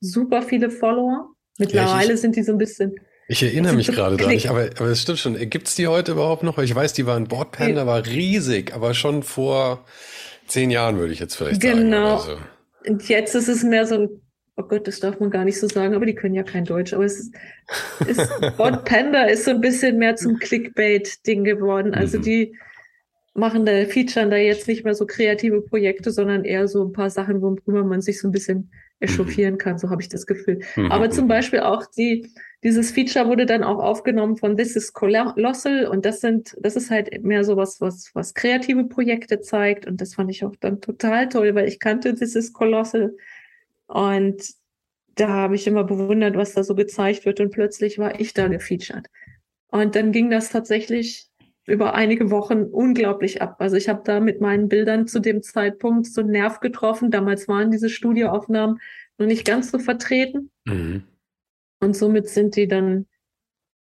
super 0.00 0.42
viele 0.42 0.70
Follower. 0.70 1.30
Mittlerweile 1.58 2.08
ja, 2.08 2.14
ich, 2.14 2.20
sind 2.20 2.36
die 2.36 2.42
so 2.42 2.52
ein 2.52 2.58
bisschen. 2.58 2.94
Ich 3.28 3.42
erinnere 3.42 3.74
mich 3.74 3.86
gerade 3.92 4.16
dran, 4.16 4.30
ich, 4.30 4.48
aber, 4.48 4.70
aber 4.78 4.86
es 4.86 5.02
stimmt 5.02 5.18
schon. 5.18 5.50
Gibt 5.50 5.68
es 5.68 5.74
die 5.74 5.88
heute 5.88 6.12
überhaupt 6.12 6.42
noch? 6.42 6.58
Ich 6.58 6.74
weiß, 6.74 6.92
die 6.92 7.06
waren 7.06 7.24
Board 7.24 7.52
Panda, 7.52 7.82
ja. 7.82 7.86
war 7.86 8.06
riesig, 8.06 8.72
aber 8.74 8.94
schon 8.94 9.22
vor 9.22 9.84
zehn 10.46 10.70
Jahren 10.70 10.98
würde 10.98 11.12
ich 11.12 11.18
jetzt 11.18 11.34
vielleicht 11.34 11.60
genau. 11.60 12.18
sagen. 12.18 12.40
Genau. 12.82 12.92
Und 12.94 13.08
jetzt 13.08 13.34
ist 13.34 13.48
es 13.48 13.64
mehr 13.64 13.86
so 13.86 13.96
ein, 13.96 14.08
oh 14.56 14.62
Gott, 14.62 14.86
das 14.86 15.00
darf 15.00 15.20
man 15.20 15.30
gar 15.30 15.44
nicht 15.44 15.60
so 15.60 15.68
sagen, 15.68 15.94
aber 15.94 16.06
die 16.06 16.14
können 16.14 16.34
ja 16.34 16.42
kein 16.42 16.64
Deutsch. 16.64 16.94
Aber 16.94 17.04
es 17.04 17.18
ist, 17.18 17.34
ist 18.06 18.56
Board 18.56 18.84
Panda 18.84 19.24
ist 19.24 19.44
so 19.44 19.50
ein 19.50 19.60
bisschen 19.60 19.98
mehr 19.98 20.16
zum 20.16 20.38
Clickbait-Ding 20.38 21.44
geworden. 21.44 21.94
Also 21.94 22.18
mhm. 22.18 22.22
die 22.22 22.56
machen 23.34 23.66
da, 23.66 23.84
featuren 23.84 24.30
da 24.30 24.36
jetzt 24.36 24.66
nicht 24.66 24.84
mehr 24.84 24.94
so 24.94 25.06
kreative 25.06 25.60
Projekte, 25.60 26.10
sondern 26.10 26.44
eher 26.44 26.68
so 26.68 26.84
ein 26.84 26.92
paar 26.92 27.10
Sachen, 27.10 27.42
worüber 27.42 27.84
man 27.84 28.00
sich 28.00 28.20
so 28.20 28.28
ein 28.28 28.32
bisschen 28.32 28.70
echauffieren 28.98 29.54
mhm. 29.54 29.58
kann, 29.58 29.78
so 29.78 29.90
habe 29.90 30.00
ich 30.00 30.08
das 30.08 30.26
Gefühl. 30.26 30.60
Mhm. 30.74 30.90
Aber 30.90 31.10
zum 31.10 31.28
Beispiel 31.28 31.60
auch 31.60 31.84
die, 31.84 32.30
dieses 32.64 32.90
Feature 32.90 33.28
wurde 33.28 33.44
dann 33.44 33.62
auch 33.62 33.78
aufgenommen 33.78 34.38
von 34.38 34.56
This 34.56 34.74
is 34.74 34.94
Colossal 34.94 35.86
und 35.86 36.06
das 36.06 36.20
sind, 36.20 36.56
das 36.60 36.76
ist 36.76 36.90
halt 36.90 37.22
mehr 37.22 37.44
so 37.44 37.58
was, 37.58 37.80
was, 37.82 38.10
was 38.14 38.32
kreative 38.32 38.84
Projekte 38.84 39.40
zeigt 39.40 39.86
und 39.86 40.00
das 40.00 40.14
fand 40.14 40.30
ich 40.30 40.44
auch 40.44 40.56
dann 40.56 40.80
total 40.80 41.28
toll, 41.28 41.54
weil 41.54 41.68
ich 41.68 41.78
kannte 41.78 42.14
This 42.14 42.34
is 42.36 42.54
Colossal 42.54 43.14
und 43.86 44.42
da 45.14 45.28
habe 45.28 45.54
ich 45.54 45.66
immer 45.66 45.84
bewundert, 45.84 46.36
was 46.36 46.52
da 46.54 46.62
so 46.62 46.74
gezeigt 46.74 47.24
wird 47.24 47.40
und 47.40 47.50
plötzlich 47.50 47.98
war 47.98 48.20
ich 48.20 48.34
da 48.34 48.48
gefeatured. 48.48 49.06
Und 49.68 49.96
dann 49.96 50.12
ging 50.12 50.30
das 50.30 50.50
tatsächlich 50.50 51.28
über 51.66 51.94
einige 51.94 52.30
Wochen 52.30 52.62
unglaublich 52.62 53.42
ab. 53.42 53.56
Also 53.58 53.76
ich 53.76 53.88
habe 53.88 54.02
da 54.04 54.20
mit 54.20 54.40
meinen 54.40 54.68
Bildern 54.68 55.06
zu 55.06 55.18
dem 55.18 55.42
Zeitpunkt 55.42 56.06
so 56.06 56.20
einen 56.20 56.30
Nerv 56.30 56.60
getroffen. 56.60 57.10
Damals 57.10 57.48
waren 57.48 57.70
diese 57.70 57.90
Studioaufnahmen 57.90 58.78
noch 59.18 59.26
nicht 59.26 59.44
ganz 59.44 59.72
so 59.72 59.78
vertreten. 59.78 60.50
Mhm. 60.64 61.04
Und 61.80 61.96
somit 61.96 62.28
sind 62.28 62.54
die 62.56 62.68
dann, 62.68 63.06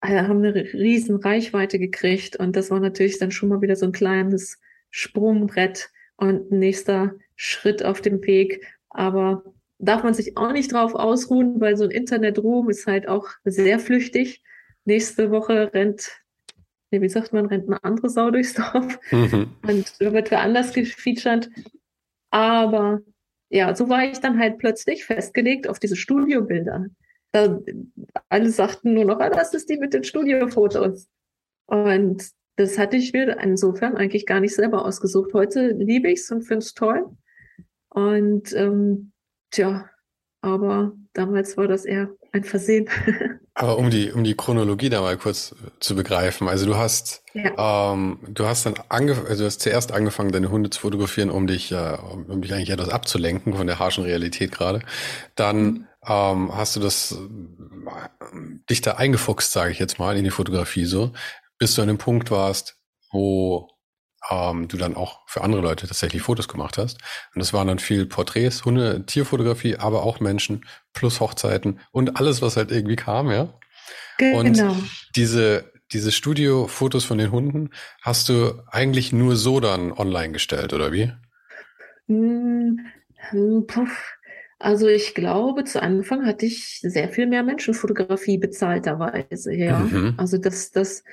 also 0.01 0.17
haben 0.17 0.45
eine 0.45 0.55
riesen 0.55 1.17
Reichweite 1.17 1.79
gekriegt. 1.79 2.37
Und 2.37 2.57
das 2.57 2.71
war 2.71 2.81
natürlich 2.81 3.19
dann 3.19 3.31
schon 3.31 3.51
mal 3.51 3.61
wieder 3.61 3.77
so 3.77 3.87
ein 3.87 3.93
kleines 3.93 4.59
Sprungbrett 4.91 5.91
und 6.17 6.51
ein 6.51 6.59
nächster 6.59 7.15
Schritt 7.35 7.85
auf 7.85 8.01
dem 8.01 8.25
Weg. 8.27 8.67
Aber 8.89 9.45
darf 9.79 10.03
man 10.03 10.15
sich 10.15 10.37
auch 10.37 10.53
nicht 10.53 10.73
drauf 10.73 10.95
ausruhen, 10.95 11.61
weil 11.61 11.77
so 11.77 11.85
ein 11.85 11.91
Internetruhm 11.91 12.71
ist 12.71 12.87
halt 12.87 13.09
auch 13.09 13.29
sehr 13.45 13.79
flüchtig. 13.79 14.43
Nächste 14.85 15.31
Woche 15.31 15.73
rennt 15.75 16.11
nee, 16.91 17.01
wie 17.01 17.09
sagt 17.09 17.33
man, 17.33 17.47
rennt 17.47 17.69
eine 17.69 17.83
andere 17.85 18.09
Sau 18.09 18.31
durchs 18.31 18.55
Dorf 18.55 18.99
mhm. 19.11 19.49
und 19.63 20.01
wird 20.01 20.31
woanders 20.31 20.73
gefeatured. 20.73 21.51
Aber 22.31 23.01
ja, 23.49 23.75
so 23.75 23.89
war 23.89 24.05
ich 24.05 24.19
dann 24.21 24.39
halt 24.39 24.59
plötzlich 24.59 25.05
festgelegt 25.05 25.69
auf 25.69 25.79
diese 25.79 25.97
Studiobilder. 25.97 26.87
Da, 27.33 27.61
alle 28.29 28.51
sagten 28.51 28.95
nur 28.95 29.05
noch, 29.05 29.21
ah, 29.21 29.31
das 29.31 29.55
ist 29.55 29.69
die 29.69 29.79
mit 29.79 29.95
den 29.95 30.05
Studiofotos. 30.05 31.09
Und 31.67 32.31
das 32.57 32.79
hatte 32.79 32.97
ich 32.97 33.13
mir 33.13 33.39
insofern 33.41 33.97
eigentlich 33.97 34.27
gar 34.27 34.41
nicht 34.41 34.55
selber 34.55 34.85
ausgesucht. 34.85 35.33
Heute 35.35 35.69
liebe 35.69 36.11
ich 36.11 36.21
es 36.21 36.31
und 36.31 36.43
finde 36.43 36.65
es 36.65 36.75
toll. 36.75 37.05
Und 37.89 38.53
ähm, 38.55 39.13
tja, 39.51 39.89
aber 40.41 40.93
damals 41.13 41.57
war 41.57 41.67
das 41.67 41.85
eher 41.85 42.09
ein 42.33 42.45
Versehen. 42.45 42.89
Aber 43.59 43.79
um 43.79 43.89
die, 43.89 44.13
um 44.13 44.23
die 44.23 44.35
Chronologie 44.35 44.91
da 44.91 45.01
mal 45.01 45.17
kurz 45.17 45.55
zu 45.81 45.97
begreifen. 45.97 46.47
Also 46.47 46.67
du 46.67 46.77
hast, 46.77 47.23
ja. 47.33 47.95
ähm, 47.95 48.19
du 48.29 48.45
hast 48.45 48.67
dann 48.67 48.75
angefangen, 48.91 49.29
also 49.29 49.45
du 49.45 49.47
hast 49.47 49.63
zuerst 49.63 49.93
angefangen, 49.93 50.31
deine 50.31 50.51
Hunde 50.51 50.69
zu 50.69 50.79
fotografieren, 50.79 51.31
um 51.31 51.47
dich, 51.47 51.73
äh, 51.73 51.97
um 52.29 52.43
dich 52.43 52.53
eigentlich 52.53 52.69
etwas 52.69 52.91
abzulenken 52.91 53.55
von 53.55 53.67
der 53.67 53.79
harschen 53.79 54.05
Realität 54.05 54.53
gerade. 54.53 54.81
Dann 55.37 55.65
mhm. 55.65 55.87
ähm, 56.07 56.55
hast 56.55 56.77
du 56.77 56.81
das, 56.81 57.13
äh, 57.13 58.39
dich 58.69 58.83
da 58.83 58.93
eingefuchst, 58.93 59.51
sage 59.51 59.73
ich 59.73 59.79
jetzt 59.79 59.99
mal, 59.99 60.19
in 60.19 60.25
die 60.25 60.31
Fotografie 60.31 60.85
so, 60.85 61.13
bis 61.59 61.75
du 61.75 61.81
an 61.81 61.89
dem 61.89 61.99
Punkt 61.99 62.31
warst, 62.31 62.77
wo 63.11 63.71
ähm, 64.31 64.69
du 64.69 64.77
dann 64.77 64.97
auch 64.97 65.21
für 65.27 65.43
andere 65.43 65.63
Leute 65.63 65.87
tatsächlich 65.87 66.23
Fotos 66.23 66.49
gemacht 66.49 66.79
hast. 66.79 66.99
Und 67.35 67.41
das 67.41 67.53
waren 67.53 67.69
dann 67.69 67.79
viel 67.79 68.07
Porträts, 68.07 68.65
Hunde, 68.65 69.05
Tierfotografie, 69.07 69.77
aber 69.77 70.03
auch 70.03 70.21
Menschen 70.21 70.65
plus 70.93 71.21
Hochzeiten 71.21 71.81
und 71.93 72.19
alles, 72.19 72.43
was 72.43 72.57
halt 72.57 72.71
irgendwie 72.71 72.97
kam, 72.97 73.31
ja. 73.31 73.49
Genau. 74.19 74.39
Und 74.39 74.91
diese, 75.15 75.73
diese 75.93 76.11
Studio-Fotos 76.11 77.05
von 77.05 77.19
den 77.19 77.31
Hunden 77.31 77.71
hast 78.03 78.29
du 78.29 78.63
eigentlich 78.71 79.13
nur 79.13 79.37
so 79.37 79.61
dann 79.61 79.93
online 79.93 80.33
gestellt, 80.33 80.73
oder 80.73 80.93
wie? 80.93 81.13
Hm, 82.09 82.81
hm, 83.31 83.67
also 84.59 84.89
ich 84.89 85.15
glaube, 85.15 85.65
zu 85.65 85.83
Anfang 85.83 86.25
hatte 86.25 86.47
ich 86.47 86.81
sehr 86.81 87.09
viel 87.09 87.27
mehr 87.27 87.43
Menschenfotografie 87.43 88.39
bezahlterweise, 88.39 89.55
ja. 89.55 89.79
Mhm. 89.79 90.15
Also 90.17 90.39
das, 90.39 90.71
das, 90.71 91.05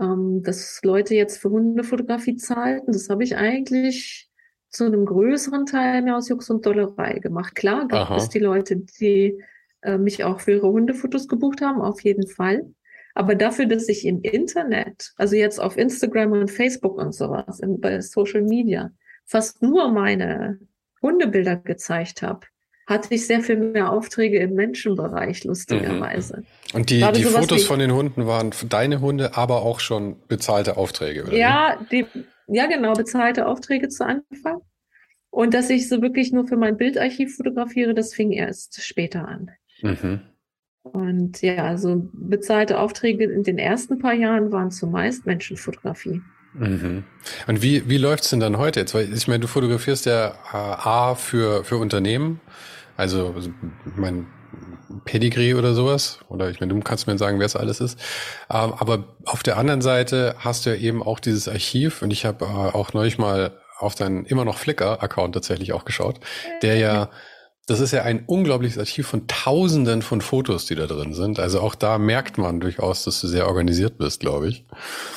ähm, 0.00 0.42
dass 0.42 0.80
Leute 0.82 1.14
jetzt 1.14 1.38
für 1.38 1.50
Hundefotografie 1.50 2.36
zahlten, 2.36 2.92
das 2.92 3.08
habe 3.08 3.24
ich 3.24 3.36
eigentlich 3.36 4.30
zu 4.68 4.84
einem 4.84 5.06
größeren 5.06 5.66
Teil 5.66 6.02
mehr 6.02 6.16
aus 6.16 6.28
Jux 6.28 6.50
und 6.50 6.66
Dollerei 6.66 7.18
gemacht. 7.18 7.54
Klar 7.54 7.88
gab 7.88 8.10
Aha. 8.10 8.16
es 8.16 8.28
die 8.28 8.38
Leute, 8.38 8.76
die 8.76 9.42
äh, 9.82 9.98
mich 9.98 10.24
auch 10.24 10.40
für 10.40 10.52
ihre 10.52 10.68
Hundefotos 10.68 11.28
gebucht 11.28 11.62
haben, 11.62 11.80
auf 11.80 12.02
jeden 12.02 12.26
Fall. 12.26 12.70
Aber 13.14 13.34
dafür, 13.34 13.64
dass 13.64 13.88
ich 13.88 14.04
im 14.04 14.20
Internet, 14.20 15.12
also 15.16 15.36
jetzt 15.36 15.58
auf 15.58 15.78
Instagram 15.78 16.32
und 16.32 16.50
Facebook 16.50 16.98
und 16.98 17.14
sowas, 17.14 17.60
in, 17.60 17.80
bei 17.80 18.00
Social 18.02 18.42
Media, 18.42 18.90
fast 19.24 19.62
nur 19.62 19.90
meine 19.90 20.60
Hundebilder 21.00 21.56
gezeigt 21.56 22.20
habe, 22.20 22.46
hatte 22.86 23.14
ich 23.14 23.26
sehr 23.26 23.40
viel 23.40 23.56
mehr 23.56 23.90
Aufträge 23.90 24.38
im 24.38 24.54
Menschenbereich, 24.54 25.44
lustigerweise. 25.44 26.38
Mhm. 26.38 26.44
Und 26.76 26.90
die, 26.90 27.04
die 27.14 27.24
Fotos 27.24 27.64
von 27.64 27.80
den 27.80 27.92
Hunden 27.92 28.26
waren 28.26 28.52
deine 28.68 29.00
Hunde, 29.00 29.36
aber 29.36 29.62
auch 29.62 29.80
schon 29.80 30.16
bezahlte 30.28 30.76
Aufträge, 30.76 31.24
oder? 31.24 31.36
Ja, 31.36 31.78
die, 31.90 32.06
ja, 32.46 32.66
genau, 32.66 32.92
bezahlte 32.94 33.46
Aufträge 33.46 33.88
zu 33.88 34.06
Anfang. 34.06 34.60
Und 35.30 35.52
dass 35.52 35.68
ich 35.68 35.88
so 35.88 36.00
wirklich 36.00 36.32
nur 36.32 36.46
für 36.46 36.56
mein 36.56 36.76
Bildarchiv 36.76 37.36
fotografiere, 37.36 37.92
das 37.92 38.14
fing 38.14 38.30
erst 38.30 38.82
später 38.82 39.26
an. 39.28 39.50
Mhm. 39.82 40.20
Und 40.82 41.42
ja, 41.42 41.64
also 41.64 42.08
bezahlte 42.12 42.78
Aufträge 42.78 43.24
in 43.24 43.42
den 43.42 43.58
ersten 43.58 43.98
paar 43.98 44.14
Jahren 44.14 44.52
waren 44.52 44.70
zumeist 44.70 45.26
Menschenfotografie. 45.26 46.22
Mhm. 46.54 47.04
Und 47.46 47.62
wie, 47.62 47.88
wie 47.88 47.98
läuft's 47.98 48.30
denn 48.30 48.40
dann 48.40 48.56
heute 48.56 48.80
jetzt? 48.80 48.94
Weil 48.94 49.12
ich 49.12 49.28
meine, 49.28 49.40
du 49.40 49.48
fotografierst 49.48 50.06
ja 50.06 50.28
äh, 50.28 50.56
A 50.56 51.14
für, 51.16 51.64
für 51.64 51.76
Unternehmen, 51.76 52.40
also, 52.96 53.32
also 53.34 53.50
mein 53.96 54.26
Pedigree 55.04 55.54
oder 55.54 55.74
sowas. 55.74 56.20
Oder 56.28 56.50
ich 56.50 56.60
meine, 56.60 56.74
du 56.74 56.80
kannst 56.80 57.06
mir 57.06 57.18
sagen, 57.18 57.38
wer 57.38 57.46
es 57.46 57.56
alles 57.56 57.80
ist. 57.80 57.98
Ähm, 58.50 58.72
aber 58.78 59.04
auf 59.24 59.42
der 59.42 59.58
anderen 59.58 59.82
Seite 59.82 60.36
hast 60.38 60.66
du 60.66 60.70
ja 60.70 60.76
eben 60.76 61.02
auch 61.02 61.20
dieses 61.20 61.48
Archiv 61.48 62.02
und 62.02 62.10
ich 62.10 62.24
habe 62.24 62.44
äh, 62.44 62.48
auch 62.48 62.92
neulich 62.92 63.18
mal 63.18 63.52
auf 63.78 63.94
deinen 63.94 64.24
immer 64.24 64.44
noch 64.44 64.58
Flickr-Account 64.58 65.34
tatsächlich 65.34 65.72
auch 65.72 65.84
geschaut, 65.84 66.20
der 66.62 66.76
ja 66.76 67.10
das 67.66 67.80
ist 67.80 67.90
ja 67.90 68.02
ein 68.02 68.24
unglaubliches 68.26 68.78
Archiv 68.78 69.08
von 69.08 69.26
Tausenden 69.26 70.00
von 70.00 70.20
Fotos, 70.20 70.66
die 70.66 70.76
da 70.76 70.86
drin 70.86 71.14
sind. 71.14 71.40
Also 71.40 71.60
auch 71.60 71.74
da 71.74 71.98
merkt 71.98 72.38
man 72.38 72.60
durchaus, 72.60 73.02
dass 73.02 73.20
du 73.20 73.26
sehr 73.26 73.48
organisiert 73.48 73.98
bist, 73.98 74.20
glaube 74.20 74.48
ich. 74.48 74.64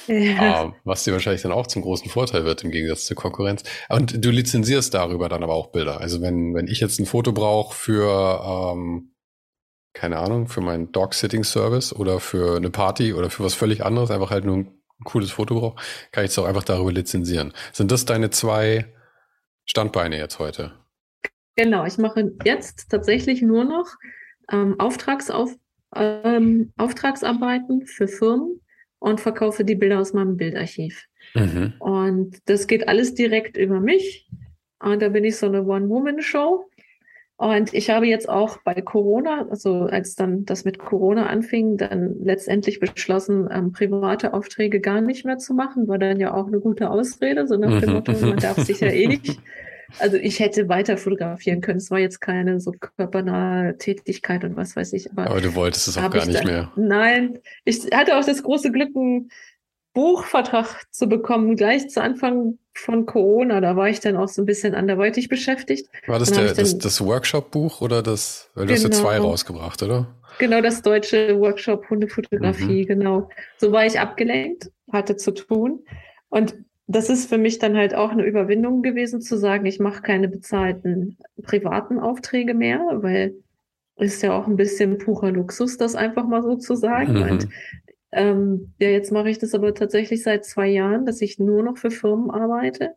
Ja. 0.07 0.63
Ähm, 0.63 0.73
was 0.83 1.03
dir 1.03 1.13
wahrscheinlich 1.13 1.43
dann 1.43 1.51
auch 1.51 1.67
zum 1.67 1.83
großen 1.83 2.09
Vorteil 2.09 2.45
wird 2.45 2.63
im 2.63 2.71
Gegensatz 2.71 3.05
zur 3.05 3.15
Konkurrenz. 3.15 3.63
Und 3.87 4.25
du 4.25 4.31
lizenzierst 4.31 4.95
darüber 4.95 5.29
dann 5.29 5.43
aber 5.43 5.53
auch 5.53 5.67
Bilder. 5.67 6.01
Also 6.01 6.21
wenn, 6.21 6.55
wenn 6.55 6.67
ich 6.67 6.79
jetzt 6.79 6.99
ein 6.99 7.05
Foto 7.05 7.33
brauche 7.33 7.75
für, 7.75 8.73
ähm, 8.73 9.11
keine 9.93 10.17
Ahnung, 10.17 10.47
für 10.47 10.61
meinen 10.61 10.91
Dog-Sitting-Service 10.91 11.93
oder 11.93 12.19
für 12.19 12.57
eine 12.57 12.71
Party 12.71 13.13
oder 13.13 13.29
für 13.29 13.43
was 13.43 13.53
völlig 13.53 13.85
anderes, 13.85 14.09
einfach 14.09 14.31
halt 14.31 14.45
nur 14.45 14.57
ein 14.57 14.71
cooles 15.03 15.29
Foto 15.29 15.53
brauche, 15.53 15.81
kann 16.11 16.25
ich 16.25 16.31
es 16.31 16.39
auch 16.39 16.45
einfach 16.45 16.63
darüber 16.63 16.91
lizenzieren. 16.91 17.53
Sind 17.73 17.91
das 17.91 18.05
deine 18.05 18.31
zwei 18.31 18.91
Standbeine 19.65 20.17
jetzt 20.17 20.39
heute? 20.39 20.73
Genau, 21.59 21.85
ich 21.85 21.97
mache 21.97 22.31
jetzt 22.45 22.89
tatsächlich 22.89 23.41
nur 23.41 23.65
noch 23.65 23.97
ähm, 24.49 24.79
Auftragsauf, 24.79 25.53
ähm, 25.93 26.71
Auftragsarbeiten 26.77 27.85
für 27.85 28.07
Firmen 28.07 28.61
und 28.99 29.19
verkaufe 29.19 29.65
die 29.65 29.75
Bilder 29.75 29.99
aus 29.99 30.13
meinem 30.13 30.37
Bildarchiv. 30.37 31.07
Mhm. 31.35 31.73
Und 31.79 32.37
das 32.45 32.67
geht 32.67 32.87
alles 32.87 33.13
direkt 33.13 33.57
über 33.57 33.81
mich. 33.81 34.29
Und 34.81 35.01
da 35.01 35.09
bin 35.09 35.25
ich 35.25 35.35
so 35.35 35.47
eine 35.47 35.65
One-Woman-Show. 35.65 36.65
Und 37.35 37.73
ich 37.73 37.89
habe 37.89 38.07
jetzt 38.07 38.29
auch 38.29 38.59
bei 38.63 38.75
Corona, 38.75 39.45
also 39.49 39.81
als 39.81 40.15
dann 40.15 40.45
das 40.45 40.63
mit 40.63 40.79
Corona 40.79 41.25
anfing, 41.25 41.75
dann 41.75 42.15
letztendlich 42.23 42.79
beschlossen, 42.79 43.49
ähm, 43.51 43.73
private 43.73 44.33
Aufträge 44.33 44.79
gar 44.79 45.01
nicht 45.01 45.25
mehr 45.25 45.39
zu 45.39 45.53
machen, 45.53 45.89
war 45.89 45.97
dann 45.97 46.21
ja 46.21 46.33
auch 46.33 46.47
eine 46.47 46.61
gute 46.61 46.89
Ausrede, 46.89 47.47
so 47.47 47.57
nach 47.57 47.81
dem 47.81 47.89
mhm. 47.89 47.95
Motto, 47.95 48.13
man 48.13 48.37
darf 48.37 48.57
sich 48.59 48.79
ja 48.79 48.87
eh 48.87 49.07
nicht 49.09 49.41
Also 49.97 50.17
ich 50.17 50.39
hätte 50.39 50.69
weiter 50.69 50.97
fotografieren 50.97 51.61
können. 51.61 51.77
Es 51.77 51.89
war 51.89 51.99
jetzt 51.99 52.21
keine 52.21 52.59
so 52.59 52.71
körpernahe 52.71 53.77
Tätigkeit 53.77 54.43
und 54.43 54.55
was 54.55 54.75
weiß 54.75 54.93
ich. 54.93 55.11
Aber, 55.11 55.27
aber 55.27 55.41
du 55.41 55.55
wolltest 55.55 55.87
es 55.87 55.97
auch 55.97 56.09
gar 56.09 56.25
nicht 56.25 56.39
dann, 56.39 56.47
mehr. 56.47 56.71
Nein, 56.75 57.39
ich 57.65 57.89
hatte 57.93 58.17
auch 58.17 58.25
das 58.25 58.43
große 58.43 58.71
Glück, 58.71 58.95
einen 58.95 59.31
Buchvertrag 59.93 60.85
zu 60.91 61.07
bekommen, 61.09 61.55
gleich 61.55 61.89
zu 61.89 62.01
Anfang 62.01 62.59
von 62.73 63.05
Corona. 63.05 63.59
Da 63.59 63.75
war 63.75 63.89
ich 63.89 63.99
dann 63.99 64.15
auch 64.17 64.27
so 64.27 64.43
ein 64.43 64.45
bisschen 64.45 64.75
anderweitig 64.75 65.29
beschäftigt. 65.29 65.89
War 66.07 66.19
das 66.19 66.31
der, 66.31 66.53
das, 66.53 66.77
das 66.77 67.03
Workshop-Buch 67.03 67.81
oder 67.81 68.03
das, 68.03 68.49
weil 68.53 68.67
du 68.67 68.73
genau, 68.73 68.85
hast 68.85 68.95
ja 68.95 69.01
zwei 69.01 69.17
genau. 69.17 69.29
rausgebracht, 69.29 69.83
oder? 69.83 70.15
Genau, 70.37 70.61
das 70.61 70.81
deutsche 70.81 71.37
Workshop 71.39 71.89
Hundefotografie, 71.89 72.83
mhm. 72.83 72.87
genau. 72.87 73.29
So 73.57 73.71
war 73.71 73.85
ich 73.85 73.99
abgelenkt, 73.99 74.71
hatte 74.91 75.17
zu 75.17 75.31
tun. 75.31 75.83
Und 76.29 76.55
das 76.91 77.09
ist 77.09 77.29
für 77.29 77.37
mich 77.37 77.59
dann 77.59 77.77
halt 77.77 77.93
auch 77.93 78.09
eine 78.09 78.25
Überwindung 78.25 78.81
gewesen 78.81 79.21
zu 79.21 79.37
sagen, 79.37 79.67
ich 79.67 79.79
mache 79.79 80.01
keine 80.01 80.27
bezahlten 80.27 81.19
privaten 81.43 81.99
Aufträge 81.99 82.55
mehr, 82.55 82.79
weil 83.01 83.35
ist 83.97 84.23
ja 84.23 84.33
auch 84.33 84.47
ein 84.47 84.55
bisschen 84.55 84.97
purer 84.97 85.31
Luxus, 85.31 85.77
das 85.77 85.93
einfach 85.93 86.25
mal 86.25 86.41
so 86.41 86.55
zu 86.55 86.75
sagen. 86.75 87.13
Mhm. 87.13 87.21
Und 87.21 87.47
ähm, 88.11 88.73
ja, 88.79 88.89
jetzt 88.89 89.11
mache 89.11 89.29
ich 89.29 89.37
das 89.37 89.53
aber 89.53 89.75
tatsächlich 89.75 90.23
seit 90.23 90.45
zwei 90.45 90.67
Jahren, 90.67 91.05
dass 91.05 91.21
ich 91.21 91.37
nur 91.37 91.61
noch 91.61 91.77
für 91.77 91.91
Firmen 91.91 92.31
arbeite. 92.31 92.95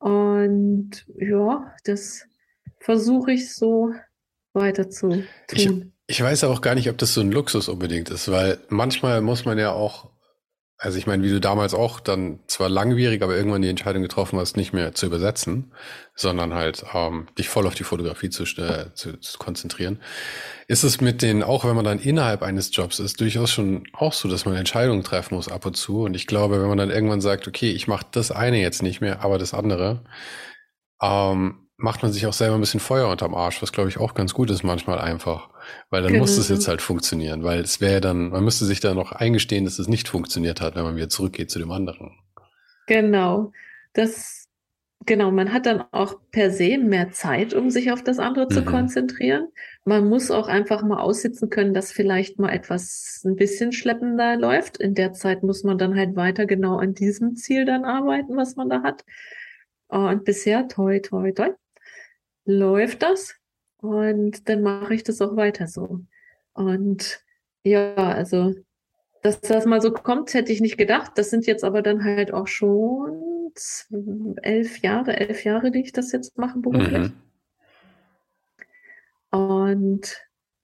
Und 0.00 1.06
ja, 1.16 1.72
das 1.84 2.26
versuche 2.78 3.32
ich 3.32 3.54
so 3.54 3.94
weiter 4.52 4.90
zu 4.90 5.22
tun. 5.46 5.92
Ich, 6.06 6.18
ich 6.18 6.22
weiß 6.22 6.44
auch 6.44 6.60
gar 6.60 6.74
nicht, 6.74 6.90
ob 6.90 6.98
das 6.98 7.14
so 7.14 7.22
ein 7.22 7.32
Luxus 7.32 7.68
unbedingt 7.70 8.10
ist, 8.10 8.30
weil 8.30 8.58
manchmal 8.68 9.22
muss 9.22 9.46
man 9.46 9.56
ja 9.56 9.72
auch 9.72 10.10
also 10.82 10.96
ich 10.96 11.06
meine, 11.06 11.22
wie 11.22 11.28
du 11.28 11.40
damals 11.40 11.74
auch 11.74 12.00
dann 12.00 12.40
zwar 12.46 12.70
langwierig, 12.70 13.20
aber 13.20 13.36
irgendwann 13.36 13.60
die 13.60 13.68
Entscheidung 13.68 14.00
getroffen 14.00 14.38
hast, 14.38 14.56
nicht 14.56 14.72
mehr 14.72 14.94
zu 14.94 15.04
übersetzen, 15.04 15.74
sondern 16.14 16.54
halt 16.54 16.84
ähm, 16.94 17.28
dich 17.38 17.50
voll 17.50 17.66
auf 17.66 17.74
die 17.74 17.84
Fotografie 17.84 18.30
zu, 18.30 18.44
äh, 18.44 18.86
zu, 18.94 19.20
zu 19.20 19.38
konzentrieren. 19.38 20.00
Ist 20.68 20.82
es 20.82 21.02
mit 21.02 21.20
den, 21.20 21.42
auch 21.42 21.66
wenn 21.66 21.76
man 21.76 21.84
dann 21.84 21.98
innerhalb 21.98 22.42
eines 22.42 22.74
Jobs 22.74 22.98
ist, 22.98 23.20
durchaus 23.20 23.50
schon 23.50 23.84
auch 23.92 24.14
so, 24.14 24.26
dass 24.26 24.46
man 24.46 24.56
Entscheidungen 24.56 25.04
treffen 25.04 25.34
muss 25.34 25.48
ab 25.48 25.66
und 25.66 25.76
zu. 25.76 26.04
Und 26.04 26.14
ich 26.14 26.26
glaube, 26.26 26.62
wenn 26.62 26.68
man 26.68 26.78
dann 26.78 26.90
irgendwann 26.90 27.20
sagt, 27.20 27.46
okay, 27.46 27.70
ich 27.70 27.86
mache 27.86 28.06
das 28.10 28.30
eine 28.30 28.58
jetzt 28.58 28.82
nicht 28.82 29.02
mehr, 29.02 29.22
aber 29.22 29.36
das 29.36 29.52
andere, 29.52 30.02
ähm, 31.02 31.68
macht 31.80 32.02
man 32.02 32.12
sich 32.12 32.26
auch 32.26 32.32
selber 32.32 32.54
ein 32.54 32.60
bisschen 32.60 32.80
Feuer 32.80 33.08
unterm 33.08 33.34
Arsch, 33.34 33.62
was 33.62 33.72
glaube 33.72 33.88
ich 33.88 33.98
auch 33.98 34.14
ganz 34.14 34.34
gut 34.34 34.50
ist 34.50 34.62
manchmal 34.62 34.98
einfach. 34.98 35.48
Weil 35.88 36.02
dann 36.02 36.12
genau. 36.12 36.22
muss 36.22 36.36
es 36.36 36.48
jetzt 36.48 36.68
halt 36.68 36.82
funktionieren, 36.82 37.42
weil 37.42 37.60
es 37.60 37.80
wäre 37.80 38.00
dann, 38.00 38.30
man 38.30 38.44
müsste 38.44 38.64
sich 38.64 38.80
dann 38.80 38.96
noch 38.96 39.12
eingestehen, 39.12 39.64
dass 39.64 39.78
es 39.78 39.88
nicht 39.88 40.08
funktioniert 40.08 40.60
hat, 40.60 40.76
wenn 40.76 40.84
man 40.84 40.96
wieder 40.96 41.08
zurückgeht 41.08 41.50
zu 41.50 41.58
dem 41.58 41.70
anderen. 41.70 42.12
Genau. 42.86 43.52
Das, 43.92 44.48
genau, 45.06 45.30
man 45.30 45.52
hat 45.52 45.66
dann 45.66 45.84
auch 45.92 46.14
per 46.30 46.50
se 46.50 46.78
mehr 46.78 47.10
Zeit, 47.10 47.54
um 47.54 47.70
sich 47.70 47.92
auf 47.92 48.02
das 48.02 48.18
andere 48.18 48.46
mhm. 48.46 48.50
zu 48.50 48.64
konzentrieren. 48.64 49.48
Man 49.84 50.08
muss 50.08 50.30
auch 50.30 50.48
einfach 50.48 50.82
mal 50.82 51.00
aussitzen 51.00 51.50
können, 51.50 51.74
dass 51.74 51.92
vielleicht 51.92 52.38
mal 52.38 52.50
etwas 52.50 53.22
ein 53.24 53.36
bisschen 53.36 53.72
schleppender 53.72 54.36
läuft. 54.36 54.76
In 54.76 54.94
der 54.94 55.12
Zeit 55.12 55.42
muss 55.42 55.64
man 55.64 55.78
dann 55.78 55.96
halt 55.96 56.16
weiter 56.16 56.46
genau 56.46 56.76
an 56.76 56.94
diesem 56.94 57.36
Ziel 57.36 57.64
dann 57.64 57.84
arbeiten, 57.84 58.36
was 58.36 58.56
man 58.56 58.68
da 58.68 58.82
hat. 58.82 59.04
Und 59.88 60.24
bisher, 60.24 60.68
toi, 60.68 61.00
toi, 61.00 61.32
toi, 61.32 61.50
läuft 62.44 63.02
das. 63.02 63.34
Und 63.78 64.48
dann 64.48 64.62
mache 64.62 64.94
ich 64.94 65.04
das 65.04 65.20
auch 65.20 65.36
weiter 65.36 65.66
so. 65.66 66.00
Und 66.52 67.24
ja, 67.62 67.94
also, 67.94 68.54
dass 69.22 69.40
das 69.40 69.66
mal 69.66 69.80
so 69.80 69.92
kommt, 69.92 70.34
hätte 70.34 70.52
ich 70.52 70.60
nicht 70.60 70.76
gedacht. 70.76 71.12
Das 71.16 71.30
sind 71.30 71.46
jetzt 71.46 71.64
aber 71.64 71.82
dann 71.82 72.04
halt 72.04 72.32
auch 72.32 72.46
schon 72.46 73.52
elf 74.42 74.78
Jahre, 74.78 75.16
elf 75.16 75.44
Jahre, 75.44 75.70
die 75.70 75.80
ich 75.80 75.92
das 75.92 76.12
jetzt 76.12 76.38
mache 76.38 76.58
beruflich. 76.58 77.10
Mhm. 77.10 77.12
Und 79.30 80.16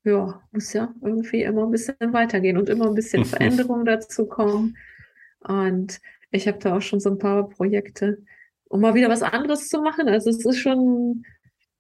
ja, 0.05 0.41
muss 0.53 0.73
ja 0.73 0.95
irgendwie 1.03 1.43
immer 1.43 1.65
ein 1.65 1.71
bisschen 1.71 1.97
weitergehen 2.13 2.57
und 2.57 2.69
immer 2.69 2.87
ein 2.87 2.95
bisschen 2.95 3.25
Veränderung 3.25 3.85
dazu 3.85 4.27
kommen. 4.27 4.77
Und 5.41 6.01
ich 6.31 6.47
habe 6.49 6.59
da 6.59 6.77
auch 6.77 6.83
schon 6.83 7.01
so 7.01 7.11
ein 7.11 7.19
paar 7.19 7.49
Projekte, 7.49 8.19
um 8.69 8.81
mal 8.81 8.95
wieder 8.95 9.09
was 9.09 9.23
anderes 9.23 9.69
zu 9.69 9.81
machen. 9.81 10.09
Also 10.09 10.31
es 10.31 10.45
ist 10.45 10.59
schon 10.59 11.25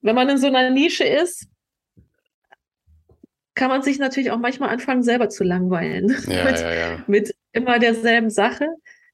wenn 0.07 0.14
man 0.14 0.28
in 0.28 0.38
so 0.38 0.46
einer 0.46 0.70
Nische 0.70 1.04
ist, 1.04 1.48
kann 3.54 3.70
man 3.70 3.82
sich 3.82 3.98
natürlich 3.98 4.30
auch 4.30 4.38
manchmal 4.38 4.68
anfangen, 4.68 5.02
selber 5.02 5.28
zu 5.28 5.42
langweilen. 5.42 6.14
Ja, 6.28 6.44
mit, 6.50 6.61
ja, 6.61 6.74
ja. 6.74 7.04
mit 7.09 7.34
immer 7.52 7.78
derselben 7.78 8.30
Sache. 8.30 8.68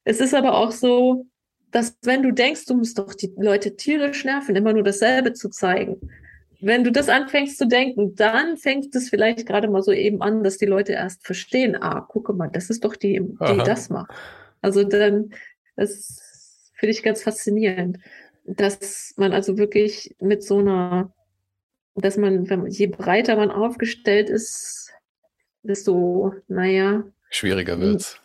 Es 0.04 0.20
ist 0.20 0.34
aber 0.34 0.54
auch 0.54 0.70
so, 0.70 1.26
dass 1.70 1.96
wenn 2.02 2.22
du 2.22 2.32
denkst, 2.32 2.66
du 2.66 2.74
musst 2.74 2.98
doch 2.98 3.14
die 3.14 3.32
Leute 3.38 3.76
tierisch 3.76 4.24
nerven, 4.24 4.54
immer 4.54 4.74
nur 4.74 4.82
dasselbe 4.82 5.32
zu 5.32 5.48
zeigen. 5.48 6.10
Wenn 6.60 6.84
du 6.84 6.92
das 6.92 7.08
anfängst 7.08 7.56
zu 7.56 7.66
denken, 7.66 8.14
dann 8.14 8.58
fängt 8.58 8.94
es 8.94 9.08
vielleicht 9.08 9.46
gerade 9.46 9.68
mal 9.68 9.82
so 9.82 9.92
eben 9.92 10.20
an, 10.20 10.44
dass 10.44 10.58
die 10.58 10.66
Leute 10.66 10.92
erst 10.92 11.24
verstehen, 11.24 11.74
ah, 11.80 12.02
gucke 12.02 12.34
mal, 12.34 12.48
das 12.48 12.68
ist 12.68 12.84
doch 12.84 12.96
die, 12.96 13.18
die 13.20 13.36
Aha. 13.40 13.64
das 13.64 13.88
macht. 13.88 14.12
Also 14.60 14.84
dann, 14.84 15.30
das 15.76 16.70
finde 16.74 16.92
ich 16.92 17.02
ganz 17.02 17.22
faszinierend 17.22 17.98
dass 18.44 19.14
man 19.16 19.32
also 19.32 19.58
wirklich 19.58 20.14
mit 20.20 20.42
so 20.42 20.58
einer, 20.58 21.12
dass 21.94 22.16
man, 22.16 22.48
wenn, 22.48 22.66
je 22.66 22.86
breiter 22.86 23.36
man 23.36 23.50
aufgestellt 23.50 24.30
ist, 24.30 24.90
desto, 25.62 26.34
naja. 26.48 27.04
Schwieriger 27.30 27.78
wird's. 27.80 28.18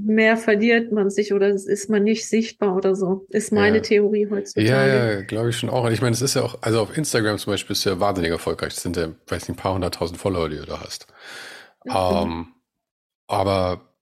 Mehr 0.00 0.36
verliert 0.36 0.92
man 0.92 1.10
sich 1.10 1.32
oder 1.32 1.48
ist 1.48 1.90
man 1.90 2.04
nicht 2.04 2.28
sichtbar 2.28 2.76
oder 2.76 2.94
so. 2.94 3.26
Ist 3.30 3.52
meine 3.52 3.78
ja. 3.78 3.82
Theorie 3.82 4.28
heutzutage. 4.30 4.68
Ja, 4.68 4.86
ja, 4.86 5.20
glaube 5.22 5.50
ich 5.50 5.56
schon 5.56 5.70
auch. 5.70 5.84
Und 5.84 5.92
ich 5.92 6.00
meine, 6.00 6.14
es 6.14 6.22
ist 6.22 6.34
ja 6.34 6.42
auch, 6.42 6.62
also 6.62 6.80
auf 6.80 6.96
Instagram 6.96 7.36
zum 7.38 7.52
Beispiel 7.52 7.74
ist 7.74 7.84
ja 7.84 7.98
wahnsinnig 7.98 8.30
erfolgreich. 8.30 8.74
Das 8.74 8.82
sind 8.84 8.96
ja, 8.96 9.12
weiß 9.26 9.48
nicht, 9.48 9.58
ein 9.58 9.60
paar 9.60 9.74
hunderttausend 9.74 10.20
Follower, 10.20 10.48
die 10.48 10.56
du 10.56 10.66
da 10.66 10.80
hast. 10.80 11.08
Mhm. 11.84 11.96
Um, 11.96 12.54
aber 13.26 13.92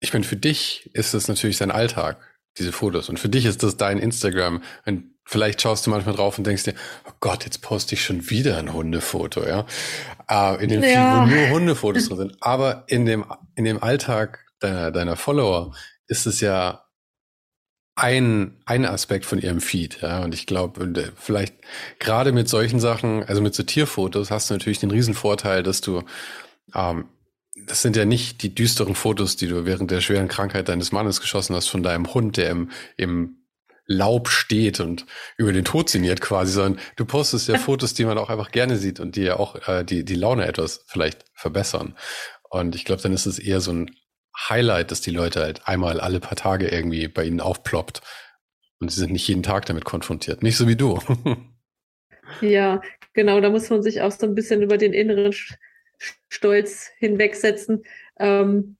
ich 0.00 0.12
meine, 0.12 0.24
für 0.24 0.36
dich 0.36 0.90
ist 0.94 1.14
das 1.14 1.28
natürlich 1.28 1.56
sein 1.56 1.70
Alltag 1.70 2.18
diese 2.58 2.72
Fotos. 2.72 3.08
Und 3.08 3.18
für 3.18 3.28
dich 3.28 3.44
ist 3.44 3.62
das 3.62 3.76
dein 3.76 3.98
Instagram. 3.98 4.62
Und 4.84 5.04
vielleicht 5.24 5.60
schaust 5.60 5.86
du 5.86 5.90
manchmal 5.90 6.14
drauf 6.14 6.38
und 6.38 6.46
denkst 6.46 6.64
dir, 6.64 6.74
oh 7.06 7.12
Gott, 7.20 7.44
jetzt 7.44 7.62
poste 7.62 7.94
ich 7.94 8.04
schon 8.04 8.30
wieder 8.30 8.56
ein 8.58 8.72
Hundefoto, 8.72 9.44
ja. 9.44 9.66
Äh, 10.28 10.62
in 10.62 10.70
dem 10.70 10.82
ja. 10.82 11.26
Feed, 11.26 11.32
wo 11.32 11.36
nur 11.36 11.50
Hundefotos 11.50 12.08
drin 12.08 12.18
sind. 12.18 12.36
Aber 12.40 12.84
in 12.88 13.06
dem, 13.06 13.24
in 13.54 13.64
dem 13.64 13.82
Alltag 13.82 14.44
deiner, 14.60 14.90
deiner 14.90 15.16
Follower 15.16 15.74
ist 16.06 16.26
es 16.26 16.40
ja 16.40 16.84
ein, 17.96 18.60
ein 18.66 18.84
Aspekt 18.84 19.24
von 19.24 19.40
ihrem 19.40 19.60
Feed, 19.60 20.02
ja. 20.02 20.22
Und 20.22 20.34
ich 20.34 20.46
glaube, 20.46 20.84
äh, 20.84 21.10
vielleicht 21.16 21.54
gerade 21.98 22.32
mit 22.32 22.48
solchen 22.48 22.78
Sachen, 22.78 23.24
also 23.24 23.40
mit 23.40 23.54
so 23.54 23.62
Tierfotos, 23.62 24.30
hast 24.30 24.50
du 24.50 24.54
natürlich 24.54 24.78
den 24.78 24.90
riesen 24.90 25.14
Vorteil, 25.14 25.62
dass 25.62 25.80
du, 25.80 26.02
ähm, 26.74 27.08
das 27.64 27.82
sind 27.82 27.96
ja 27.96 28.04
nicht 28.04 28.42
die 28.42 28.54
düsteren 28.54 28.94
Fotos, 28.94 29.36
die 29.36 29.48
du 29.48 29.64
während 29.64 29.90
der 29.90 30.00
schweren 30.00 30.28
Krankheit 30.28 30.68
deines 30.68 30.92
Mannes 30.92 31.20
geschossen 31.20 31.56
hast 31.56 31.68
von 31.68 31.82
deinem 31.82 32.12
Hund, 32.12 32.36
der 32.36 32.50
im, 32.50 32.70
im 32.96 33.46
Laub 33.86 34.28
steht 34.28 34.80
und 34.80 35.06
über 35.36 35.52
den 35.52 35.64
Tod 35.64 35.88
sinniert 35.88 36.20
quasi, 36.20 36.52
sondern 36.52 36.80
du 36.96 37.04
postest 37.04 37.48
ja 37.48 37.58
Fotos, 37.58 37.94
die 37.94 38.04
man 38.04 38.18
auch 38.18 38.30
einfach 38.30 38.50
gerne 38.50 38.76
sieht 38.76 39.00
und 39.00 39.16
die 39.16 39.22
ja 39.22 39.38
auch 39.38 39.68
äh, 39.68 39.84
die, 39.84 40.04
die 40.04 40.14
Laune 40.14 40.46
etwas 40.46 40.84
vielleicht 40.86 41.24
verbessern. 41.34 41.96
Und 42.50 42.74
ich 42.74 42.84
glaube, 42.84 43.02
dann 43.02 43.12
ist 43.12 43.26
es 43.26 43.38
eher 43.38 43.60
so 43.60 43.72
ein 43.72 43.90
Highlight, 44.48 44.90
dass 44.90 45.00
die 45.00 45.10
Leute 45.10 45.40
halt 45.40 45.66
einmal 45.66 46.00
alle 46.00 46.20
paar 46.20 46.36
Tage 46.36 46.68
irgendwie 46.68 47.08
bei 47.08 47.24
ihnen 47.24 47.40
aufploppt. 47.40 48.02
Und 48.78 48.90
sie 48.90 49.00
sind 49.00 49.12
nicht 49.12 49.26
jeden 49.26 49.42
Tag 49.42 49.64
damit 49.66 49.84
konfrontiert. 49.84 50.42
Nicht 50.42 50.58
so 50.58 50.68
wie 50.68 50.76
du. 50.76 51.00
ja, 52.42 52.82
genau. 53.14 53.40
Da 53.40 53.48
muss 53.48 53.70
man 53.70 53.82
sich 53.82 54.02
auch 54.02 54.12
so 54.12 54.26
ein 54.26 54.34
bisschen 54.34 54.62
über 54.62 54.76
den 54.76 54.92
inneren 54.92 55.32
Stolz 56.28 56.90
hinwegsetzen. 56.98 57.84
Ähm, 58.18 58.76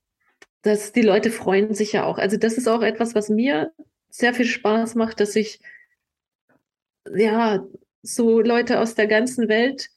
dass 0.63 0.93
die 0.93 1.03
Leute 1.03 1.31
freuen 1.31 1.75
sich 1.75 1.93
ja 1.93 2.05
auch. 2.05 2.19
Also 2.19 2.37
das 2.37 2.55
ist 2.55 2.67
auch 2.67 2.83
etwas, 2.83 3.15
was 3.15 3.29
mir 3.29 3.73
sehr 4.09 4.35
viel 4.35 4.47
Spaß 4.47 4.97
macht, 4.97 5.21
dass 5.21 5.37
ich 5.37 5.61
ja 7.15 7.65
so 8.03 8.41
Leute 8.41 8.81
aus 8.81 8.97
der 8.97 9.07
ganzen 9.07 9.49
Welt 9.49 9.91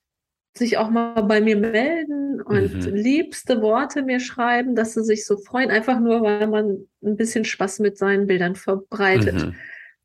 sich 0.56 0.78
auch 0.78 0.90
mal 0.90 1.22
bei 1.22 1.42
mir 1.42 1.58
melden 1.58 2.42
und 2.42 2.86
mhm. 2.86 2.96
liebste 2.96 3.62
Worte 3.62 4.04
mir 4.04 4.20
schreiben, 4.20 4.76
dass 4.76 4.94
sie 4.94 5.04
sich 5.04 5.26
so 5.26 5.38
freuen, 5.38 5.72
einfach 5.72 6.00
nur, 6.00 6.22
weil 6.22 6.48
man 6.48 6.88
ein 7.04 7.16
bisschen 7.18 7.46
Spaß 7.46 7.80
mit 7.80 7.98
seinen 7.98 8.28
Bildern 8.28 8.56
verbreitet. 8.56 9.46
Mhm. 9.46 9.56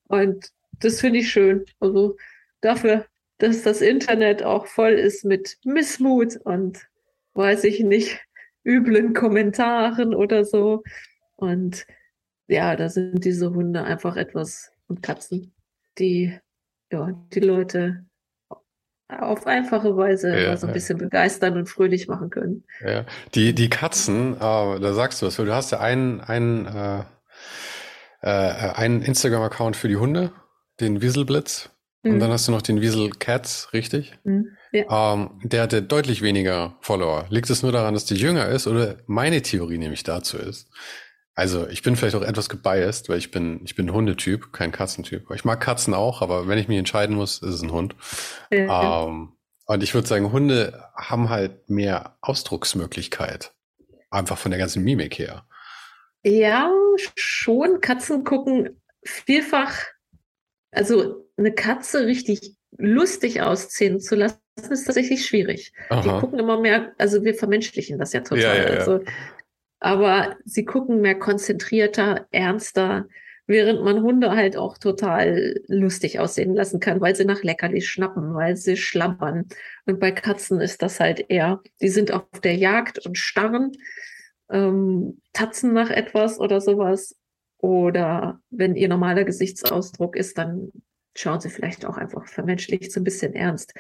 Und 0.09 0.51
das 0.81 1.01
finde 1.01 1.21
ich 1.21 1.31
schön. 1.31 1.65
Also 1.81 2.17
dafür, 2.61 3.07
dass 3.39 3.63
das 3.63 3.81
Internet 3.81 4.43
auch 4.43 4.67
voll 4.67 4.93
ist 4.93 5.25
mit 5.25 5.59
Missmut 5.65 6.37
und 6.37 6.87
weiß 7.35 7.65
ich 7.65 7.81
nicht, 7.81 8.21
üblen 8.65 9.13
Kommentaren 9.13 10.15
oder 10.15 10.45
so. 10.45 10.83
Und 11.37 11.87
ja, 12.47 12.77
da 12.77 12.89
sind 12.89 13.25
diese 13.25 13.53
Hunde 13.53 13.85
einfach 13.85 14.17
etwas 14.17 14.73
und 14.87 15.03
Katzen, 15.03 15.55
die 15.99 16.39
ja, 16.93 17.13
die 17.33 17.41
Leute 17.41 18.05
auf 19.09 19.47
einfache 19.47 19.97
Weise 19.97 20.39
ja, 20.39 20.57
so 20.57 20.67
ein 20.67 20.73
bisschen 20.73 20.99
begeistern 20.99 21.57
und 21.57 21.69
fröhlich 21.69 22.09
machen 22.09 22.31
können. 22.31 22.65
Ja, 22.85 23.05
die, 23.35 23.55
die 23.55 23.69
Katzen, 23.69 24.35
äh, 24.35 24.39
da 24.39 24.95
sagst 24.95 25.21
du 25.21 25.27
was, 25.27 25.37
du 25.37 25.55
hast 25.55 25.73
ja 25.73 25.81
einen, 25.81 26.21
einen, 26.21 26.67
äh, 26.67 27.05
äh, 28.23 28.73
einen 28.75 29.03
Instagram-Account 29.03 29.77
für 29.77 29.89
die 29.89 29.97
Hunde, 29.97 30.33
den 30.81 31.03
Wieselblitz. 31.03 31.71
Mhm. 32.03 32.15
Und 32.15 32.21
dann 32.21 32.31
hast 32.31 32.49
du 32.49 32.53
noch 32.53 32.63
den 32.63 32.81
Wiesel 32.81 33.11
Cats, 33.11 33.73
richtig? 33.73 34.19
Mhm. 34.25 34.57
Ja. 34.75 35.15
Ähm, 35.15 35.31
der 35.45 35.63
hatte 35.63 35.83
deutlich 35.83 36.21
weniger 36.21 36.77
Follower. 36.81 37.27
Liegt 37.31 37.49
es 37.49 37.63
nur 37.63 37.71
daran, 37.71 37.95
dass 37.95 38.07
der 38.07 38.17
jünger 38.17 38.49
ist 38.49 38.67
oder 38.67 38.97
meine 39.07 39.41
Theorie 39.41 39.79
nämlich 39.79 40.03
dazu 40.03 40.37
ist, 40.37 40.69
also 41.37 41.69
ich 41.69 41.83
bin 41.83 41.97
vielleicht 41.97 42.17
auch 42.17 42.23
etwas 42.23 42.49
gebiased, 42.49 43.09
weil 43.09 43.19
ich 43.19 43.31
bin, 43.31 43.61
ich 43.65 43.75
bin 43.75 43.93
Hundetyp, 43.93 44.53
kein 44.53 44.73
Katzentyp. 44.73 45.31
Ich 45.33 45.45
mag 45.45 45.61
Katzen 45.61 45.95
auch, 45.95 46.23
aber 46.23 46.47
wenn 46.49 46.59
ich 46.59 46.69
mich 46.69 46.79
entscheiden 46.79 47.17
muss, 47.17 47.43
ist 47.43 47.55
es 47.55 47.63
ein 47.63 47.73
Hund. 47.73 47.97
Ja. 48.51 49.07
Ähm, 49.07 49.33
und 49.67 49.83
ich 49.83 49.95
würde 49.95 50.07
sagen, 50.07 50.31
Hunde 50.31 50.85
haben 50.95 51.31
halt 51.31 51.71
mehr 51.71 52.17
Ausdrucksmöglichkeit. 52.21 53.53
Einfach 54.11 54.39
von 54.39 54.51
der 54.51 54.59
ganzen 54.59 54.85
Mimik 54.85 55.19
her. 55.19 55.47
Ja, 56.25 56.71
schon. 57.17 57.81
Katzen 57.81 58.25
gucken 58.25 58.81
vielfach, 59.05 59.75
also 60.71 61.29
eine 61.37 61.53
Katze 61.53 62.07
richtig 62.07 62.57
lustig 62.77 63.43
ausziehen 63.43 64.01
zu 64.01 64.15
lassen, 64.15 64.39
ist 64.57 64.85
tatsächlich 64.85 65.27
schwierig. 65.27 65.73
Aha. 65.91 66.01
Die 66.03 66.21
gucken 66.21 66.39
immer 66.39 66.61
mehr, 66.61 66.93
also 66.99 67.25
wir 67.25 67.35
vermenschlichen 67.35 67.99
das 67.99 68.13
ja 68.13 68.21
total. 68.21 68.41
Ja, 68.41 68.55
ja, 68.55 68.73
ja. 68.73 68.79
Also 68.79 69.01
aber 69.85 70.37
sie 70.47 70.65
gucken 70.65 71.03
mehr 71.03 71.19
konzentrierter, 71.19 72.27
ernster, 72.31 73.07
während 73.47 73.85
man 73.85 74.03
Hunde 74.03 74.31
halt 74.31 74.57
auch 74.57 74.79
total 74.79 75.61
lustig 75.67 76.19
aussehen 76.19 76.55
lassen 76.55 76.81
kann, 76.81 77.03
weil 77.03 77.15
sie 77.15 77.27
nach 77.27 77.43
Leckerlis 77.43 77.85
schnappen, 77.85 78.35
weil 78.35 78.57
sie 78.57 78.79
schlabbern. 78.79 79.47
Und 79.85 80.01
bei 80.01 80.11
Katzen 80.11 80.63
ist 80.63 80.81
das 80.81 81.01
halt 81.01 81.27
eher, 81.29 81.61
die 81.83 81.91
sind 81.91 82.13
auf 82.13 82.25
der 82.43 82.57
Jagd 82.57 83.05
und 83.05 83.19
starren, 83.19 83.73
ähm, 84.49 85.21
tatzen 85.35 85.75
nach 85.75 85.91
etwas 85.91 86.41
oder 86.41 86.63
sowas. 86.63 87.15
Oder 87.59 88.41
wenn 88.49 88.77
ihr 88.77 88.89
normaler 88.89 89.25
Gesichtsausdruck 89.25 90.17
ist, 90.17 90.39
dann 90.39 90.71
schauen 91.17 91.41
sie 91.41 91.49
vielleicht 91.49 91.85
auch 91.87 91.97
einfach 91.97 92.27
vermenschlicht 92.27 92.93
so 92.93 93.01
ein 93.01 93.05
bisschen 93.05 93.35
ernst. 93.35 93.73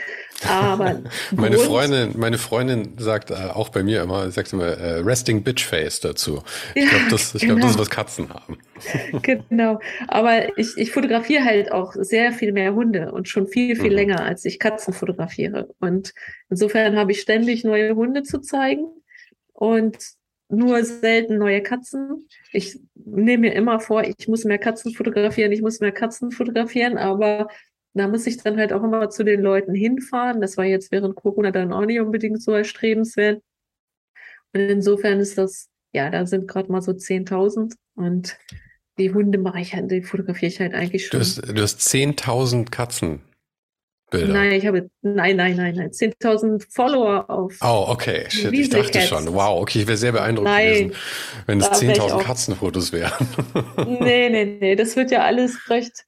Aber 0.48 1.02
meine 1.32 1.58
Freundin, 1.58 2.12
meine 2.16 2.38
Freundin 2.38 2.96
sagt 2.98 3.30
äh, 3.30 3.34
auch 3.34 3.70
bei 3.70 3.82
mir 3.82 4.02
immer, 4.02 4.30
sagt 4.30 4.52
immer 4.52 4.66
äh, 4.66 5.00
Resting 5.00 5.42
Bitch 5.42 5.64
Face 5.64 6.00
dazu. 6.00 6.42
Ich 6.74 6.84
ja, 6.84 6.90
glaube, 6.90 7.10
das, 7.10 7.34
ich 7.34 7.40
genau. 7.42 7.54
glaube, 7.54 7.60
das 7.62 7.70
ist 7.72 7.78
was 7.78 7.90
Katzen 7.90 8.28
haben. 8.32 8.58
genau. 9.22 9.80
Aber 10.06 10.56
ich, 10.58 10.76
ich 10.76 10.92
fotografiere 10.92 11.44
halt 11.44 11.72
auch 11.72 11.94
sehr 11.94 12.32
viel 12.32 12.52
mehr 12.52 12.74
Hunde 12.74 13.12
und 13.12 13.28
schon 13.28 13.48
viel, 13.48 13.74
viel 13.74 13.90
mhm. 13.90 13.96
länger, 13.96 14.24
als 14.24 14.44
ich 14.44 14.60
Katzen 14.60 14.94
fotografiere. 14.94 15.68
Und 15.80 16.14
insofern 16.50 16.96
habe 16.96 17.12
ich 17.12 17.20
ständig 17.20 17.64
neue 17.64 17.96
Hunde 17.96 18.22
zu 18.22 18.40
zeigen. 18.40 18.86
Und 19.52 19.96
nur 20.54 20.84
selten 20.84 21.38
neue 21.38 21.62
Katzen. 21.62 22.26
Ich 22.52 22.80
nehme 22.94 23.48
mir 23.48 23.54
immer 23.54 23.80
vor, 23.80 24.02
ich 24.04 24.28
muss 24.28 24.44
mehr 24.44 24.58
Katzen 24.58 24.94
fotografieren, 24.94 25.52
ich 25.52 25.62
muss 25.62 25.80
mehr 25.80 25.92
Katzen 25.92 26.30
fotografieren, 26.30 26.98
aber 26.98 27.48
da 27.94 28.08
muss 28.08 28.26
ich 28.26 28.38
dann 28.38 28.56
halt 28.56 28.72
auch 28.72 28.82
immer 28.82 29.08
zu 29.10 29.24
den 29.24 29.40
Leuten 29.40 29.74
hinfahren. 29.74 30.40
Das 30.40 30.56
war 30.56 30.64
jetzt 30.64 30.90
während 30.90 31.14
Corona 31.14 31.50
dann 31.50 31.72
auch 31.72 31.84
nicht 31.84 32.00
unbedingt 32.00 32.42
so 32.42 32.52
erstrebenswert. 32.52 33.42
Und 34.52 34.60
insofern 34.60 35.20
ist 35.20 35.38
das, 35.38 35.68
ja, 35.92 36.10
da 36.10 36.26
sind 36.26 36.48
gerade 36.48 36.70
mal 36.70 36.82
so 36.82 36.92
10.000 36.92 37.74
und 37.94 38.36
die 38.98 39.12
Hunde 39.12 39.38
mache 39.38 39.60
ich 39.60 39.74
halt, 39.74 39.90
die 39.90 40.02
fotografiere 40.02 40.50
ich 40.50 40.60
halt 40.60 40.74
eigentlich 40.74 41.06
schon. 41.06 41.20
Du 41.20 41.24
hast, 41.24 41.48
du 41.48 41.62
hast 41.62 41.80
10.000 41.80 42.70
Katzen. 42.70 43.22
Bilder. 44.10 44.32
Nein, 44.32 44.52
ich 44.52 44.66
habe, 44.66 44.90
nein, 45.02 45.36
nein, 45.36 45.56
nein, 45.56 45.74
nein, 45.74 45.90
10.000 45.90 46.66
Follower 46.70 47.28
auf. 47.28 47.54
Oh, 47.62 47.86
okay, 47.88 48.26
shit, 48.28 48.52
ich 48.52 48.68
dachte 48.68 49.00
schon, 49.00 49.32
wow, 49.32 49.60
okay, 49.60 49.80
ich 49.80 49.86
wäre 49.86 49.96
sehr 49.96 50.12
beeindruckt 50.12 50.48
nein, 50.48 50.72
gewesen, 50.88 50.92
wenn 51.46 51.60
es 51.60 51.68
10.000 51.68 52.22
Katzenfotos 52.22 52.92
wären. 52.92 53.26
nee, 54.00 54.28
nee, 54.28 54.58
nee, 54.60 54.76
das 54.76 54.96
wird 54.96 55.10
ja 55.10 55.24
alles 55.24 55.70
recht 55.70 56.04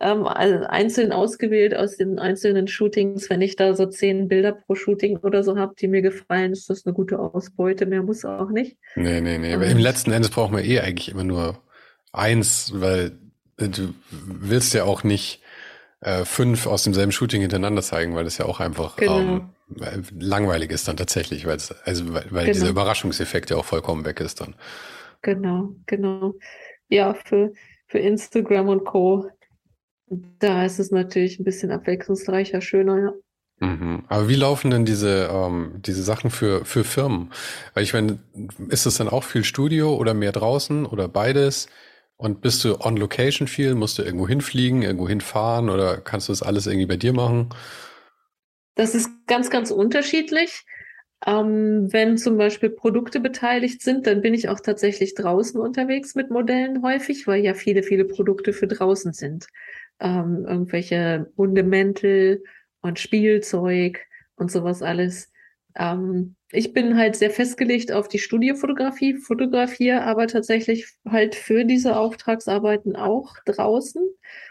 ähm, 0.00 0.26
also 0.26 0.64
einzeln 0.66 1.12
ausgewählt 1.12 1.74
aus 1.74 1.96
den 1.96 2.18
einzelnen 2.18 2.68
Shootings. 2.68 3.30
Wenn 3.30 3.40
ich 3.40 3.56
da 3.56 3.74
so 3.74 3.86
zehn 3.86 4.28
Bilder 4.28 4.52
pro 4.52 4.74
Shooting 4.74 5.18
oder 5.18 5.42
so 5.42 5.56
habe, 5.56 5.74
die 5.80 5.88
mir 5.88 6.02
gefallen, 6.02 6.52
ist 6.52 6.68
das 6.68 6.84
eine 6.84 6.94
gute 6.94 7.18
Ausbeute, 7.18 7.86
mehr 7.86 8.02
muss 8.02 8.24
auch 8.24 8.50
nicht. 8.50 8.76
Nee, 8.96 9.20
nee, 9.20 9.38
nee, 9.38 9.54
aber 9.54 9.66
im 9.66 9.78
letzten 9.78 10.12
Endes 10.12 10.30
brauchen 10.30 10.56
wir 10.56 10.64
eh 10.64 10.80
eigentlich 10.80 11.10
immer 11.10 11.24
nur 11.24 11.58
eins, 12.12 12.72
weil 12.74 13.18
du 13.56 13.94
willst 14.10 14.74
ja 14.74 14.84
auch 14.84 15.04
nicht 15.04 15.40
äh, 16.04 16.24
fünf 16.24 16.66
aus 16.66 16.84
demselben 16.84 17.12
Shooting 17.12 17.40
hintereinander 17.40 17.82
zeigen, 17.82 18.14
weil 18.14 18.24
das 18.24 18.38
ja 18.38 18.44
auch 18.44 18.60
einfach 18.60 18.96
genau. 18.96 19.18
ähm, 19.18 20.04
langweilig 20.18 20.70
ist 20.70 20.86
dann 20.86 20.96
tatsächlich, 20.96 21.46
weil 21.46 21.56
es, 21.56 21.72
also 21.84 22.12
weil, 22.12 22.26
weil 22.30 22.44
genau. 22.44 22.52
dieser 22.52 22.68
Überraschungseffekt 22.68 23.50
ja 23.50 23.56
auch 23.56 23.64
vollkommen 23.64 24.04
weg 24.04 24.20
ist 24.20 24.40
dann. 24.40 24.54
Genau, 25.22 25.70
genau. 25.86 26.34
Ja, 26.88 27.14
für, 27.14 27.52
für 27.86 27.98
Instagram 27.98 28.68
und 28.68 28.84
Co. 28.84 29.30
Da 30.38 30.66
ist 30.66 30.78
es 30.78 30.90
natürlich 30.90 31.40
ein 31.40 31.44
bisschen 31.44 31.70
abwechslungsreicher, 31.70 32.60
schöner, 32.60 32.98
ja. 32.98 33.12
Mhm. 33.66 34.04
Aber 34.08 34.28
wie 34.28 34.34
laufen 34.34 34.70
denn 34.70 34.84
diese, 34.84 35.30
ähm, 35.32 35.80
diese 35.84 36.02
Sachen 36.02 36.30
für, 36.30 36.64
für 36.64 36.84
Firmen? 36.84 37.32
Weil 37.72 37.84
ich 37.84 37.94
meine, 37.94 38.18
ist 38.68 38.84
es 38.84 38.96
dann 38.98 39.08
auch 39.08 39.24
viel 39.24 39.44
Studio 39.44 39.94
oder 39.94 40.12
mehr 40.12 40.32
draußen 40.32 40.84
oder 40.84 41.08
beides? 41.08 41.68
Und 42.16 42.40
bist 42.40 42.64
du 42.64 42.80
on 42.80 42.96
location 42.96 43.48
viel? 43.48 43.74
Musst 43.74 43.98
du 43.98 44.02
irgendwo 44.02 44.28
hinfliegen, 44.28 44.82
irgendwo 44.82 45.08
hinfahren 45.08 45.68
oder 45.68 46.00
kannst 46.00 46.28
du 46.28 46.32
das 46.32 46.42
alles 46.42 46.66
irgendwie 46.66 46.86
bei 46.86 46.96
dir 46.96 47.12
machen? 47.12 47.48
Das 48.76 48.94
ist 48.94 49.10
ganz, 49.26 49.50
ganz 49.50 49.70
unterschiedlich. 49.70 50.64
Ähm, 51.26 51.92
wenn 51.92 52.18
zum 52.18 52.36
Beispiel 52.36 52.70
Produkte 52.70 53.18
beteiligt 53.18 53.82
sind, 53.82 54.06
dann 54.06 54.20
bin 54.20 54.34
ich 54.34 54.48
auch 54.48 54.60
tatsächlich 54.60 55.14
draußen 55.14 55.58
unterwegs 55.60 56.14
mit 56.14 56.30
Modellen 56.30 56.82
häufig, 56.82 57.26
weil 57.26 57.42
ja 57.42 57.54
viele, 57.54 57.82
viele 57.82 58.04
Produkte 58.04 58.52
für 58.52 58.66
draußen 58.66 59.12
sind. 59.12 59.46
Ähm, 60.00 60.44
irgendwelche 60.46 61.32
Hundemäntel 61.36 62.44
und 62.82 62.98
Spielzeug 62.98 64.00
und 64.36 64.50
sowas 64.50 64.82
alles. 64.82 65.32
Ähm, 65.76 66.36
ich 66.52 66.72
bin 66.72 66.96
halt 66.96 67.16
sehr 67.16 67.30
festgelegt 67.30 67.90
auf 67.90 68.06
die 68.08 68.18
Studiofotografie, 68.18 69.14
fotografiere 69.14 70.02
aber 70.02 70.28
tatsächlich 70.28 70.86
halt 71.08 71.34
für 71.34 71.64
diese 71.64 71.96
Auftragsarbeiten 71.96 72.94
auch 72.94 73.34
draußen 73.44 74.02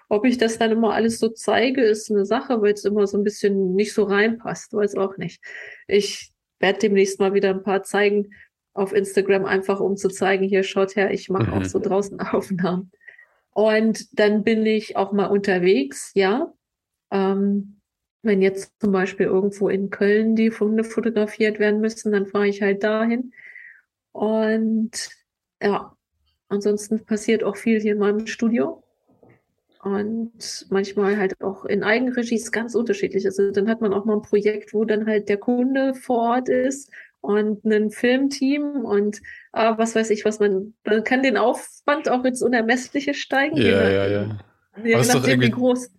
Ob 0.09 0.25
ich 0.25 0.37
das 0.37 0.57
dann 0.57 0.71
immer 0.71 0.93
alles 0.93 1.19
so 1.19 1.29
zeige, 1.29 1.81
ist 1.81 2.11
eine 2.11 2.25
Sache, 2.25 2.61
weil 2.61 2.73
es 2.73 2.83
immer 2.83 3.07
so 3.07 3.17
ein 3.17 3.23
bisschen 3.23 3.73
nicht 3.73 3.93
so 3.93 4.03
reinpasst, 4.03 4.73
weiß 4.73 4.95
auch 4.95 5.17
nicht. 5.17 5.41
Ich 5.87 6.31
werde 6.59 6.79
demnächst 6.79 7.19
mal 7.19 7.33
wieder 7.33 7.51
ein 7.51 7.63
paar 7.63 7.83
zeigen 7.83 8.31
auf 8.73 8.91
Instagram, 8.91 9.45
einfach 9.45 9.79
um 9.79 9.95
zu 9.95 10.09
zeigen, 10.09 10.43
hier 10.43 10.63
schaut 10.63 10.95
her, 10.95 11.11
ich 11.11 11.29
mache 11.29 11.47
mhm. 11.47 11.53
auch 11.53 11.65
so 11.65 11.79
draußen 11.79 12.19
Aufnahmen. 12.19 12.91
Und 13.51 14.19
dann 14.19 14.43
bin 14.43 14.65
ich 14.65 14.97
auch 14.97 15.13
mal 15.13 15.27
unterwegs, 15.27 16.11
ja. 16.15 16.51
Ähm, 17.11 17.79
wenn 18.23 18.41
jetzt 18.41 18.71
zum 18.79 18.91
Beispiel 18.91 19.27
irgendwo 19.27 19.69
in 19.69 19.89
Köln 19.89 20.35
die 20.35 20.49
Funde 20.49 20.83
fotografiert 20.83 21.59
werden 21.59 21.81
müssen, 21.81 22.11
dann 22.11 22.25
fahre 22.25 22.47
ich 22.47 22.61
halt 22.61 22.83
dahin. 22.83 23.33
Und 24.13 25.09
ja, 25.61 25.95
ansonsten 26.47 27.05
passiert 27.05 27.43
auch 27.43 27.57
viel 27.57 27.79
hier 27.81 27.93
in 27.93 27.99
meinem 27.99 28.25
Studio. 28.25 28.83
Und 29.83 30.65
manchmal 30.69 31.17
halt 31.17 31.41
auch 31.41 31.65
in 31.65 31.83
Eigenregie 31.83 32.35
ist 32.35 32.53
ganz 32.53 32.73
unterschiedlich. 32.73 33.25
Also 33.25 33.51
dann 33.51 33.67
hat 33.67 33.81
man 33.81 33.93
auch 33.93 34.05
mal 34.05 34.15
ein 34.15 34.21
Projekt, 34.21 34.73
wo 34.73 34.85
dann 34.85 35.05
halt 35.05 35.27
der 35.27 35.37
Kunde 35.37 35.93
vor 35.93 36.19
Ort 36.19 36.47
ist 36.47 36.89
und 37.19 37.65
ein 37.65 37.91
Filmteam 37.91 38.85
und 38.85 39.17
äh, 39.51 39.73
was 39.77 39.95
weiß 39.95 40.09
ich, 40.11 40.23
was 40.23 40.39
man, 40.39 40.73
man 40.85 41.03
kann 41.03 41.23
den 41.23 41.35
Aufwand 41.35 42.09
auch 42.09 42.23
ins 42.23 42.41
Unermessliche 42.41 43.13
steigen. 43.13 43.57
Ja, 43.57 43.89
ja, 43.89 44.07
ja. 44.07 44.39
Je 44.83 44.95
nachdem, 44.95 45.41
wie 45.41 45.49
groß. 45.49 45.91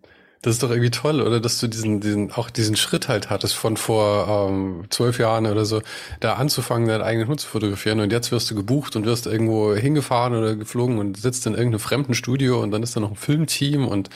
Das 0.45 0.53
ist 0.53 0.63
doch 0.63 0.69
irgendwie 0.69 0.91
toll, 0.91 1.23
oder? 1.23 1.41
Dass 1.41 1.59
du 1.59 1.69
diesen, 1.69 2.01
diesen, 2.01 2.31
auch 2.33 2.51
diesen 2.51 2.77
Schritt 2.77 3.09
halt 3.09 3.31
hattest 3.31 3.55
von 3.55 3.79
vor 3.79 4.51
ähm, 4.51 4.85
zwölf 4.91 5.19
Jahren 5.19 5.47
oder 5.47 5.65
so, 5.65 5.81
da 6.21 6.35
anzufangen, 6.35 6.87
deinen 6.87 7.01
eigenen 7.01 7.29
Hund 7.29 7.41
zu 7.41 7.49
fotografieren 7.49 7.99
und 8.01 8.13
jetzt 8.13 8.31
wirst 8.31 8.51
du 8.51 8.55
gebucht 8.55 8.95
und 8.95 9.07
wirst 9.07 9.27
irgendwo 9.27 9.75
hingefahren 9.75 10.35
oder 10.35 10.55
geflogen 10.55 10.99
und 10.99 11.17
sitzt 11.17 11.47
in 11.47 11.55
irgendeinem 11.55 11.81
fremden 11.81 12.13
Studio 12.13 12.63
und 12.63 12.73
dann 12.73 12.83
ist 12.83 12.95
da 12.95 13.01
noch 13.01 13.13
ein 13.13 13.17
Filmteam 13.17 13.89
und 13.89 14.11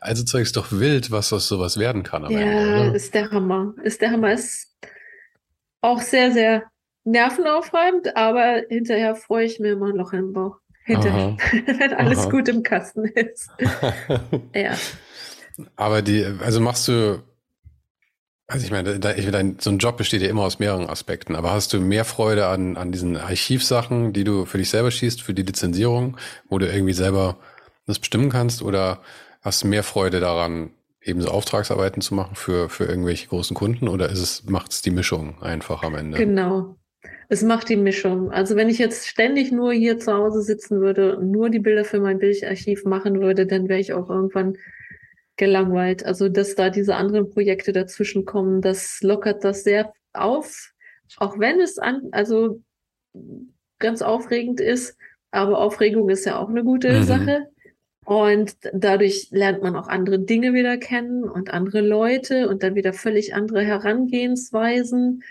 also 0.00 0.24
Zeug 0.24 0.44
ist 0.44 0.56
doch 0.56 0.72
wild, 0.72 1.10
was 1.10 1.34
aus 1.34 1.48
sowas 1.48 1.78
werden 1.78 2.02
kann 2.02 2.22
ja, 2.30 2.40
Ende. 2.40 2.96
Ist 2.96 3.12
der 3.12 3.30
Hammer. 3.30 3.74
Ist 3.82 4.00
der 4.00 4.10
Hammer. 4.10 4.32
Ist 4.32 4.74
auch 5.82 6.00
sehr, 6.00 6.32
sehr 6.32 6.62
nervenaufreibend, 7.04 8.16
aber 8.16 8.62
hinterher 8.70 9.16
freue 9.16 9.44
ich 9.44 9.60
mir 9.60 9.72
immer 9.72 9.88
ein 9.88 9.96
Loch 9.96 10.14
im 10.14 10.32
Bauch. 10.32 10.56
Hinterher, 10.86 11.36
wenn 11.66 11.92
alles 11.92 12.20
Aha. 12.20 12.30
gut 12.30 12.48
im 12.48 12.62
Kasten 12.62 13.04
ist. 13.04 13.50
ja. 14.54 14.72
Aber 15.76 16.02
die, 16.02 16.24
also 16.40 16.60
machst 16.60 16.88
du, 16.88 17.22
also 18.46 18.64
ich 18.64 18.72
meine, 18.72 18.98
da, 18.98 19.14
ich, 19.14 19.30
dein, 19.30 19.56
so 19.58 19.70
ein 19.70 19.78
Job 19.78 19.96
besteht 19.96 20.22
ja 20.22 20.28
immer 20.28 20.42
aus 20.42 20.58
mehreren 20.58 20.88
Aspekten, 20.88 21.36
aber 21.36 21.52
hast 21.52 21.72
du 21.72 21.80
mehr 21.80 22.04
Freude 22.04 22.46
an, 22.46 22.76
an 22.76 22.92
diesen 22.92 23.16
Archivsachen, 23.16 24.12
die 24.12 24.24
du 24.24 24.44
für 24.44 24.58
dich 24.58 24.70
selber 24.70 24.90
schießt, 24.90 25.22
für 25.22 25.34
die 25.34 25.42
Lizenzierung, 25.42 26.16
wo 26.48 26.58
du 26.58 26.66
irgendwie 26.70 26.92
selber 26.92 27.38
das 27.86 27.98
bestimmen 27.98 28.30
kannst, 28.30 28.62
oder 28.62 29.00
hast 29.42 29.62
du 29.62 29.68
mehr 29.68 29.82
Freude 29.82 30.20
daran, 30.20 30.70
eben 31.02 31.20
so 31.20 31.28
Auftragsarbeiten 31.28 32.02
zu 32.02 32.14
machen 32.14 32.34
für, 32.34 32.68
für 32.68 32.84
irgendwelche 32.84 33.28
großen 33.28 33.54
Kunden, 33.54 33.88
oder 33.88 34.08
ist 34.08 34.20
es, 34.20 34.44
macht 34.44 34.72
es 34.72 34.82
die 34.82 34.90
Mischung 34.90 35.40
einfach 35.42 35.82
am 35.82 35.94
Ende? 35.94 36.18
Genau. 36.18 36.76
Es 37.28 37.42
macht 37.42 37.68
die 37.68 37.76
Mischung. 37.76 38.30
Also 38.30 38.56
wenn 38.56 38.68
ich 38.68 38.78
jetzt 38.78 39.06
ständig 39.06 39.52
nur 39.52 39.72
hier 39.72 39.98
zu 39.98 40.12
Hause 40.12 40.42
sitzen 40.42 40.80
würde 40.80 41.18
nur 41.22 41.50
die 41.50 41.58
Bilder 41.58 41.84
für 41.84 42.00
mein 42.00 42.18
Bildarchiv 42.18 42.84
machen 42.84 43.20
würde, 43.20 43.46
dann 43.46 43.68
wäre 43.68 43.80
ich 43.80 43.92
auch 43.92 44.08
irgendwann 44.08 44.56
gelangweilt. 45.36 46.04
Also, 46.04 46.28
dass 46.28 46.54
da 46.54 46.70
diese 46.70 46.96
anderen 46.96 47.30
Projekte 47.30 47.72
dazwischen 47.72 48.24
kommen, 48.24 48.60
das 48.60 49.00
lockert 49.02 49.44
das 49.44 49.64
sehr 49.64 49.92
auf, 50.12 50.72
auch 51.18 51.38
wenn 51.38 51.60
es 51.60 51.78
an, 51.78 52.08
also 52.12 52.62
ganz 53.78 54.02
aufregend 54.02 54.60
ist, 54.60 54.96
aber 55.30 55.58
Aufregung 55.58 56.08
ist 56.08 56.24
ja 56.24 56.38
auch 56.38 56.48
eine 56.48 56.64
gute 56.64 57.00
mhm. 57.00 57.02
Sache. 57.04 57.48
Und 58.04 58.56
dadurch 58.72 59.28
lernt 59.30 59.62
man 59.62 59.76
auch 59.76 59.88
andere 59.88 60.18
Dinge 60.18 60.52
wieder 60.52 60.76
kennen 60.76 61.24
und 61.24 61.50
andere 61.50 61.80
Leute 61.80 62.48
und 62.48 62.62
dann 62.62 62.74
wieder 62.74 62.92
völlig 62.92 63.34
andere 63.34 63.62
Herangehensweisen. 63.62 65.22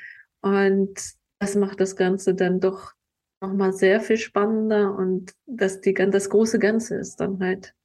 Und 0.42 1.00
das 1.40 1.56
macht 1.56 1.80
das 1.80 1.96
Ganze 1.96 2.34
dann 2.34 2.60
doch 2.60 2.94
nochmal 3.42 3.74
sehr 3.74 4.02
viel 4.02 4.18
spannender 4.18 4.96
und 4.96 5.34
das, 5.46 5.82
die, 5.82 5.94
das 5.94 6.30
große 6.30 6.60
Ganze 6.60 6.96
ist 6.96 7.18
dann 7.18 7.40
halt 7.40 7.76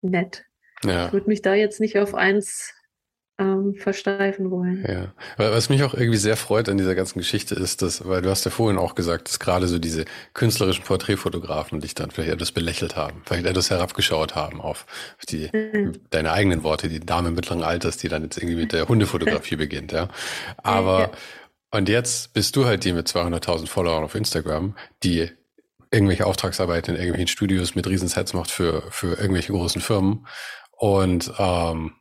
nett. 0.00 0.47
Ja. 0.84 1.06
Ich 1.06 1.12
würde 1.12 1.28
mich 1.28 1.42
da 1.42 1.54
jetzt 1.54 1.80
nicht 1.80 1.98
auf 1.98 2.14
eins 2.14 2.74
ähm, 3.38 3.74
versteifen 3.76 4.50
wollen. 4.50 4.84
Ja. 4.86 5.12
Was 5.36 5.68
mich 5.68 5.84
auch 5.84 5.94
irgendwie 5.94 6.18
sehr 6.18 6.36
freut 6.36 6.68
an 6.68 6.76
dieser 6.76 6.94
ganzen 6.94 7.18
Geschichte 7.18 7.54
ist, 7.54 7.82
dass, 7.82 8.06
weil 8.06 8.20
du 8.20 8.30
hast 8.30 8.44
ja 8.44 8.50
vorhin 8.50 8.78
auch 8.78 8.94
gesagt, 8.94 9.28
dass 9.28 9.38
gerade 9.38 9.68
so 9.68 9.78
diese 9.78 10.04
künstlerischen 10.34 10.84
Porträtfotografen 10.84 11.80
dich 11.80 11.94
dann 11.94 12.10
vielleicht 12.10 12.32
etwas 12.32 12.52
belächelt 12.52 12.96
haben, 12.96 13.22
vielleicht 13.24 13.46
etwas 13.46 13.70
herabgeschaut 13.70 14.34
haben 14.34 14.60
auf 14.60 14.86
die, 15.28 15.50
mhm. 15.52 15.92
deine 16.10 16.32
eigenen 16.32 16.64
Worte, 16.64 16.88
die 16.88 17.00
Dame 17.00 17.30
mittleren 17.30 17.62
Alters, 17.62 17.96
die 17.96 18.08
dann 18.08 18.24
jetzt 18.24 18.38
irgendwie 18.38 18.56
mit 18.56 18.72
der 18.72 18.88
Hundefotografie 18.88 19.56
beginnt, 19.56 19.92
ja. 19.92 20.08
Aber, 20.56 21.00
ja. 21.00 21.10
und 21.70 21.88
jetzt 21.88 22.34
bist 22.34 22.56
du 22.56 22.66
halt 22.66 22.84
die 22.84 22.92
mit 22.92 23.06
200.000 23.06 23.68
Followern 23.68 24.02
auf 24.02 24.16
Instagram, 24.16 24.74
die 25.04 25.30
irgendwelche 25.90 26.26
Auftragsarbeiten 26.26 26.94
in 26.94 27.00
irgendwelchen 27.00 27.28
Studios 27.28 27.74
mit 27.74 27.86
Riesensets 27.86 28.34
macht 28.34 28.50
für, 28.50 28.82
für 28.90 29.18
irgendwelche 29.18 29.52
großen 29.52 29.80
Firmen 29.80 30.26
und 30.78 31.32
ähm, 31.38 31.92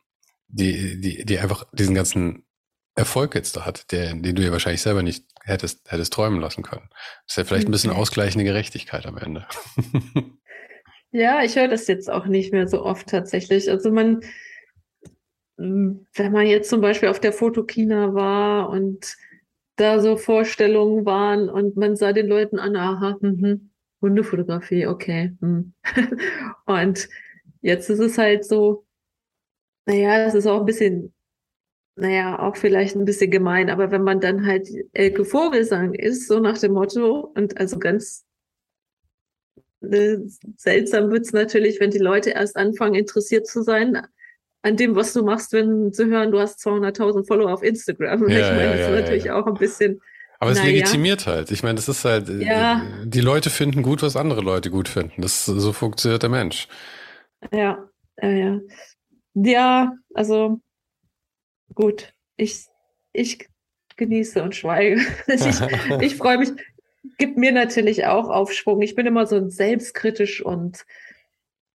die, 0.48 1.02
die, 1.02 1.26
die 1.26 1.40
einfach 1.40 1.66
diesen 1.74 1.96
ganzen 1.96 2.46
Erfolg 2.96 3.36
jetzt 3.36 3.56
da 3.56 3.66
hat, 3.66 3.92
der, 3.92 4.14
den 4.14 4.36
du 4.36 4.44
ja 4.44 4.52
wahrscheinlich 4.52 4.82
selber 4.82 5.04
nicht 5.04 5.26
hättest, 5.44 5.92
hättest 5.92 6.14
träumen 6.14 6.40
lassen 6.40 6.64
können. 6.64 6.88
Das 7.26 7.34
ist 7.34 7.38
ja 7.38 7.44
vielleicht 7.44 7.68
ein 7.68 7.72
bisschen 7.72 7.92
ausgleichende 7.92 8.46
Gerechtigkeit 8.46 9.06
am 9.06 9.18
Ende. 9.18 9.46
ja, 11.12 11.44
ich 11.44 11.56
höre 11.56 11.68
das 11.68 11.88
jetzt 11.88 12.10
auch 12.10 12.28
nicht 12.28 12.54
mehr 12.54 12.68
so 12.68 12.84
oft 12.84 13.08
tatsächlich. 13.08 13.70
Also 13.70 13.92
man, 13.92 14.22
wenn 15.58 16.32
man 16.32 16.48
jetzt 16.48 16.70
zum 16.70 16.82
Beispiel 16.82 17.10
auf 17.10 17.20
der 17.20 17.34
Fotokina 17.34 18.14
war 18.14 18.70
und 18.70 19.16
da 19.76 20.00
so 20.00 20.18
Vorstellungen 20.18 21.06
waren 21.06 21.50
und 21.50 21.78
man 21.78 21.96
sah 21.96 22.14
den 22.14 22.28
Leuten 22.28 22.60
an, 22.60 22.76
aha, 22.76 23.18
mh, 23.22 23.58
Hundefotografie, 24.02 24.86
okay. 24.86 25.36
Hm. 25.40 25.74
und 26.66 27.10
Jetzt 27.62 27.90
ist 27.90 28.00
es 28.00 28.18
halt 28.18 28.46
so, 28.46 28.86
naja, 29.86 30.26
das 30.26 30.36
ist 30.36 30.48
auch 30.48 30.60
ein 30.60 30.66
bisschen, 30.66 31.14
naja, 31.96 32.40
auch 32.40 32.56
vielleicht 32.58 32.96
ein 32.96 33.06
bisschen 33.06 33.32
gemein, 33.32 33.70
aber 33.70 33.92
wenn 33.92 34.04
man 34.04 34.20
dann 34.20 34.46
halt 34.46 34.68
Elke 34.94 35.26
Vogelsang 35.26 35.94
ist, 35.94 36.28
so 36.28 36.40
nach 36.40 36.58
dem 36.58 36.74
Motto, 36.74 37.32
und 37.36 37.58
also 37.58 37.80
ganz 37.80 38.26
äh, 39.82 40.18
seltsam 40.58 41.12
wird's 41.12 41.34
natürlich, 41.34 41.80
wenn 41.80 41.92
die 41.92 41.98
Leute 41.98 42.32
erst 42.32 42.58
anfangen, 42.58 42.96
interessiert 42.96 43.48
zu 43.48 43.62
sein 43.62 44.02
an 44.64 44.76
dem, 44.76 44.96
was 44.96 45.14
du 45.14 45.24
machst, 45.24 45.54
wenn 45.54 45.94
sie 45.94 46.06
hören, 46.06 46.32
du 46.32 46.40
hast 46.40 46.60
200.000 46.66 47.26
Follower 47.26 47.54
auf 47.54 47.64
Instagram. 47.64 48.28
Ja, 48.30 48.40
ich 48.40 48.56
meine, 48.56 48.64
ja, 48.64 48.72
das 48.72 48.80
ja, 48.80 48.88
ist 48.88 49.02
natürlich 49.02 49.32
auch 49.32 49.48
ein 49.48 49.54
bisschen. 49.54 50.02
Aber 50.40 50.52
es 50.52 50.58
naja. 50.58 50.72
legitimiert 50.72 51.26
halt. 51.26 51.52
Ich 51.52 51.64
meine, 51.64 51.76
das 51.76 51.88
ist 51.88 52.06
halt, 52.06 52.30
ja. 52.30 52.84
die 53.04 53.22
Leute 53.22 53.50
finden 53.50 53.82
gut, 53.82 54.04
was 54.04 54.16
andere 54.16 54.42
Leute 54.42 54.70
gut 54.70 54.90
finden. 54.90 55.22
Das, 55.22 55.46
so 55.46 55.74
funktioniert 55.74 56.22
der 56.22 56.30
Mensch. 56.30 56.68
Ja, 57.52 57.90
ja, 58.22 58.30
ja. 58.30 58.60
Ja, 59.34 59.94
also 60.14 60.60
gut. 61.74 62.14
Ich, 62.38 62.68
ich 63.14 63.48
genieße 63.96 64.42
und 64.42 64.56
schweige. 64.56 65.02
ich, 65.28 65.62
ich 66.02 66.16
freue 66.18 66.38
mich. 66.38 66.50
Gibt 67.18 67.38
mir 67.38 67.52
natürlich 67.52 68.06
auch 68.06 68.30
Aufschwung. 68.30 68.82
Ich 68.82 68.96
bin 68.96 69.06
immer 69.06 69.26
so 69.28 69.50
selbstkritisch 69.50 70.44
und 70.44 70.86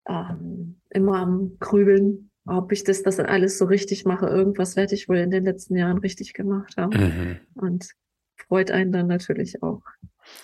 ähm, 0.07 0.81
immer 0.89 1.19
am 1.19 1.57
Grübeln, 1.59 2.31
ob 2.45 2.71
ich 2.71 2.83
das, 2.83 3.03
das 3.03 3.17
dann 3.17 3.27
alles 3.27 3.57
so 3.57 3.65
richtig 3.65 4.05
mache. 4.05 4.27
Irgendwas 4.27 4.75
werde 4.75 4.95
ich 4.95 5.07
wohl 5.07 5.17
in 5.17 5.31
den 5.31 5.45
letzten 5.45 5.75
Jahren 5.75 5.99
richtig 5.99 6.33
gemacht 6.33 6.75
haben. 6.77 6.99
Mhm. 6.99 7.39
Und 7.55 7.91
freut 8.35 8.71
einen 8.71 8.91
dann 8.91 9.07
natürlich 9.07 9.63
auch. 9.63 9.81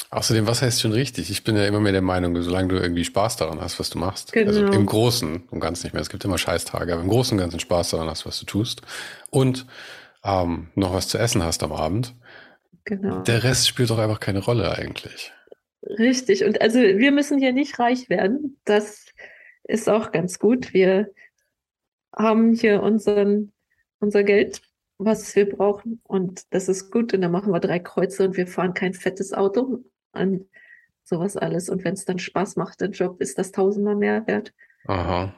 Außerdem, 0.09 0.47
was 0.47 0.61
heißt 0.61 0.81
schon 0.81 0.93
richtig? 0.93 1.29
Ich 1.29 1.43
bin 1.43 1.57
ja 1.57 1.65
immer 1.65 1.81
mehr 1.81 1.91
der 1.91 2.01
Meinung, 2.01 2.41
solange 2.41 2.69
du 2.69 2.75
irgendwie 2.77 3.03
Spaß 3.03 3.35
daran 3.35 3.59
hast, 3.59 3.77
was 3.79 3.89
du 3.89 3.97
machst. 3.97 4.31
Genau. 4.31 4.47
Also 4.47 4.65
im 4.65 4.85
Großen 4.85 5.43
und 5.49 5.59
Ganzen 5.59 5.85
nicht 5.85 5.93
mehr. 5.93 6.01
Es 6.01 6.09
gibt 6.09 6.23
immer 6.23 6.37
Scheißtage, 6.37 6.93
aber 6.93 7.01
im 7.01 7.09
Großen 7.09 7.37
und 7.37 7.41
Ganzen 7.41 7.59
Spaß 7.59 7.89
daran 7.89 8.09
hast, 8.09 8.25
was 8.25 8.39
du 8.39 8.45
tust. 8.45 8.81
Und 9.29 9.65
ähm, 10.23 10.69
noch 10.75 10.93
was 10.93 11.09
zu 11.09 11.17
essen 11.17 11.43
hast 11.43 11.61
am 11.61 11.73
Abend. 11.73 12.15
Genau. 12.85 13.19
Der 13.19 13.43
Rest 13.43 13.67
spielt 13.67 13.89
doch 13.89 13.99
einfach 13.99 14.21
keine 14.21 14.39
Rolle 14.39 14.71
eigentlich. 14.77 15.33
Richtig. 15.83 16.45
Und 16.45 16.61
also 16.61 16.79
wir 16.79 17.11
müssen 17.11 17.37
hier 17.37 17.51
nicht 17.51 17.77
reich 17.77 18.09
werden. 18.09 18.57
Das 18.63 19.07
ist 19.65 19.89
auch 19.89 20.13
ganz 20.13 20.39
gut. 20.39 20.73
Wir 20.73 21.09
haben 22.15 22.53
hier 22.53 22.81
unseren, 22.81 23.51
unser 23.99 24.23
Geld 24.23 24.61
was 24.97 25.35
wir 25.35 25.49
brauchen. 25.49 26.01
Und 26.03 26.53
das 26.53 26.69
ist 26.69 26.91
gut. 26.91 27.13
Und 27.13 27.21
dann 27.21 27.31
machen 27.31 27.51
wir 27.51 27.59
drei 27.59 27.79
Kreuze 27.79 28.25
und 28.25 28.37
wir 28.37 28.47
fahren 28.47 28.73
kein 28.73 28.93
fettes 28.93 29.33
Auto 29.33 29.83
an 30.11 30.45
sowas 31.03 31.37
alles. 31.37 31.69
Und 31.69 31.83
wenn 31.83 31.93
es 31.93 32.05
dann 32.05 32.19
Spaß 32.19 32.55
macht, 32.55 32.81
der 32.81 32.89
Job, 32.89 33.21
ist 33.21 33.37
das 33.37 33.51
tausendmal 33.51 33.95
mehr 33.95 34.27
wert. 34.27 34.53
Aha. 34.87 35.33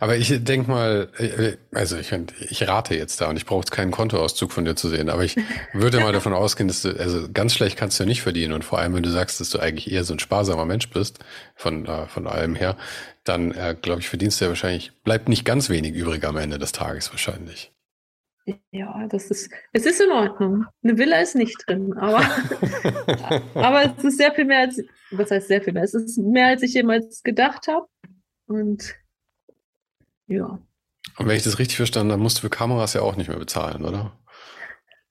Aber 0.00 0.16
ich 0.16 0.42
denke 0.42 0.70
mal, 0.70 1.08
äh, 1.18 1.56
also 1.72 1.96
ich, 1.96 2.12
ich 2.50 2.66
rate 2.66 2.94
jetzt 2.94 3.20
da 3.20 3.28
und 3.28 3.36
ich 3.36 3.46
brauche 3.46 3.60
jetzt 3.60 3.70
keinen 3.70 3.90
Kontoauszug 3.90 4.52
von 4.52 4.64
dir 4.64 4.74
zu 4.74 4.88
sehen, 4.88 5.08
aber 5.08 5.24
ich 5.24 5.36
würde 5.72 6.00
mal 6.00 6.12
davon 6.12 6.32
ausgehen, 6.32 6.68
dass 6.68 6.82
du, 6.82 6.98
also 6.98 7.28
ganz 7.32 7.54
schlecht 7.54 7.76
kannst 7.76 7.98
du 7.98 8.04
ja 8.04 8.08
nicht 8.08 8.22
verdienen 8.22 8.52
und 8.52 8.64
vor 8.64 8.78
allem, 8.78 8.94
wenn 8.94 9.02
du 9.02 9.10
sagst, 9.10 9.40
dass 9.40 9.50
du 9.50 9.60
eigentlich 9.60 9.90
eher 9.92 10.04
so 10.04 10.14
ein 10.14 10.18
sparsamer 10.18 10.64
Mensch 10.64 10.90
bist, 10.90 11.20
von, 11.54 11.86
äh, 11.86 12.06
von 12.06 12.26
allem 12.26 12.54
her, 12.54 12.76
dann 13.24 13.52
äh, 13.52 13.76
glaube 13.80 14.00
ich, 14.00 14.08
verdienst 14.08 14.40
du 14.40 14.46
ja 14.46 14.48
wahrscheinlich, 14.48 14.92
bleibt 15.04 15.28
nicht 15.28 15.44
ganz 15.44 15.70
wenig 15.70 15.94
übrig 15.94 16.24
am 16.24 16.36
Ende 16.36 16.58
des 16.58 16.72
Tages 16.72 17.10
wahrscheinlich. 17.12 17.72
Ja, 18.70 19.06
das 19.08 19.30
ist, 19.30 19.50
es 19.72 19.84
ist 19.84 20.00
in 20.00 20.10
Ordnung. 20.10 20.66
Eine 20.82 20.96
Villa 20.96 21.20
ist 21.20 21.34
nicht 21.34 21.56
drin, 21.66 21.92
aber, 21.94 22.20
aber 23.54 23.94
es 23.96 24.04
ist 24.04 24.18
sehr 24.18 24.32
viel 24.32 24.44
mehr 24.44 24.60
als, 24.60 24.80
was 25.10 25.30
heißt 25.30 25.48
sehr 25.48 25.62
viel 25.62 25.72
mehr? 25.72 25.82
Es 25.82 25.94
ist 25.94 26.18
mehr, 26.18 26.48
als 26.48 26.62
ich 26.62 26.74
jemals 26.74 27.22
gedacht 27.22 27.68
habe. 27.68 27.86
Und 28.46 28.94
ja. 30.26 30.60
Und 31.18 31.26
wenn 31.26 31.36
ich 31.36 31.42
das 31.42 31.58
richtig 31.58 31.76
verstanden 31.76 32.12
habe, 32.12 32.22
musst 32.22 32.38
du 32.38 32.42
für 32.42 32.50
Kameras 32.50 32.94
ja 32.94 33.02
auch 33.02 33.16
nicht 33.16 33.28
mehr 33.28 33.38
bezahlen, 33.38 33.84
oder? 33.84 34.18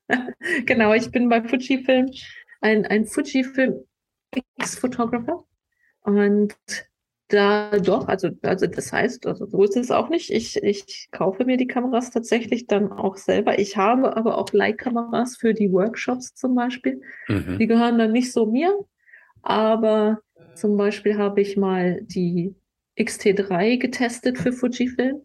genau, 0.66 0.94
ich 0.94 1.12
bin 1.12 1.30
bei 1.30 1.44
Fujifilm 1.44 2.12
ein, 2.62 2.86
ein 2.86 3.06
Fujifilm 3.06 3.84
X-Photographer. 4.58 5.44
Und 6.02 6.56
da 7.28 7.72
doch, 7.80 8.08
also, 8.08 8.30
also 8.42 8.68
das 8.68 8.94
heißt, 8.94 9.28
also 9.28 9.46
so 9.46 9.64
ist 9.64 9.76
es 9.76 9.92
auch 9.92 10.10
nicht. 10.10 10.32
Ich, 10.32 10.64
ich 10.64 11.10
kaufe 11.12 11.44
mir 11.46 11.58
die 11.58 11.68
Kameras 11.68 12.10
tatsächlich 12.12 12.68
dann 12.68 12.92
auch 12.92 13.18
selber. 13.18 13.60
Ich 13.60 13.76
habe 13.76 14.16
aber 14.16 14.38
auch 14.38 14.54
Leihkameras 14.54 15.36
für 15.36 15.54
die 15.54 15.72
Workshops 15.72 16.34
zum 16.36 16.56
Beispiel. 16.56 17.02
Mhm. 17.28 17.58
Die 17.60 17.68
gehören 17.68 17.98
dann 17.98 18.14
nicht 18.14 18.32
so 18.32 18.46
mir, 18.46 18.74
aber 19.42 20.22
zum 20.56 20.78
Beispiel 20.78 21.18
habe 21.18 21.42
ich 21.42 21.58
mal 21.58 22.00
die 22.02 22.56
XT3 22.98 23.78
getestet 23.78 24.38
für 24.38 24.54
Fujifilm. 24.54 25.22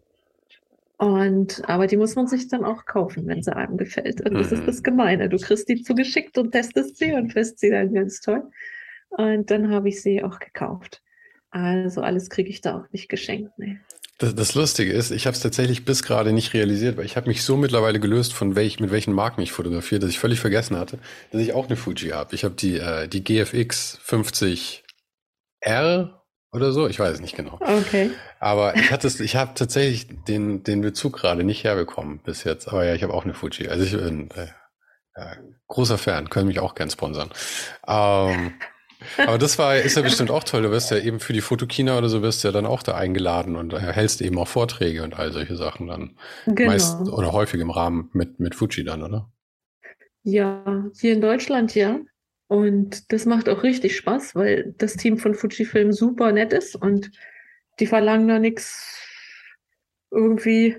Und, 0.97 1.61
aber 1.67 1.87
die 1.87 1.97
muss 1.97 2.15
man 2.15 2.27
sich 2.27 2.47
dann 2.47 2.63
auch 2.63 2.85
kaufen, 2.85 3.27
wenn 3.27 3.41
sie 3.41 3.55
einem 3.55 3.77
gefällt. 3.77 4.21
Und 4.21 4.35
das 4.35 4.51
mhm. 4.51 4.57
ist 4.57 4.67
das 4.67 4.83
Gemeine. 4.83 5.29
Du 5.29 5.37
kriegst 5.37 5.67
die 5.67 5.81
zugeschickt 5.81 6.37
und 6.37 6.51
testest 6.51 6.97
sie 6.97 7.13
und 7.13 7.31
findest 7.31 7.59
sie 7.59 7.69
dann 7.69 7.93
ganz 7.93 8.19
toll. 8.19 8.43
Und 9.09 9.49
dann 9.51 9.69
habe 9.69 9.89
ich 9.89 10.01
sie 10.01 10.23
auch 10.23 10.39
gekauft. 10.39 11.01
Also 11.53 12.01
alles 12.01 12.29
kriege 12.31 12.49
ich 12.49 12.61
da 12.61 12.79
auch 12.79 12.91
nicht 12.91 13.09
geschenkt. 13.09 13.51
Nee. 13.57 13.79
Das, 14.17 14.33
das 14.33 14.55
Lustige 14.55 14.91
ist, 14.91 15.11
ich 15.11 15.27
habe 15.27 15.35
es 15.35 15.41
tatsächlich 15.41 15.85
bis 15.85 16.01
gerade 16.01 16.33
nicht 16.33 16.53
realisiert, 16.53 16.97
weil 16.97 17.05
ich 17.05 17.15
habe 17.15 17.27
mich 17.27 17.43
so 17.43 17.57
mittlerweile 17.57 17.99
gelöst, 17.99 18.33
von 18.33 18.55
welch, 18.55 18.79
mit 18.79 18.89
welchen 18.91 19.13
Marken 19.13 19.41
ich 19.41 19.51
fotografiere, 19.51 19.99
dass 19.99 20.09
ich 20.09 20.17
völlig 20.19 20.39
vergessen 20.39 20.77
hatte, 20.77 20.97
dass 21.31 21.41
ich 21.41 21.53
auch 21.53 21.67
eine 21.67 21.75
Fuji 21.75 22.09
habe. 22.09 22.33
Ich 22.33 22.43
habe 22.43 22.55
die, 22.55 22.77
äh, 22.77 23.07
die 23.07 23.23
GFX 23.23 23.99
50R 24.03 24.81
oder 26.51 26.71
so, 26.71 26.87
ich 26.87 26.99
weiß 26.99 27.13
es 27.13 27.21
nicht 27.21 27.35
genau. 27.35 27.59
Okay. 27.61 28.09
Aber 28.39 28.75
ich 28.75 28.91
hatte 28.91 29.07
ich 29.07 29.35
habe 29.35 29.53
tatsächlich 29.53 30.07
den, 30.27 30.63
den 30.63 30.81
Bezug 30.81 31.17
gerade 31.17 31.43
nicht 31.43 31.63
herbekommen 31.63 32.19
bis 32.23 32.43
jetzt. 32.43 32.67
Aber 32.67 32.83
ja, 32.85 32.95
ich 32.95 33.03
habe 33.03 33.13
auch 33.13 33.25
eine 33.25 33.35
Fuji. 33.35 33.67
Also 33.67 33.83
ich 33.83 33.91
bin 33.91 34.31
äh, 34.31 34.47
äh, 35.15 35.35
großer 35.67 35.97
Fan, 35.99 36.29
können 36.29 36.47
mich 36.47 36.59
auch 36.59 36.75
gern 36.75 36.89
sponsern. 36.89 37.29
Ähm, 37.87 38.53
aber 39.17 39.37
das 39.37 39.57
war, 39.57 39.77
ist 39.77 39.95
ja 39.95 40.01
bestimmt 40.01 40.31
auch 40.31 40.43
toll. 40.43 40.63
Du 40.63 40.71
wirst 40.71 40.91
ja 40.91 40.97
eben 40.97 41.19
für 41.19 41.33
die 41.33 41.41
Fotokina 41.41 41.97
oder 41.97 42.09
so 42.09 42.21
wirst 42.21 42.43
ja 42.43 42.51
dann 42.51 42.65
auch 42.65 42.83
da 42.83 42.95
eingeladen 42.95 43.55
und 43.55 43.73
hältst 43.73 44.21
eben 44.21 44.37
auch 44.37 44.47
Vorträge 44.47 45.03
und 45.03 45.17
all 45.17 45.31
solche 45.31 45.55
Sachen 45.55 45.87
dann. 45.87 46.17
Genau. 46.45 46.71
Meist 46.71 47.01
oder 47.07 47.31
häufig 47.31 47.59
im 47.61 47.71
Rahmen 47.71 48.09
mit, 48.13 48.39
mit 48.39 48.55
Fuji 48.55 48.83
dann, 48.83 49.03
oder? 49.03 49.31
Ja, 50.23 50.85
hier 50.99 51.13
in 51.13 51.21
Deutschland 51.21 51.75
ja. 51.75 51.99
Und 52.47 53.11
das 53.11 53.25
macht 53.25 53.49
auch 53.49 53.63
richtig 53.63 53.95
Spaß, 53.95 54.35
weil 54.35 54.73
das 54.77 54.95
Team 54.95 55.17
von 55.17 55.33
Fujifilm 55.33 55.91
super 55.91 56.31
nett 56.31 56.53
ist 56.53 56.75
und 56.75 57.11
die 57.79 57.87
verlangen 57.87 58.27
da 58.27 58.39
nichts 58.39 58.99
irgendwie 60.11 60.77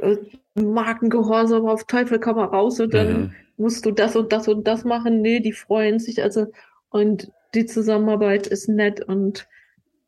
äh, 0.00 0.16
Markengehorsam 0.54 1.66
auf 1.66 1.84
Teufel 1.84 2.18
komm 2.18 2.36
mal 2.36 2.46
raus 2.46 2.80
und 2.80 2.94
dann 2.94 3.20
mhm. 3.20 3.34
musst 3.56 3.84
du 3.84 3.90
das 3.90 4.16
und 4.16 4.32
das 4.32 4.48
und 4.48 4.66
das 4.66 4.84
machen. 4.84 5.20
Nee, 5.20 5.40
die 5.40 5.52
freuen 5.52 5.98
sich. 5.98 6.22
Also 6.22 6.46
und 6.90 7.32
die 7.54 7.66
Zusammenarbeit 7.66 8.46
ist 8.46 8.68
nett 8.68 9.00
und 9.00 9.48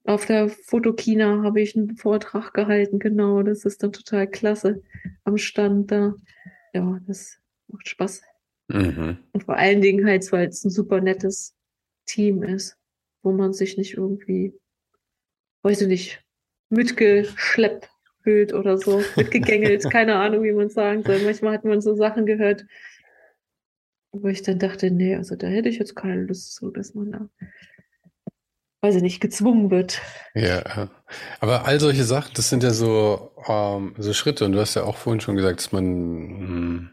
auf 0.05 0.27
der 0.27 0.49
Fotokina 0.49 1.43
habe 1.43 1.61
ich 1.61 1.77
einen 1.77 1.97
Vortrag 1.97 2.53
gehalten, 2.55 2.99
genau, 2.99 3.43
das 3.43 3.65
ist 3.65 3.83
dann 3.83 3.93
total 3.93 4.27
klasse 4.27 4.83
am 5.25 5.37
Stand 5.37 5.91
da. 5.91 6.15
Ja, 6.73 7.01
das 7.07 7.39
macht 7.69 7.89
Spaß. 7.89 8.23
Mhm. 8.69 9.19
Und 9.33 9.45
vor 9.45 9.57
allen 9.57 9.81
Dingen 9.81 10.07
halt, 10.07 10.31
weil 10.33 10.49
es 10.49 10.65
ein 10.65 10.71
super 10.71 11.01
nettes 11.01 11.55
Team 12.07 12.43
ist, 12.43 12.77
wo 13.23 13.33
man 13.33 13.53
sich 13.53 13.77
nicht 13.77 13.95
irgendwie, 13.95 14.55
weiß 15.63 15.83
ich 15.83 15.89
nicht, 15.89 16.25
mitgeschleppt 16.71 17.91
fühlt 18.23 18.55
oder 18.55 18.79
so, 18.79 19.03
mitgegängelt, 19.17 19.91
keine 19.91 20.17
Ahnung, 20.17 20.45
wie 20.45 20.53
man 20.53 20.71
sagen 20.71 21.03
soll. 21.03 21.21
Manchmal 21.21 21.55
hat 21.55 21.65
man 21.65 21.81
so 21.81 21.95
Sachen 21.95 22.27
gehört, 22.27 22.65
wo 24.13 24.29
ich 24.29 24.43
dann 24.43 24.59
dachte, 24.59 24.91
nee, 24.91 25.15
also 25.15 25.37
da 25.37 25.47
hätte 25.47 25.69
ich 25.69 25.79
jetzt 25.79 25.95
keine 25.95 26.23
Lust 26.23 26.55
zu, 26.55 26.71
dass 26.71 26.95
man 26.95 27.13
da, 27.13 27.29
weiß 28.83 28.97
ich 28.97 29.03
nicht, 29.03 29.21
gezwungen 29.21 29.71
wird. 29.71 30.01
Ja, 30.35 30.91
aber 31.41 31.67
all 31.67 31.81
solche 31.81 32.05
Sachen, 32.05 32.33
das 32.35 32.49
sind 32.49 32.63
ja 32.63 32.71
so, 32.71 33.33
ähm, 33.47 33.95
so 33.99 34.13
Schritte 34.13 34.45
und 34.45 34.53
du 34.53 34.61
hast 34.61 34.75
ja 34.75 34.85
auch 34.85 34.97
vorhin 34.97 35.21
schon 35.21 35.37
gesagt, 35.37 35.61
dass 35.61 35.73
man, 35.73 35.85
mh, 35.85 36.49
hm, 36.49 36.91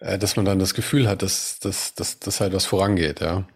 äh, 0.00 0.18
dass 0.18 0.36
man 0.36 0.44
dann 0.44 0.58
das 0.58 0.74
Gefühl 0.74 1.08
hat, 1.08 1.22
dass, 1.22 1.58
dass, 1.60 1.94
dass, 1.94 2.18
dass 2.18 2.40
halt 2.40 2.52
was 2.52 2.66
vorangeht, 2.66 3.20
ja. 3.20 3.46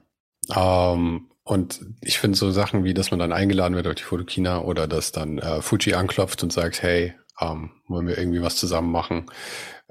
Ähm, 0.55 1.31
und 1.43 1.81
ich 2.03 2.19
finde 2.19 2.37
so 2.37 2.51
Sachen 2.51 2.85
wie, 2.85 2.93
dass 2.93 3.11
man 3.11 3.21
dann 3.21 3.33
eingeladen 3.33 3.75
wird 3.75 3.87
auf 3.87 3.95
die 3.95 4.03
Fotokina 4.03 4.61
oder 4.61 4.87
dass 4.87 5.13
dann 5.13 5.39
äh, 5.39 5.63
Fuji 5.63 5.95
anklopft 5.95 6.43
und 6.43 6.53
sagt, 6.53 6.83
hey, 6.83 7.15
ähm, 7.41 7.71
wollen 7.87 8.07
wir 8.07 8.19
irgendwie 8.19 8.43
was 8.43 8.57
zusammen 8.57 8.93
machen? 8.93 9.27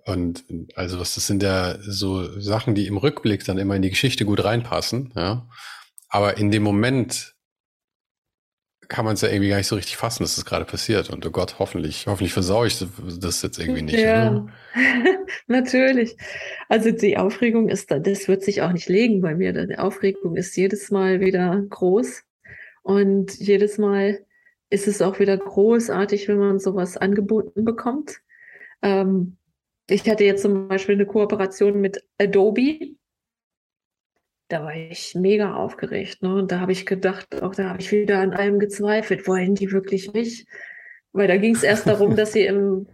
Und 0.07 0.45
also 0.75 0.99
was, 0.99 1.15
das 1.15 1.27
sind 1.27 1.43
ja 1.43 1.75
so 1.81 2.39
Sachen, 2.39 2.75
die 2.75 2.87
im 2.87 2.95
Rückblick 2.95 3.43
dann 3.43 3.57
immer 3.57 3.75
in 3.75 3.81
die 3.81 3.89
Geschichte 3.89 4.23
gut 4.23 4.41
reinpassen, 4.41 5.11
ja. 5.17 5.49
Aber 6.07 6.37
in 6.37 6.49
dem 6.49 6.63
Moment 6.63 7.35
kann 8.87 9.03
man 9.03 9.15
es 9.15 9.21
ja 9.21 9.27
irgendwie 9.27 9.49
gar 9.49 9.57
nicht 9.57 9.67
so 9.67 9.75
richtig 9.75 9.97
fassen, 9.97 10.23
dass 10.23 10.37
das 10.37 10.45
gerade 10.45 10.63
passiert. 10.63 11.09
Und 11.09 11.25
oh 11.25 11.31
Gott, 11.31 11.59
hoffentlich, 11.59 12.07
hoffentlich 12.07 12.31
versaue 12.31 12.67
ich 12.67 12.81
das 13.19 13.41
jetzt 13.41 13.59
irgendwie 13.59 13.81
nicht. 13.81 13.99
Ja, 13.99 14.47
natürlich. 15.47 16.15
Also 16.69 16.91
die 16.91 17.17
Aufregung 17.17 17.67
ist, 17.67 17.91
das 17.91 18.29
wird 18.29 18.43
sich 18.43 18.61
auch 18.61 18.71
nicht 18.71 18.87
legen 18.87 19.19
bei 19.19 19.35
mir. 19.35 19.51
Die 19.51 19.77
Aufregung 19.77 20.37
ist 20.37 20.55
jedes 20.55 20.89
Mal 20.89 21.19
wieder 21.19 21.61
groß. 21.69 22.23
Und 22.81 23.37
jedes 23.37 23.77
Mal 23.77 24.25
ist 24.69 24.87
es 24.87 25.01
auch 25.01 25.19
wieder 25.19 25.37
großartig, 25.37 26.29
wenn 26.29 26.39
man 26.39 26.59
sowas 26.59 26.95
angeboten 26.95 27.65
bekommt. 27.65 28.21
Ähm, 28.81 29.36
ich 29.89 30.09
hatte 30.09 30.23
jetzt 30.23 30.41
zum 30.41 30.67
Beispiel 30.67 30.95
eine 30.95 31.05
Kooperation 31.05 31.79
mit 31.79 32.03
Adobe. 32.17 32.95
Da 34.49 34.63
war 34.63 34.75
ich 34.75 35.15
mega 35.15 35.55
aufgeregt. 35.55 36.21
Ne? 36.21 36.35
Und 36.35 36.51
da 36.51 36.59
habe 36.59 36.71
ich 36.71 36.85
gedacht, 36.85 37.41
auch 37.41 37.55
da 37.55 37.69
habe 37.69 37.81
ich 37.81 37.91
wieder 37.91 38.19
an 38.19 38.33
allem 38.33 38.59
gezweifelt. 38.59 39.27
Wollen 39.27 39.55
die 39.55 39.71
wirklich 39.71 40.13
mich? 40.13 40.45
Weil 41.11 41.27
da 41.27 41.37
ging 41.37 41.55
es 41.55 41.63
erst 41.63 41.87
darum, 41.87 42.15
dass 42.15 42.33
sie 42.33 42.45
im, 42.45 42.87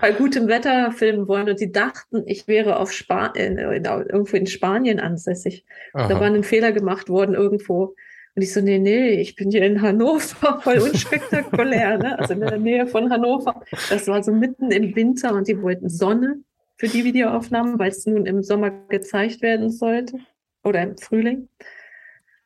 bei 0.00 0.12
gutem 0.12 0.48
Wetter 0.48 0.92
filmen 0.92 1.26
wollen 1.26 1.48
und 1.48 1.58
sie 1.58 1.72
dachten, 1.72 2.22
ich 2.26 2.46
wäre 2.46 2.78
auf 2.78 2.92
Spa 2.92 3.26
in, 3.28 3.58
irgendwo 3.58 4.36
in 4.36 4.46
Spanien 4.46 5.00
ansässig. 5.00 5.64
Da 5.92 6.20
war 6.20 6.26
ein 6.26 6.44
Fehler 6.44 6.72
gemacht 6.72 7.08
worden 7.08 7.34
irgendwo. 7.34 7.94
Und 8.34 8.42
ich 8.42 8.52
so, 8.52 8.60
nee, 8.60 8.78
nee, 8.78 9.20
ich 9.20 9.34
bin 9.34 9.50
hier 9.50 9.64
in 9.64 9.82
Hannover, 9.82 10.60
voll 10.62 10.78
unspektakulär, 10.78 11.98
ne? 11.98 12.18
Also 12.18 12.34
in 12.34 12.40
der 12.40 12.58
Nähe 12.58 12.86
von 12.86 13.10
Hannover. 13.10 13.62
Das 13.88 14.06
war 14.06 14.22
so 14.22 14.32
mitten 14.32 14.70
im 14.70 14.94
Winter 14.94 15.34
und 15.34 15.48
die 15.48 15.60
wollten 15.60 15.88
Sonne 15.88 16.42
für 16.76 16.88
die 16.88 17.04
Videoaufnahmen, 17.04 17.78
weil 17.78 17.90
es 17.90 18.06
nun 18.06 18.26
im 18.26 18.42
Sommer 18.42 18.70
gezeigt 18.88 19.42
werden 19.42 19.70
sollte 19.70 20.18
oder 20.62 20.82
im 20.82 20.96
Frühling. 20.96 21.48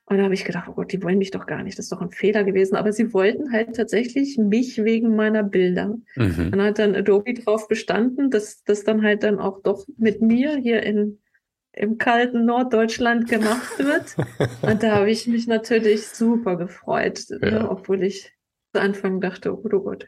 Und 0.06 0.18
da 0.18 0.24
habe 0.24 0.34
ich 0.34 0.44
gedacht, 0.44 0.68
oh 0.68 0.74
Gott, 0.74 0.92
die 0.92 1.02
wollen 1.02 1.16
mich 1.16 1.30
doch 1.30 1.46
gar 1.46 1.62
nicht. 1.62 1.78
Das 1.78 1.86
ist 1.86 1.92
doch 1.92 2.02
ein 2.02 2.10
Fehler 2.10 2.44
gewesen. 2.44 2.76
Aber 2.76 2.92
sie 2.92 3.14
wollten 3.14 3.52
halt 3.52 3.74
tatsächlich 3.74 4.36
mich 4.36 4.84
wegen 4.84 5.16
meiner 5.16 5.42
Bilder. 5.42 5.96
Mhm. 6.16 6.50
Dann 6.50 6.62
hat 6.62 6.78
dann 6.78 6.94
Adobe 6.94 7.32
drauf 7.32 7.68
bestanden, 7.68 8.30
dass 8.30 8.62
das 8.64 8.84
dann 8.84 9.02
halt 9.02 9.22
dann 9.22 9.38
auch 9.38 9.62
doch 9.62 9.86
mit 9.96 10.20
mir 10.20 10.56
hier 10.56 10.82
in 10.82 11.20
im 11.76 11.98
kalten 11.98 12.44
Norddeutschland 12.44 13.28
gemacht 13.28 13.78
wird. 13.78 14.16
Und 14.62 14.82
da 14.82 14.96
habe 14.96 15.10
ich 15.10 15.26
mich 15.26 15.46
natürlich 15.46 16.06
super 16.08 16.56
gefreut, 16.56 17.24
ne, 17.30 17.38
ja. 17.42 17.50
ne, 17.50 17.70
obwohl 17.70 18.02
ich 18.02 18.32
zu 18.72 18.80
Anfang 18.80 19.20
dachte, 19.20 19.52
oh 19.52 19.62
oh 19.64 19.80
Gott. 19.80 20.06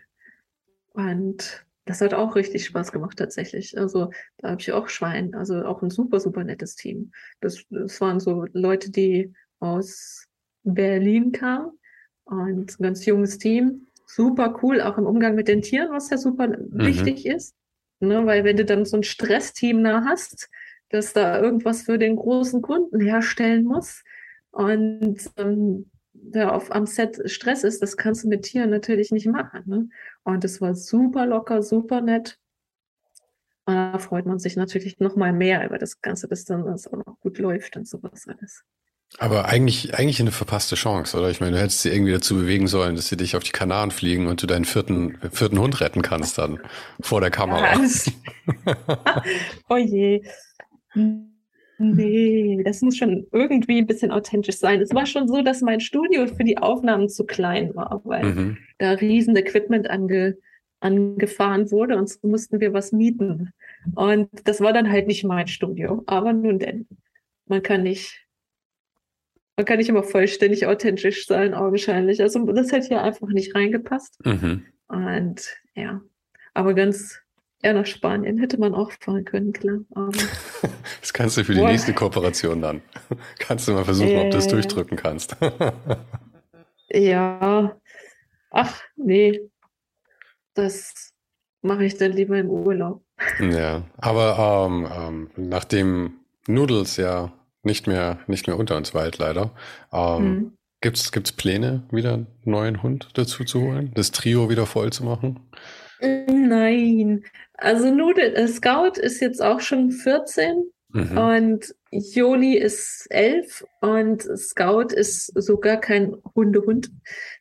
Und 0.92 1.66
das 1.84 2.00
hat 2.00 2.14
auch 2.14 2.34
richtig 2.34 2.64
Spaß 2.64 2.90
gemacht 2.90 3.18
tatsächlich. 3.18 3.78
Also 3.78 4.10
da 4.38 4.50
habe 4.50 4.60
ich 4.60 4.72
auch 4.72 4.88
Schwein, 4.88 5.34
also 5.34 5.64
auch 5.64 5.82
ein 5.82 5.90
super, 5.90 6.20
super 6.20 6.42
nettes 6.42 6.74
Team. 6.74 7.12
Das, 7.40 7.64
das 7.70 8.00
waren 8.00 8.18
so 8.18 8.46
Leute, 8.52 8.90
die 8.90 9.32
aus 9.60 10.26
Berlin 10.64 11.32
kamen 11.32 11.78
und 12.24 12.78
ein 12.78 12.82
ganz 12.82 13.06
junges 13.06 13.38
Team. 13.38 13.86
Super 14.06 14.58
cool, 14.62 14.80
auch 14.80 14.98
im 14.98 15.06
Umgang 15.06 15.34
mit 15.34 15.48
den 15.48 15.62
Tieren, 15.62 15.92
was 15.92 16.10
ja 16.10 16.18
super 16.18 16.48
mhm. 16.48 16.68
wichtig 16.72 17.26
ist. 17.26 17.54
Ne, 17.98 18.26
weil 18.26 18.44
wenn 18.44 18.58
du 18.58 18.64
dann 18.64 18.84
so 18.84 18.98
ein 18.98 19.02
Stressteam 19.02 19.82
da 19.82 20.04
hast, 20.04 20.50
dass 20.90 21.12
da 21.12 21.40
irgendwas 21.40 21.82
für 21.82 21.98
den 21.98 22.16
großen 22.16 22.62
Kunden 22.62 23.00
herstellen 23.00 23.64
muss. 23.64 24.02
Und 24.50 25.18
ähm, 25.36 25.90
da 26.12 26.50
auf, 26.50 26.72
am 26.72 26.86
Set 26.86 27.20
Stress 27.30 27.64
ist, 27.64 27.82
das 27.82 27.96
kannst 27.96 28.24
du 28.24 28.28
mit 28.28 28.42
Tieren 28.42 28.70
natürlich 28.70 29.10
nicht 29.10 29.26
machen. 29.26 29.62
Ne? 29.66 29.88
Und 30.24 30.44
es 30.44 30.60
war 30.60 30.74
super 30.74 31.26
locker, 31.26 31.62
super 31.62 32.00
nett. 32.00 32.38
Und 33.66 33.74
da 33.74 33.98
freut 33.98 34.26
man 34.26 34.38
sich 34.38 34.56
natürlich 34.56 35.00
noch 35.00 35.16
mal 35.16 35.32
mehr 35.32 35.64
über 35.66 35.78
das 35.78 36.00
Ganze, 36.00 36.28
bis 36.28 36.44
dann 36.44 36.64
das 36.64 36.86
auch 36.86 37.04
noch 37.04 37.18
gut 37.20 37.38
läuft 37.38 37.76
und 37.76 37.88
sowas 37.88 38.26
alles. 38.28 38.62
Aber 39.18 39.46
eigentlich, 39.46 39.94
eigentlich 39.94 40.20
eine 40.20 40.32
verpasste 40.32 40.74
Chance, 40.74 41.16
oder? 41.16 41.30
Ich 41.30 41.40
meine, 41.40 41.56
du 41.56 41.62
hättest 41.62 41.82
sie 41.82 41.90
irgendwie 41.90 42.12
dazu 42.12 42.34
bewegen 42.34 42.66
sollen, 42.66 42.96
dass 42.96 43.06
sie 43.06 43.16
dich 43.16 43.36
auf 43.36 43.44
die 43.44 43.52
Kanaren 43.52 43.90
fliegen 43.90 44.26
und 44.26 44.42
du 44.42 44.46
deinen 44.46 44.64
vierten, 44.64 45.18
vierten 45.32 45.58
Hund 45.58 45.80
retten 45.80 46.02
kannst 46.02 46.38
dann 46.38 46.60
vor 47.00 47.20
der 47.20 47.30
Kamera. 47.30 47.74
Ja, 47.74 47.82
oh 49.68 49.76
je. 49.76 50.22
Nee, 51.78 52.62
das 52.64 52.80
muss 52.80 52.96
schon 52.96 53.26
irgendwie 53.32 53.78
ein 53.78 53.86
bisschen 53.86 54.10
authentisch 54.10 54.56
sein. 54.56 54.80
Es 54.80 54.94
war 54.94 55.04
schon 55.04 55.28
so, 55.28 55.42
dass 55.42 55.60
mein 55.60 55.80
Studio 55.80 56.26
für 56.26 56.44
die 56.44 56.56
Aufnahmen 56.56 57.08
zu 57.08 57.26
klein 57.26 57.74
war, 57.74 58.00
weil 58.04 58.24
mhm. 58.24 58.58
da 58.78 58.92
riesen 58.92 59.36
Equipment 59.36 59.90
ange, 59.90 60.38
angefahren 60.80 61.70
wurde 61.70 61.98
und 61.98 62.08
so 62.08 62.26
mussten 62.26 62.60
wir 62.60 62.72
was 62.72 62.92
mieten. 62.92 63.50
Und 63.94 64.30
das 64.44 64.60
war 64.60 64.72
dann 64.72 64.90
halt 64.90 65.06
nicht 65.06 65.24
mein 65.24 65.48
Studio. 65.48 66.02
Aber 66.06 66.32
nun 66.32 66.58
denn, 66.58 66.86
man 67.46 67.62
kann 67.62 67.82
nicht 67.82 68.26
man 69.56 69.64
kann 69.64 69.78
nicht 69.78 69.88
immer 69.88 70.02
vollständig 70.02 70.66
authentisch 70.66 71.26
sein, 71.26 71.54
augenscheinlich. 71.54 72.20
Also 72.20 72.44
das 72.44 72.72
hätte 72.72 72.88
hier 72.88 73.02
einfach 73.02 73.28
nicht 73.28 73.54
reingepasst. 73.54 74.24
Mhm. 74.24 74.66
Und 74.88 75.56
ja, 75.74 76.02
aber 76.52 76.74
ganz 76.74 77.22
ja, 77.66 77.72
nach 77.72 77.86
Spanien 77.86 78.38
hätte 78.38 78.58
man 78.58 78.74
auch 78.74 78.92
fahren 78.92 79.24
können, 79.24 79.52
klar. 79.52 79.80
Das 81.00 81.12
kannst 81.12 81.36
du 81.36 81.44
für 81.44 81.52
die 81.52 81.60
boah. 81.60 81.68
nächste 81.68 81.92
Kooperation 81.92 82.62
dann. 82.62 82.80
kannst 83.40 83.66
du 83.66 83.72
mal 83.72 83.84
versuchen, 83.84 84.10
äh, 84.10 84.24
ob 84.24 84.30
du 84.30 84.38
es 84.38 84.46
durchdrücken 84.46 84.96
kannst. 84.96 85.36
ja. 86.90 87.76
Ach, 88.50 88.80
nee. 88.94 89.40
Das 90.54 91.12
mache 91.62 91.84
ich 91.84 91.96
dann 91.96 92.12
lieber 92.12 92.38
im 92.38 92.50
Urlaub. 92.50 93.02
Ja, 93.40 93.82
aber 93.96 94.68
ähm, 94.68 94.88
ähm, 94.92 95.30
nachdem 95.36 96.20
Noodles 96.46 96.96
ja 96.96 97.32
nicht 97.64 97.88
mehr, 97.88 98.20
nicht 98.28 98.46
mehr 98.46 98.58
unter 98.58 98.76
uns 98.76 98.94
weit, 98.94 99.18
leider. 99.18 99.50
Ähm, 99.92 100.22
mhm. 100.22 100.52
Gibt 100.80 100.98
es 100.98 101.32
Pläne, 101.32 101.82
wieder 101.90 102.14
einen 102.14 102.26
neuen 102.44 102.84
Hund 102.84 103.08
dazu 103.14 103.42
zu 103.42 103.60
holen? 103.60 103.90
Das 103.94 104.12
Trio 104.12 104.50
wieder 104.50 104.66
voll 104.66 104.92
zu 104.92 105.02
machen? 105.02 105.40
Nein. 106.00 107.24
Also 107.54 107.90
Nudel, 107.90 108.34
äh, 108.34 108.48
Scout 108.48 109.00
ist 109.00 109.20
jetzt 109.20 109.42
auch 109.42 109.60
schon 109.60 109.90
14 109.90 110.70
mhm. 110.90 111.18
und 111.18 111.74
Joli 111.90 112.58
ist 112.58 113.06
11 113.10 113.64
und 113.80 114.22
Scout 114.22 114.94
ist 114.94 115.26
sogar 115.40 115.78
kein 115.78 116.16
Hundehund. 116.34 116.90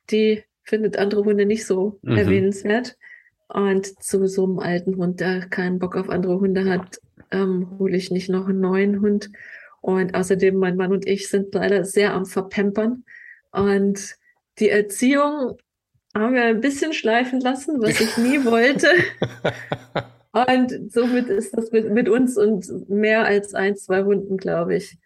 Die 0.09 0.43
findet 0.63 0.97
andere 0.97 1.23
Hunde 1.23 1.45
nicht 1.45 1.65
so 1.65 1.99
mhm. 2.01 2.17
erwähnenswert. 2.17 2.97
Und 3.47 4.03
zu 4.03 4.25
so 4.27 4.45
einem 4.45 4.59
alten 4.59 4.97
Hund, 4.97 5.19
der 5.19 5.47
keinen 5.47 5.79
Bock 5.79 5.95
auf 5.95 6.09
andere 6.09 6.39
Hunde 6.39 6.65
hat, 6.65 6.99
ähm, 7.31 7.77
hole 7.77 7.95
ich 7.95 8.09
nicht 8.09 8.29
noch 8.29 8.47
einen 8.47 8.59
neuen 8.59 9.01
Hund. 9.01 9.29
Und 9.81 10.15
außerdem, 10.15 10.55
mein 10.55 10.77
Mann 10.77 10.91
und 10.91 11.07
ich 11.07 11.29
sind 11.29 11.53
leider 11.53 11.85
sehr 11.85 12.13
am 12.13 12.25
Verpempern. 12.25 13.03
Und 13.51 14.15
die 14.57 14.69
Erziehung 14.69 15.57
haben 16.15 16.33
wir 16.33 16.43
ein 16.43 16.61
bisschen 16.61 16.93
schleifen 16.93 17.41
lassen, 17.41 17.81
was 17.81 17.99
ich 17.99 18.17
nie 18.17 18.43
wollte. 18.45 18.87
Und 20.31 20.91
somit 20.91 21.27
ist 21.27 21.55
das 21.55 21.71
mit, 21.71 21.91
mit 21.91 22.09
uns 22.09 22.37
und 22.37 22.89
mehr 22.89 23.23
als 23.23 23.53
ein, 23.53 23.77
zwei 23.77 24.03
Hunden, 24.03 24.35
glaube 24.35 24.75
ich, 24.75 24.97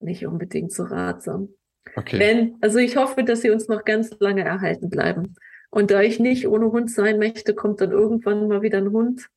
nicht 0.00 0.24
unbedingt 0.24 0.72
so 0.72 0.84
ratsam. 0.84 1.50
Okay. 1.96 2.18
Wenn, 2.18 2.54
also 2.62 2.78
ich 2.78 2.96
hoffe, 2.96 3.22
dass 3.22 3.42
sie 3.42 3.50
uns 3.50 3.68
noch 3.68 3.84
ganz 3.84 4.10
lange 4.20 4.42
erhalten 4.42 4.88
bleiben. 4.88 5.34
Und 5.68 5.90
da 5.90 6.00
ich 6.00 6.18
nicht 6.18 6.48
ohne 6.48 6.72
Hund 6.72 6.90
sein 6.90 7.18
möchte, 7.18 7.54
kommt 7.54 7.82
dann 7.82 7.90
irgendwann 7.90 8.48
mal 8.48 8.62
wieder 8.62 8.78
ein 8.78 8.90
Hund. 8.90 9.28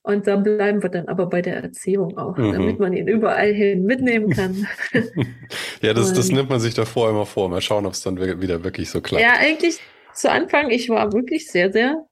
Und 0.00 0.26
da 0.26 0.36
bleiben 0.36 0.82
wir 0.82 0.88
dann 0.88 1.06
aber 1.08 1.26
bei 1.26 1.42
der 1.42 1.62
Erziehung 1.62 2.16
auch, 2.16 2.38
mhm. 2.38 2.52
damit 2.52 2.78
man 2.78 2.94
ihn 2.94 3.08
überall 3.08 3.52
hin 3.52 3.84
mitnehmen 3.84 4.30
kann. 4.30 4.66
ja, 5.82 5.92
das, 5.92 6.14
das 6.14 6.30
nimmt 6.30 6.48
man 6.48 6.60
sich 6.60 6.72
davor 6.72 7.10
immer 7.10 7.26
vor. 7.26 7.50
Mal 7.50 7.60
schauen, 7.60 7.84
ob 7.84 7.92
es 7.92 8.00
dann 8.00 8.18
wieder 8.18 8.64
wirklich 8.64 8.88
so 8.88 9.02
klappt. 9.02 9.22
Ja, 9.22 9.34
eigentlich 9.38 9.80
zu 10.18 10.30
Anfang, 10.30 10.70
ich 10.70 10.88
war 10.88 11.12
wirklich 11.12 11.50
sehr, 11.50 11.72
sehr 11.72 12.06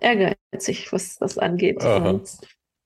ehrgeizig, 0.00 0.92
was 0.92 1.16
das 1.16 1.38
angeht. 1.38 1.82
Aha. 1.82 2.10
Und 2.10 2.28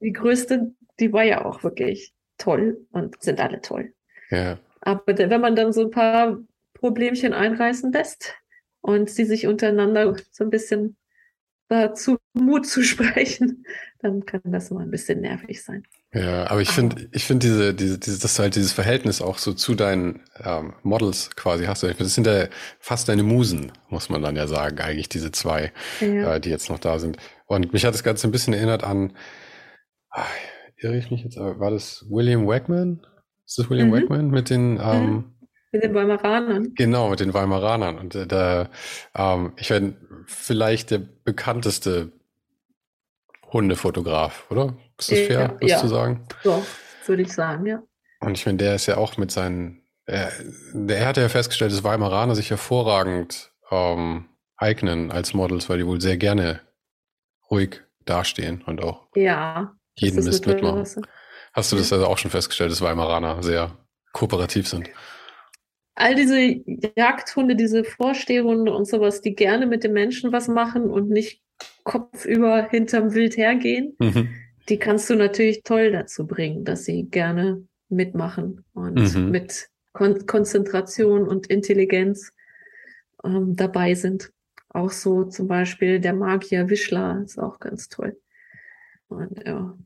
die 0.00 0.12
größte, 0.12 0.74
die 1.00 1.12
war 1.12 1.24
ja 1.24 1.44
auch 1.44 1.62
wirklich 1.62 2.12
toll 2.36 2.86
und 2.92 3.20
sind 3.22 3.40
alle 3.40 3.60
toll. 3.60 3.94
Ja. 4.30 4.58
Aber 4.80 5.02
wenn 5.06 5.40
man 5.40 5.56
dann 5.56 5.72
so 5.72 5.82
ein 5.82 5.90
paar 5.90 6.38
Problemchen 6.74 7.32
einreißen 7.32 7.92
lässt 7.92 8.34
und 8.80 9.10
sie 9.10 9.24
sich 9.24 9.46
untereinander 9.46 10.16
so 10.30 10.44
ein 10.44 10.50
bisschen 10.50 10.96
dazu 11.68 12.18
Mut 12.34 12.66
zu 12.66 12.82
sprechen, 12.82 13.66
dann 13.98 14.24
kann 14.24 14.42
das 14.44 14.70
mal 14.70 14.82
ein 14.82 14.90
bisschen 14.90 15.20
nervig 15.20 15.62
sein. 15.62 15.82
Ja, 16.12 16.50
aber 16.50 16.62
ich 16.62 16.70
finde, 16.70 17.06
ich 17.12 17.24
finde 17.24 17.46
diese, 17.46 17.74
diese, 17.74 17.98
diese, 17.98 18.18
dass 18.18 18.36
du 18.36 18.42
halt 18.42 18.56
dieses 18.56 18.72
Verhältnis 18.72 19.20
auch 19.20 19.36
so 19.36 19.52
zu 19.52 19.74
deinen 19.74 20.22
ähm, 20.42 20.72
Models 20.82 21.36
quasi 21.36 21.66
hast. 21.66 21.82
Das 21.82 22.14
sind 22.14 22.26
ja 22.26 22.46
fast 22.78 23.10
deine 23.10 23.22
Musen, 23.22 23.72
muss 23.90 24.08
man 24.08 24.22
dann 24.22 24.34
ja 24.34 24.46
sagen, 24.46 24.78
eigentlich 24.78 25.10
diese 25.10 25.32
zwei, 25.32 25.70
ja. 26.00 26.36
äh, 26.36 26.40
die 26.40 26.48
jetzt 26.48 26.70
noch 26.70 26.78
da 26.78 26.98
sind. 26.98 27.18
Und 27.46 27.74
mich 27.74 27.84
hat 27.84 27.92
das 27.92 28.04
Ganze 28.04 28.26
ein 28.26 28.30
bisschen 28.30 28.54
erinnert 28.54 28.84
an, 28.84 29.12
ach, 30.08 30.30
irre 30.78 30.96
ich 30.96 31.10
mich 31.10 31.24
jetzt, 31.24 31.36
war 31.36 31.70
das 31.70 32.06
William 32.08 32.48
Wegman? 32.48 33.06
Ist 33.44 33.58
das 33.58 33.68
William 33.68 33.88
mhm. 33.88 33.94
Wegman 33.94 34.30
mit 34.30 34.48
den 34.48 34.80
ähm, 34.82 35.10
mhm. 35.10 35.24
Mit 35.72 35.82
den 35.82 35.94
Weimaranern. 35.94 36.74
Genau, 36.74 37.10
mit 37.10 37.20
den 37.20 37.34
Weimaranern. 37.34 37.98
Und 37.98 38.14
äh, 38.14 38.26
da, 38.26 38.70
ähm, 39.14 39.52
ich 39.56 39.68
werde 39.68 39.96
vielleicht 40.24 40.90
der 40.90 41.02
bekannteste 41.24 42.12
Hundefotograf, 43.52 44.46
oder? 44.50 44.74
Ist 44.98 45.12
das 45.12 45.18
fair, 45.20 45.56
das 45.60 45.70
ja. 45.70 45.78
zu 45.78 45.88
sagen? 45.88 46.26
Doch, 46.44 46.64
würde 47.06 47.22
ich 47.22 47.32
sagen, 47.32 47.66
ja. 47.66 47.82
Und 48.20 48.36
ich 48.36 48.44
meine, 48.46 48.58
der 48.58 48.74
ist 48.74 48.86
ja 48.86 48.96
auch 48.96 49.16
mit 49.16 49.30
seinen, 49.30 49.82
er, 50.06 50.32
der 50.72 51.06
hat 51.06 51.16
ja 51.16 51.28
festgestellt, 51.28 51.72
dass 51.72 51.84
Weimaraner 51.84 52.34
sich 52.34 52.50
hervorragend 52.50 53.52
ähm, 53.70 54.26
eignen 54.56 55.12
als 55.12 55.34
Models, 55.34 55.68
weil 55.68 55.78
die 55.78 55.86
wohl 55.86 56.00
sehr 56.00 56.16
gerne 56.16 56.60
ruhig 57.50 57.82
dastehen 58.04 58.62
und 58.66 58.82
auch 58.82 59.06
ja, 59.14 59.76
jeden 59.96 60.24
Mist 60.24 60.46
mitmachen. 60.46 60.84
Hast 61.52 61.72
du 61.72 61.76
das 61.76 61.92
also 61.92 62.06
auch 62.06 62.18
schon 62.18 62.30
festgestellt, 62.30 62.72
dass 62.72 62.80
Weimaraner 62.80 63.42
sehr 63.42 63.76
kooperativ 64.12 64.68
sind? 64.68 64.90
all 65.98 66.14
diese 66.14 66.60
Jagdhunde, 66.96 67.56
diese 67.56 67.84
Vorstehhunde 67.84 68.72
und 68.72 68.86
sowas, 68.86 69.20
die 69.20 69.34
gerne 69.34 69.66
mit 69.66 69.84
den 69.84 69.92
Menschen 69.92 70.32
was 70.32 70.48
machen 70.48 70.90
und 70.90 71.10
nicht 71.10 71.42
kopfüber 71.82 72.68
hinterm 72.70 73.14
Wild 73.14 73.36
hergehen, 73.36 73.96
mhm. 73.98 74.28
Die 74.68 74.78
kannst 74.78 75.08
du 75.10 75.14
natürlich 75.14 75.62
toll 75.62 75.92
dazu 75.92 76.26
bringen, 76.26 76.64
dass 76.64 76.84
sie 76.84 77.04
gerne 77.04 77.66
mitmachen 77.88 78.64
und 78.74 79.14
mhm. 79.14 79.30
mit 79.30 79.68
Kon 79.92 80.26
Konzentration 80.26 81.26
und 81.26 81.46
Intelligenz 81.48 82.32
ähm, 83.24 83.56
dabei 83.56 83.94
sind. 83.94 84.32
Auch 84.68 84.90
so 84.90 85.24
zum 85.24 85.48
Beispiel 85.48 85.98
der 85.98 86.12
Magier 86.12 86.68
Wischler 86.68 87.22
ist 87.24 87.38
auch 87.38 87.58
ganz 87.58 87.88
toll. 87.88 88.20
Und 89.08 89.42
ja. 89.46 89.76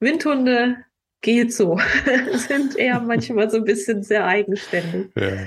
Windhunde 0.00 0.78
geht 1.20 1.52
so. 1.52 1.78
sind 2.34 2.76
eher 2.76 3.00
manchmal 3.00 3.50
so 3.50 3.58
ein 3.58 3.64
bisschen 3.64 4.02
sehr 4.02 4.26
eigenständig. 4.26 5.10
Ja. 5.14 5.46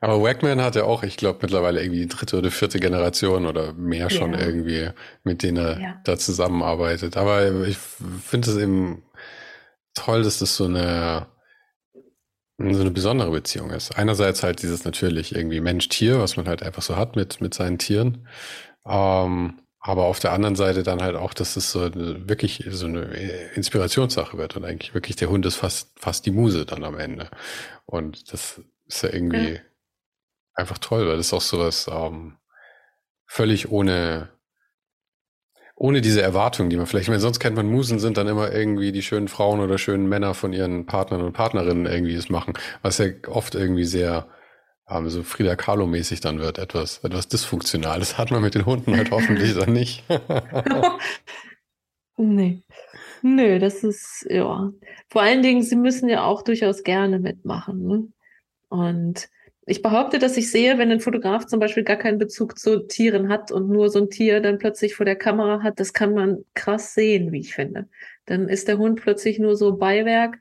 Aber 0.00 0.22
Wagman 0.22 0.62
hat 0.62 0.76
ja 0.76 0.84
auch, 0.84 1.02
ich 1.02 1.16
glaube, 1.16 1.40
mittlerweile 1.42 1.82
irgendwie 1.82 2.00
die 2.00 2.08
dritte 2.08 2.38
oder 2.38 2.50
vierte 2.50 2.78
Generation 2.78 3.46
oder 3.46 3.72
mehr 3.72 4.10
schon 4.10 4.32
ja. 4.32 4.40
irgendwie, 4.40 4.90
mit 5.24 5.42
denen 5.42 5.56
er 5.56 5.80
ja. 5.80 6.00
da 6.04 6.16
zusammenarbeitet. 6.16 7.16
Aber 7.16 7.66
ich 7.66 7.78
finde 7.78 8.50
es 8.50 8.56
eben 8.56 9.02
toll, 9.94 10.22
dass 10.22 10.38
das 10.38 10.54
so 10.54 10.66
eine, 10.66 11.26
so 12.58 12.80
eine 12.80 12.92
besondere 12.92 13.30
Beziehung 13.32 13.70
ist. 13.70 13.98
Einerseits 13.98 14.44
halt 14.44 14.62
dieses 14.62 14.84
natürlich 14.84 15.34
irgendwie 15.34 15.60
Mensch-Tier, 15.60 16.20
was 16.20 16.36
man 16.36 16.46
halt 16.46 16.62
einfach 16.62 16.82
so 16.82 16.96
hat 16.96 17.16
mit, 17.16 17.40
mit 17.40 17.54
seinen 17.54 17.78
Tieren. 17.78 18.28
Ähm, 18.86 19.60
aber 19.80 20.04
auf 20.04 20.20
der 20.20 20.32
anderen 20.32 20.54
Seite 20.54 20.84
dann 20.84 21.02
halt 21.02 21.16
auch, 21.16 21.34
dass 21.34 21.56
es 21.56 21.72
so 21.72 21.80
eine, 21.80 22.28
wirklich 22.28 22.64
so 22.68 22.86
eine 22.86 23.02
Inspirationssache 23.54 24.38
wird 24.38 24.56
und 24.56 24.64
eigentlich 24.64 24.94
wirklich 24.94 25.16
der 25.16 25.30
Hund 25.30 25.46
ist 25.46 25.56
fast, 25.56 25.90
fast 25.98 26.26
die 26.26 26.30
Muse 26.30 26.66
dann 26.66 26.84
am 26.84 26.98
Ende. 26.98 27.30
Und 27.86 28.32
das 28.32 28.60
ist 28.86 29.02
ja 29.02 29.12
irgendwie 29.12 29.54
ja. 29.54 29.60
Einfach 30.58 30.78
toll, 30.78 31.06
weil 31.06 31.16
das 31.16 31.26
ist 31.26 31.32
auch 31.32 31.40
sowas 31.40 31.88
ähm, 31.90 32.36
völlig 33.26 33.70
ohne, 33.70 34.30
ohne 35.76 36.00
diese 36.00 36.20
Erwartung, 36.20 36.68
die 36.68 36.76
man 36.76 36.86
vielleicht, 36.86 37.04
ich 37.04 37.10
meine, 37.10 37.20
sonst 37.20 37.38
kennt 37.38 37.56
man 37.56 37.70
Musen 37.70 38.00
sind 38.00 38.16
dann 38.16 38.26
immer 38.26 38.52
irgendwie 38.52 38.90
die 38.90 39.02
schönen 39.02 39.28
Frauen 39.28 39.60
oder 39.60 39.78
schönen 39.78 40.08
Männer 40.08 40.34
von 40.34 40.52
ihren 40.52 40.86
Partnern 40.86 41.22
und 41.22 41.32
Partnerinnen 41.32 41.86
irgendwie 41.86 42.14
es 42.14 42.28
machen, 42.28 42.54
was 42.82 42.98
ja 42.98 43.06
oft 43.28 43.54
irgendwie 43.54 43.84
sehr 43.84 44.28
ähm, 44.90 45.08
so 45.08 45.22
Frida 45.22 45.54
Kahlo-mäßig 45.54 46.20
dann 46.20 46.40
wird, 46.40 46.58
etwas, 46.58 46.98
etwas 47.04 47.28
dysfunktional. 47.28 48.00
Das 48.00 48.18
hat 48.18 48.30
man 48.30 48.42
mit 48.42 48.54
den 48.54 48.66
Hunden 48.66 48.96
halt 48.96 49.10
hoffentlich 49.10 49.54
dann 49.54 49.72
nicht. 49.72 50.02
nee. 52.16 52.62
Nö, 53.22 53.58
das 53.58 53.84
ist, 53.84 54.26
ja. 54.30 54.70
Vor 55.08 55.22
allen 55.22 55.42
Dingen, 55.42 55.62
sie 55.62 55.76
müssen 55.76 56.08
ja 56.08 56.24
auch 56.24 56.42
durchaus 56.42 56.82
gerne 56.82 57.18
mitmachen. 57.18 57.86
Ne? 57.86 58.08
Und 58.68 59.28
ich 59.68 59.82
behaupte, 59.82 60.18
dass 60.18 60.36
ich 60.36 60.50
sehe, 60.50 60.78
wenn 60.78 60.90
ein 60.90 61.00
Fotograf 61.00 61.46
zum 61.46 61.60
Beispiel 61.60 61.84
gar 61.84 61.96
keinen 61.96 62.18
Bezug 62.18 62.58
zu 62.58 62.86
Tieren 62.86 63.28
hat 63.28 63.52
und 63.52 63.68
nur 63.68 63.90
so 63.90 64.00
ein 64.00 64.08
Tier 64.08 64.40
dann 64.40 64.58
plötzlich 64.58 64.94
vor 64.94 65.04
der 65.04 65.16
Kamera 65.16 65.62
hat, 65.62 65.78
das 65.78 65.92
kann 65.92 66.14
man 66.14 66.44
krass 66.54 66.94
sehen, 66.94 67.32
wie 67.32 67.40
ich 67.40 67.54
finde. 67.54 67.86
Dann 68.24 68.48
ist 68.48 68.66
der 68.68 68.78
Hund 68.78 69.00
plötzlich 69.00 69.38
nur 69.38 69.56
so 69.56 69.76
Beiwerk. 69.76 70.38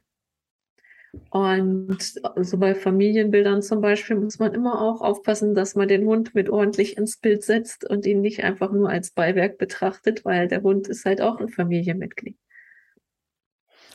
Und 1.30 1.98
so 2.36 2.58
bei 2.58 2.76
Familienbildern 2.76 3.62
zum 3.62 3.82
Beispiel 3.82 4.16
muss 4.16 4.40
man 4.40 4.54
immer 4.54 4.82
auch 4.82 5.02
aufpassen, 5.02 5.56
dass 5.56 5.76
man 5.76 5.88
den 5.88 6.06
Hund 6.06 6.34
mit 6.34 6.50
ordentlich 6.50 6.98
ins 6.98 7.18
Bild 7.18 7.44
setzt 7.44 7.84
und 7.86 8.06
ihn 8.06 8.22
nicht 8.22 8.44
einfach 8.44 8.72
nur 8.72 8.90
als 8.90 9.12
Beiwerk 9.12 9.58
betrachtet, 9.58 10.26
weil 10.26 10.48
der 10.48 10.62
Hund 10.62 10.88
ist 10.88 11.06
halt 11.06 11.22
auch 11.22 11.40
ein 11.40 11.50
Familienmitglied. 11.50 12.38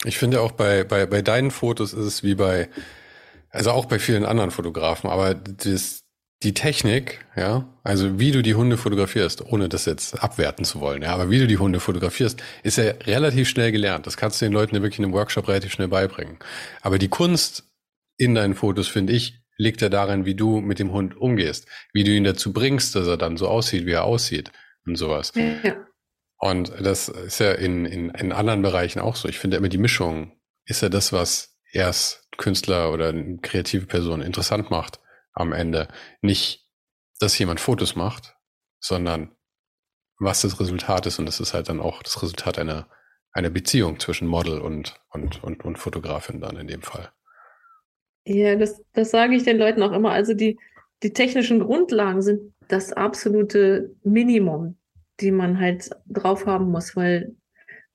Ich 0.05 0.18
finde 0.18 0.41
auch 0.41 0.53
bei, 0.53 0.85
bei, 0.85 1.07
bei 1.07 1.22
deinen 1.22 1.51
Fotos 1.51 1.93
ist 1.95 2.05
es 2.05 2.22
wie 2.22 2.35
bei 2.35 2.68
also 3.53 3.70
auch 3.70 3.84
bei 3.84 3.98
vielen 3.98 4.24
anderen 4.24 4.50
Fotografen, 4.50 5.11
aber 5.11 5.34
das, 5.34 6.03
die 6.42 6.55
Technik, 6.55 7.24
ja, 7.36 7.68
also 7.84 8.18
wie 8.18 8.32
du 8.32 8.42
die 8.42 8.55
Hunde 8.55 8.76
fotografierst, 8.76 9.44
ohne 9.44 9.68
das 9.68 9.84
jetzt 9.84 10.22
abwerten 10.22 10.64
zu 10.64 10.80
wollen, 10.80 11.03
ja, 11.03 11.12
aber 11.14 11.30
wie 11.30 11.38
du 11.38 11.46
die 11.46 11.59
Hunde 11.59 11.78
fotografierst, 11.78 12.42
ist 12.62 12.78
ja 12.78 12.92
relativ 13.07 13.48
schnell 13.48 13.70
gelernt. 13.70 14.07
Das 14.07 14.16
kannst 14.16 14.40
du 14.40 14.46
den 14.46 14.53
Leuten 14.53 14.74
ja 14.74 14.82
wirklich 14.82 14.98
in 14.98 15.05
einem 15.05 15.14
Workshop 15.14 15.46
relativ 15.48 15.72
schnell 15.72 15.88
beibringen. 15.88 16.38
Aber 16.80 16.98
die 16.98 17.09
Kunst 17.09 17.64
in 18.16 18.34
deinen 18.34 18.55
Fotos, 18.55 18.88
finde 18.88 19.12
ich, 19.12 19.38
liegt 19.59 19.82
ja 19.82 19.88
darin, 19.88 20.24
wie 20.24 20.34
du 20.34 20.61
mit 20.61 20.78
dem 20.78 20.92
Hund 20.92 21.16
umgehst, 21.16 21.68
wie 21.92 22.05
du 22.05 22.11
ihn 22.11 22.24
dazu 22.24 22.53
bringst, 22.53 22.94
dass 22.94 23.07
er 23.07 23.16
dann 23.16 23.36
so 23.36 23.48
aussieht, 23.48 23.86
wie 23.86 23.92
er 23.92 24.05
aussieht 24.05 24.50
und 24.86 24.96
sowas. 24.96 25.32
Ja. 25.34 25.76
Und 26.38 26.72
das 26.80 27.09
ist 27.09 27.38
ja 27.38 27.53
in, 27.53 27.84
in, 27.84 28.11
in 28.11 28.32
anderen 28.32 28.62
Bereichen 28.62 28.98
auch 28.98 29.14
so. 29.14 29.28
Ich 29.28 29.38
finde 29.38 29.59
immer 29.59 29.68
die 29.68 29.78
Mischung 29.78 30.32
ist 30.64 30.82
ja 30.82 30.88
das, 30.88 31.12
was 31.12 31.51
erst 31.73 32.29
Künstler 32.37 32.93
oder 32.93 33.09
eine 33.09 33.39
kreative 33.39 33.87
Person 33.87 34.23
interessant 34.23 34.70
macht 34.70 35.01
am 35.33 35.53
Ende. 35.53 35.89
Nicht, 36.20 36.68
dass 37.18 37.39
jemand 37.39 37.61
Fotos 37.61 37.97
macht, 37.97 38.37
sondern 38.81 39.35
was 40.18 40.43
das 40.43 40.61
Resultat 40.61 41.07
ist. 41.07 41.18
Und 41.18 41.27
das 41.27 41.41
ist 41.41 41.55
halt 41.55 41.68
dann 41.68 41.81
auch 41.81 42.03
das 42.03 42.23
Resultat 42.23 42.59
einer, 42.59 42.89
einer 43.33 43.51
Beziehung 43.51 43.99
zwischen 43.99 44.29
Model 44.29 44.61
und, 44.61 45.01
und, 45.11 45.43
und, 45.43 45.64
und 45.64 45.79
Fotografin 45.79 46.41
dann 46.41 46.57
in 46.57 46.68
dem 46.68 46.83
Fall. 46.83 47.11
Ja, 48.25 48.55
das, 48.55 48.81
das 48.93 49.11
sage 49.11 49.35
ich 49.35 49.43
den 49.43 49.59
Leuten 49.59 49.83
auch 49.83 49.93
immer. 49.93 50.12
Also 50.12 50.35
die, 50.35 50.59
die 51.03 51.12
technischen 51.12 51.61
Grundlagen 51.61 52.23
sind 52.23 52.55
das 52.68 52.93
absolute 52.93 53.95
Minimum, 54.05 54.79
die 55.20 55.33
man 55.33 55.59
halt 55.59 55.91
drauf 56.07 56.47
haben 56.47 56.70
muss, 56.70 56.95
weil 56.95 57.35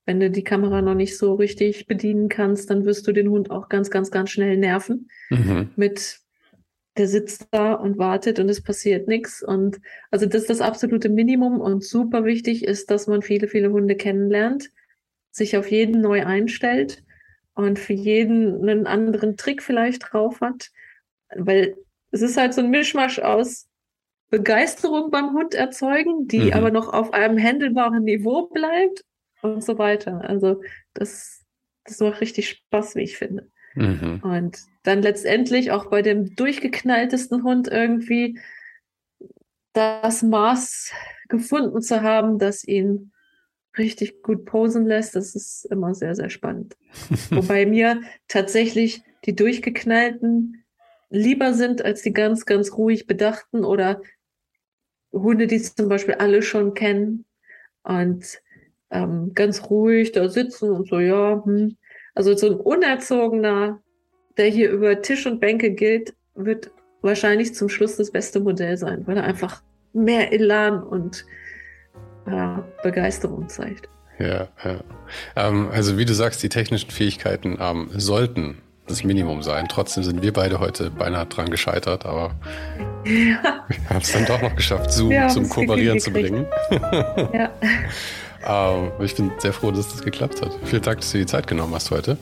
wenn 0.08 0.20
du 0.20 0.30
die 0.30 0.42
Kamera 0.42 0.80
noch 0.80 0.94
nicht 0.94 1.18
so 1.18 1.34
richtig 1.34 1.86
bedienen 1.86 2.30
kannst, 2.30 2.70
dann 2.70 2.86
wirst 2.86 3.06
du 3.06 3.12
den 3.12 3.28
Hund 3.28 3.50
auch 3.50 3.68
ganz, 3.68 3.90
ganz, 3.90 4.10
ganz 4.10 4.30
schnell 4.30 4.56
nerven. 4.56 5.10
Mhm. 5.28 5.68
Mit 5.76 6.20
der 6.96 7.06
sitzt 7.06 7.48
da 7.50 7.74
und 7.74 7.98
wartet 7.98 8.40
und 8.40 8.48
es 8.48 8.62
passiert 8.62 9.06
nichts. 9.06 9.42
Und 9.42 9.82
also 10.10 10.24
das 10.24 10.40
ist 10.40 10.50
das 10.50 10.60
absolute 10.62 11.10
Minimum 11.10 11.60
und 11.60 11.84
super 11.84 12.24
wichtig 12.24 12.64
ist, 12.64 12.90
dass 12.90 13.06
man 13.06 13.20
viele, 13.20 13.48
viele 13.48 13.70
Hunde 13.70 13.96
kennenlernt, 13.96 14.70
sich 15.30 15.58
auf 15.58 15.70
jeden 15.70 16.00
neu 16.00 16.24
einstellt 16.24 17.04
und 17.52 17.78
für 17.78 17.92
jeden 17.92 18.66
einen 18.66 18.86
anderen 18.86 19.36
Trick 19.36 19.62
vielleicht 19.62 20.10
drauf 20.10 20.40
hat. 20.40 20.70
Weil 21.36 21.76
es 22.12 22.22
ist 22.22 22.38
halt 22.38 22.54
so 22.54 22.62
ein 22.62 22.70
Mischmasch 22.70 23.18
aus 23.18 23.68
Begeisterung 24.30 25.10
beim 25.10 25.34
Hund 25.34 25.52
erzeugen, 25.52 26.28
die 26.28 26.46
mhm. 26.46 26.52
aber 26.54 26.70
noch 26.70 26.94
auf 26.94 27.12
einem 27.12 27.36
händelbaren 27.36 28.04
Niveau 28.04 28.46
bleibt 28.46 29.04
und 29.42 29.64
so 29.64 29.78
weiter. 29.78 30.22
Also 30.22 30.62
das, 30.94 31.44
das 31.84 32.00
macht 32.00 32.20
richtig 32.20 32.48
Spaß, 32.50 32.94
wie 32.96 33.02
ich 33.02 33.16
finde. 33.16 33.50
Mhm. 33.74 34.20
Und 34.22 34.58
dann 34.82 35.02
letztendlich 35.02 35.70
auch 35.70 35.86
bei 35.86 36.02
dem 36.02 36.34
durchgeknalltesten 36.34 37.44
Hund 37.44 37.68
irgendwie 37.68 38.38
das 39.72 40.22
Maß 40.22 40.92
gefunden 41.28 41.80
zu 41.82 42.02
haben, 42.02 42.38
das 42.38 42.64
ihn 42.64 43.12
richtig 43.76 44.22
gut 44.22 44.44
posen 44.44 44.86
lässt, 44.86 45.14
das 45.14 45.34
ist 45.34 45.64
immer 45.66 45.94
sehr, 45.94 46.14
sehr 46.14 46.30
spannend. 46.30 46.76
Wobei 47.30 47.66
mir 47.66 48.00
tatsächlich 48.26 49.02
die 49.24 49.36
durchgeknallten 49.36 50.64
lieber 51.10 51.54
sind 51.54 51.84
als 51.84 52.02
die 52.02 52.12
ganz, 52.12 52.44
ganz 52.44 52.72
ruhig 52.72 53.06
bedachten 53.06 53.64
oder 53.64 54.02
Hunde, 55.12 55.46
die 55.46 55.60
zum 55.60 55.88
Beispiel 55.88 56.14
alle 56.14 56.42
schon 56.42 56.74
kennen. 56.74 57.24
Und 57.82 58.40
ähm, 58.90 59.32
ganz 59.34 59.68
ruhig 59.70 60.12
da 60.12 60.28
sitzen 60.28 60.70
und 60.70 60.88
so, 60.88 60.98
ja, 60.98 61.42
hm. 61.44 61.76
Also 62.14 62.36
so 62.36 62.48
ein 62.48 62.56
Unerzogener, 62.56 63.80
der 64.36 64.46
hier 64.46 64.70
über 64.72 65.00
Tisch 65.02 65.24
und 65.26 65.38
Bänke 65.38 65.70
gilt, 65.70 66.14
wird 66.34 66.72
wahrscheinlich 67.00 67.54
zum 67.54 67.68
Schluss 67.68 67.96
das 67.96 68.10
beste 68.10 68.40
Modell 68.40 68.76
sein, 68.76 69.06
weil 69.06 69.18
er 69.18 69.22
einfach 69.22 69.62
mehr 69.92 70.32
Elan 70.32 70.82
und 70.82 71.24
äh, 72.26 72.56
Begeisterung 72.82 73.48
zeigt. 73.48 73.88
Ja, 74.18 74.48
ja. 74.64 74.80
Ähm, 75.36 75.68
also 75.72 75.96
wie 75.96 76.04
du 76.04 76.12
sagst, 76.12 76.42
die 76.42 76.48
technischen 76.48 76.90
Fähigkeiten 76.90 77.56
ähm, 77.60 77.88
sollten 77.94 78.58
das 78.88 79.04
Minimum 79.04 79.42
sein. 79.42 79.68
Trotzdem 79.68 80.02
sind 80.02 80.22
wir 80.22 80.32
beide 80.32 80.58
heute 80.58 80.90
beinahe 80.90 81.26
dran 81.26 81.50
gescheitert, 81.50 82.04
aber 82.04 82.34
ja. 83.04 83.64
wir 83.68 83.90
haben 83.90 83.98
es 84.00 84.12
dann 84.12 84.26
doch 84.26 84.42
noch 84.42 84.56
geschafft, 84.56 84.90
Zoom 84.90 85.28
zum 85.28 85.48
Kooperieren 85.48 86.00
zu 86.00 86.10
bringen. 86.10 86.46
ja. 87.32 87.52
Ähm, 88.46 88.92
ich 89.00 89.14
bin 89.14 89.30
sehr 89.38 89.52
froh, 89.52 89.70
dass 89.70 89.88
das 89.88 90.02
geklappt 90.02 90.42
hat. 90.42 90.52
Vielen 90.64 90.82
Dank, 90.82 91.00
dass 91.00 91.12
du 91.12 91.18
die 91.18 91.26
Zeit 91.26 91.46
genommen 91.46 91.74
hast 91.74 91.90
heute. 91.90 92.16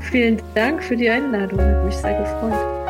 Vielen 0.00 0.42
Dank 0.54 0.82
für 0.82 0.96
die 0.96 1.08
Einladung. 1.08 1.60
Hat 1.60 1.84
mich 1.84 1.96
sehr 1.96 2.18
gefreut. 2.18 2.82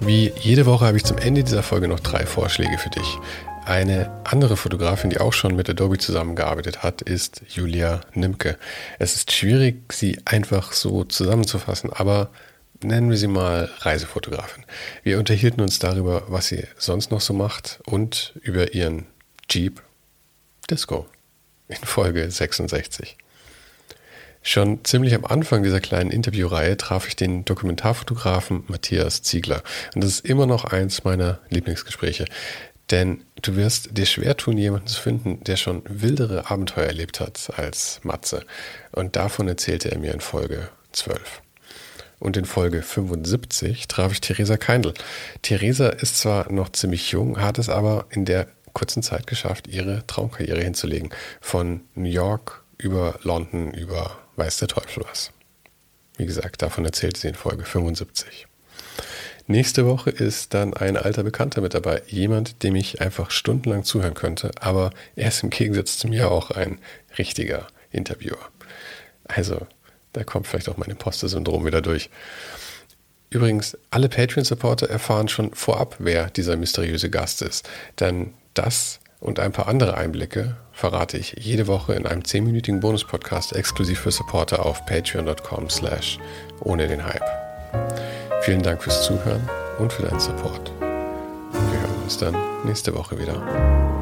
Wie 0.00 0.32
jede 0.40 0.66
Woche 0.66 0.86
habe 0.86 0.96
ich 0.96 1.04
zum 1.04 1.18
Ende 1.18 1.44
dieser 1.44 1.62
Folge 1.62 1.86
noch 1.86 2.00
drei 2.00 2.26
Vorschläge 2.26 2.76
für 2.76 2.90
dich. 2.90 3.18
Eine 3.64 4.10
andere 4.24 4.56
Fotografin, 4.56 5.10
die 5.10 5.20
auch 5.20 5.32
schon 5.32 5.54
mit 5.54 5.70
Adobe 5.70 5.98
zusammengearbeitet 5.98 6.82
hat, 6.82 7.02
ist 7.02 7.42
Julia 7.48 8.00
Nimke. 8.12 8.58
Es 8.98 9.14
ist 9.14 9.30
schwierig, 9.30 9.92
sie 9.92 10.18
einfach 10.24 10.72
so 10.72 11.04
zusammenzufassen, 11.04 11.92
aber 11.92 12.30
nennen 12.84 13.10
wir 13.10 13.16
sie 13.16 13.26
mal 13.26 13.70
Reisefotografin. 13.78 14.64
Wir 15.02 15.18
unterhielten 15.18 15.60
uns 15.60 15.78
darüber, 15.78 16.24
was 16.28 16.48
sie 16.48 16.64
sonst 16.76 17.10
noch 17.10 17.20
so 17.20 17.32
macht 17.32 17.80
und 17.86 18.34
über 18.42 18.74
ihren 18.74 19.06
Jeep 19.50 19.82
Disco 20.70 21.06
in 21.68 21.76
Folge 21.76 22.30
66. 22.30 23.16
Schon 24.42 24.84
ziemlich 24.84 25.14
am 25.14 25.24
Anfang 25.24 25.62
dieser 25.62 25.80
kleinen 25.80 26.10
Interviewreihe 26.10 26.76
traf 26.76 27.06
ich 27.06 27.14
den 27.14 27.44
Dokumentarfotografen 27.44 28.64
Matthias 28.66 29.22
Ziegler. 29.22 29.62
Und 29.94 30.02
das 30.02 30.10
ist 30.10 30.26
immer 30.26 30.46
noch 30.46 30.64
eins 30.64 31.04
meiner 31.04 31.38
Lieblingsgespräche. 31.50 32.24
Denn 32.90 33.22
du 33.40 33.54
wirst 33.56 33.96
dir 33.96 34.06
schwer 34.06 34.36
tun, 34.36 34.58
jemanden 34.58 34.88
zu 34.88 35.00
finden, 35.00 35.44
der 35.44 35.56
schon 35.56 35.82
wildere 35.86 36.50
Abenteuer 36.50 36.86
erlebt 36.86 37.20
hat 37.20 37.52
als 37.56 38.00
Matze. 38.02 38.44
Und 38.90 39.14
davon 39.14 39.46
erzählte 39.46 39.92
er 39.92 39.98
mir 39.98 40.12
in 40.12 40.20
Folge 40.20 40.68
12 40.90 41.41
und 42.22 42.36
in 42.36 42.44
Folge 42.44 42.82
75 42.82 43.88
traf 43.88 44.12
ich 44.12 44.20
Theresa 44.20 44.56
Keindl. 44.56 44.94
Theresa 45.42 45.88
ist 45.88 46.18
zwar 46.18 46.50
noch 46.52 46.70
ziemlich 46.70 47.10
jung, 47.10 47.40
hat 47.40 47.58
es 47.58 47.68
aber 47.68 48.06
in 48.10 48.24
der 48.24 48.46
kurzen 48.72 49.02
Zeit 49.02 49.26
geschafft, 49.26 49.66
ihre 49.66 50.06
Traumkarriere 50.06 50.62
hinzulegen. 50.62 51.10
Von 51.40 51.80
New 51.94 52.08
York 52.08 52.62
über 52.78 53.18
London, 53.22 53.72
über 53.72 54.18
weiß 54.36 54.58
der 54.58 54.68
Teufel 54.68 55.04
was. 55.08 55.32
Wie 56.16 56.26
gesagt, 56.26 56.62
davon 56.62 56.84
erzählt 56.84 57.16
sie 57.16 57.28
in 57.28 57.34
Folge 57.34 57.64
75. 57.64 58.46
Nächste 59.48 59.86
Woche 59.86 60.10
ist 60.10 60.54
dann 60.54 60.74
ein 60.74 60.96
alter 60.96 61.24
Bekannter 61.24 61.60
mit 61.60 61.74
dabei. 61.74 62.02
Jemand, 62.06 62.62
dem 62.62 62.76
ich 62.76 63.00
einfach 63.00 63.32
stundenlang 63.32 63.82
zuhören 63.82 64.14
könnte, 64.14 64.52
aber 64.60 64.90
er 65.16 65.28
ist 65.28 65.42
im 65.42 65.50
Gegensatz 65.50 65.98
zu 65.98 66.06
mir 66.06 66.30
auch 66.30 66.52
ein 66.52 66.78
richtiger 67.18 67.66
Interviewer. 67.90 68.38
Also 69.24 69.66
da 70.12 70.24
kommt 70.24 70.46
vielleicht 70.46 70.68
auch 70.68 70.76
mein 70.76 70.90
Imposter-Syndrom 70.90 71.64
wieder 71.64 71.80
durch. 71.80 72.10
Übrigens, 73.30 73.78
alle 73.90 74.08
Patreon-Supporter 74.08 74.90
erfahren 74.90 75.28
schon 75.28 75.54
vorab, 75.54 75.96
wer 75.98 76.28
dieser 76.28 76.56
mysteriöse 76.56 77.08
Gast 77.08 77.40
ist. 77.40 77.68
Denn 77.98 78.34
das 78.52 79.00
und 79.20 79.38
ein 79.38 79.52
paar 79.52 79.68
andere 79.68 79.96
Einblicke 79.96 80.56
verrate 80.72 81.16
ich 81.16 81.36
jede 81.38 81.66
Woche 81.66 81.94
in 81.94 82.06
einem 82.06 82.22
10-minütigen 82.22 82.80
Bonus-Podcast 82.80 83.54
exklusiv 83.54 84.00
für 84.00 84.10
Supporter 84.10 84.66
auf 84.66 84.84
patreon.com 84.84 85.70
slash 85.70 86.18
ohne 86.60 86.88
den 86.88 87.04
Hype. 87.04 87.24
Vielen 88.42 88.62
Dank 88.62 88.82
fürs 88.82 89.04
Zuhören 89.04 89.48
und 89.78 89.92
für 89.92 90.02
deinen 90.02 90.20
Support. 90.20 90.72
Wir 90.80 91.80
hören 91.80 92.02
uns 92.02 92.18
dann 92.18 92.36
nächste 92.64 92.94
Woche 92.94 93.18
wieder. 93.18 94.01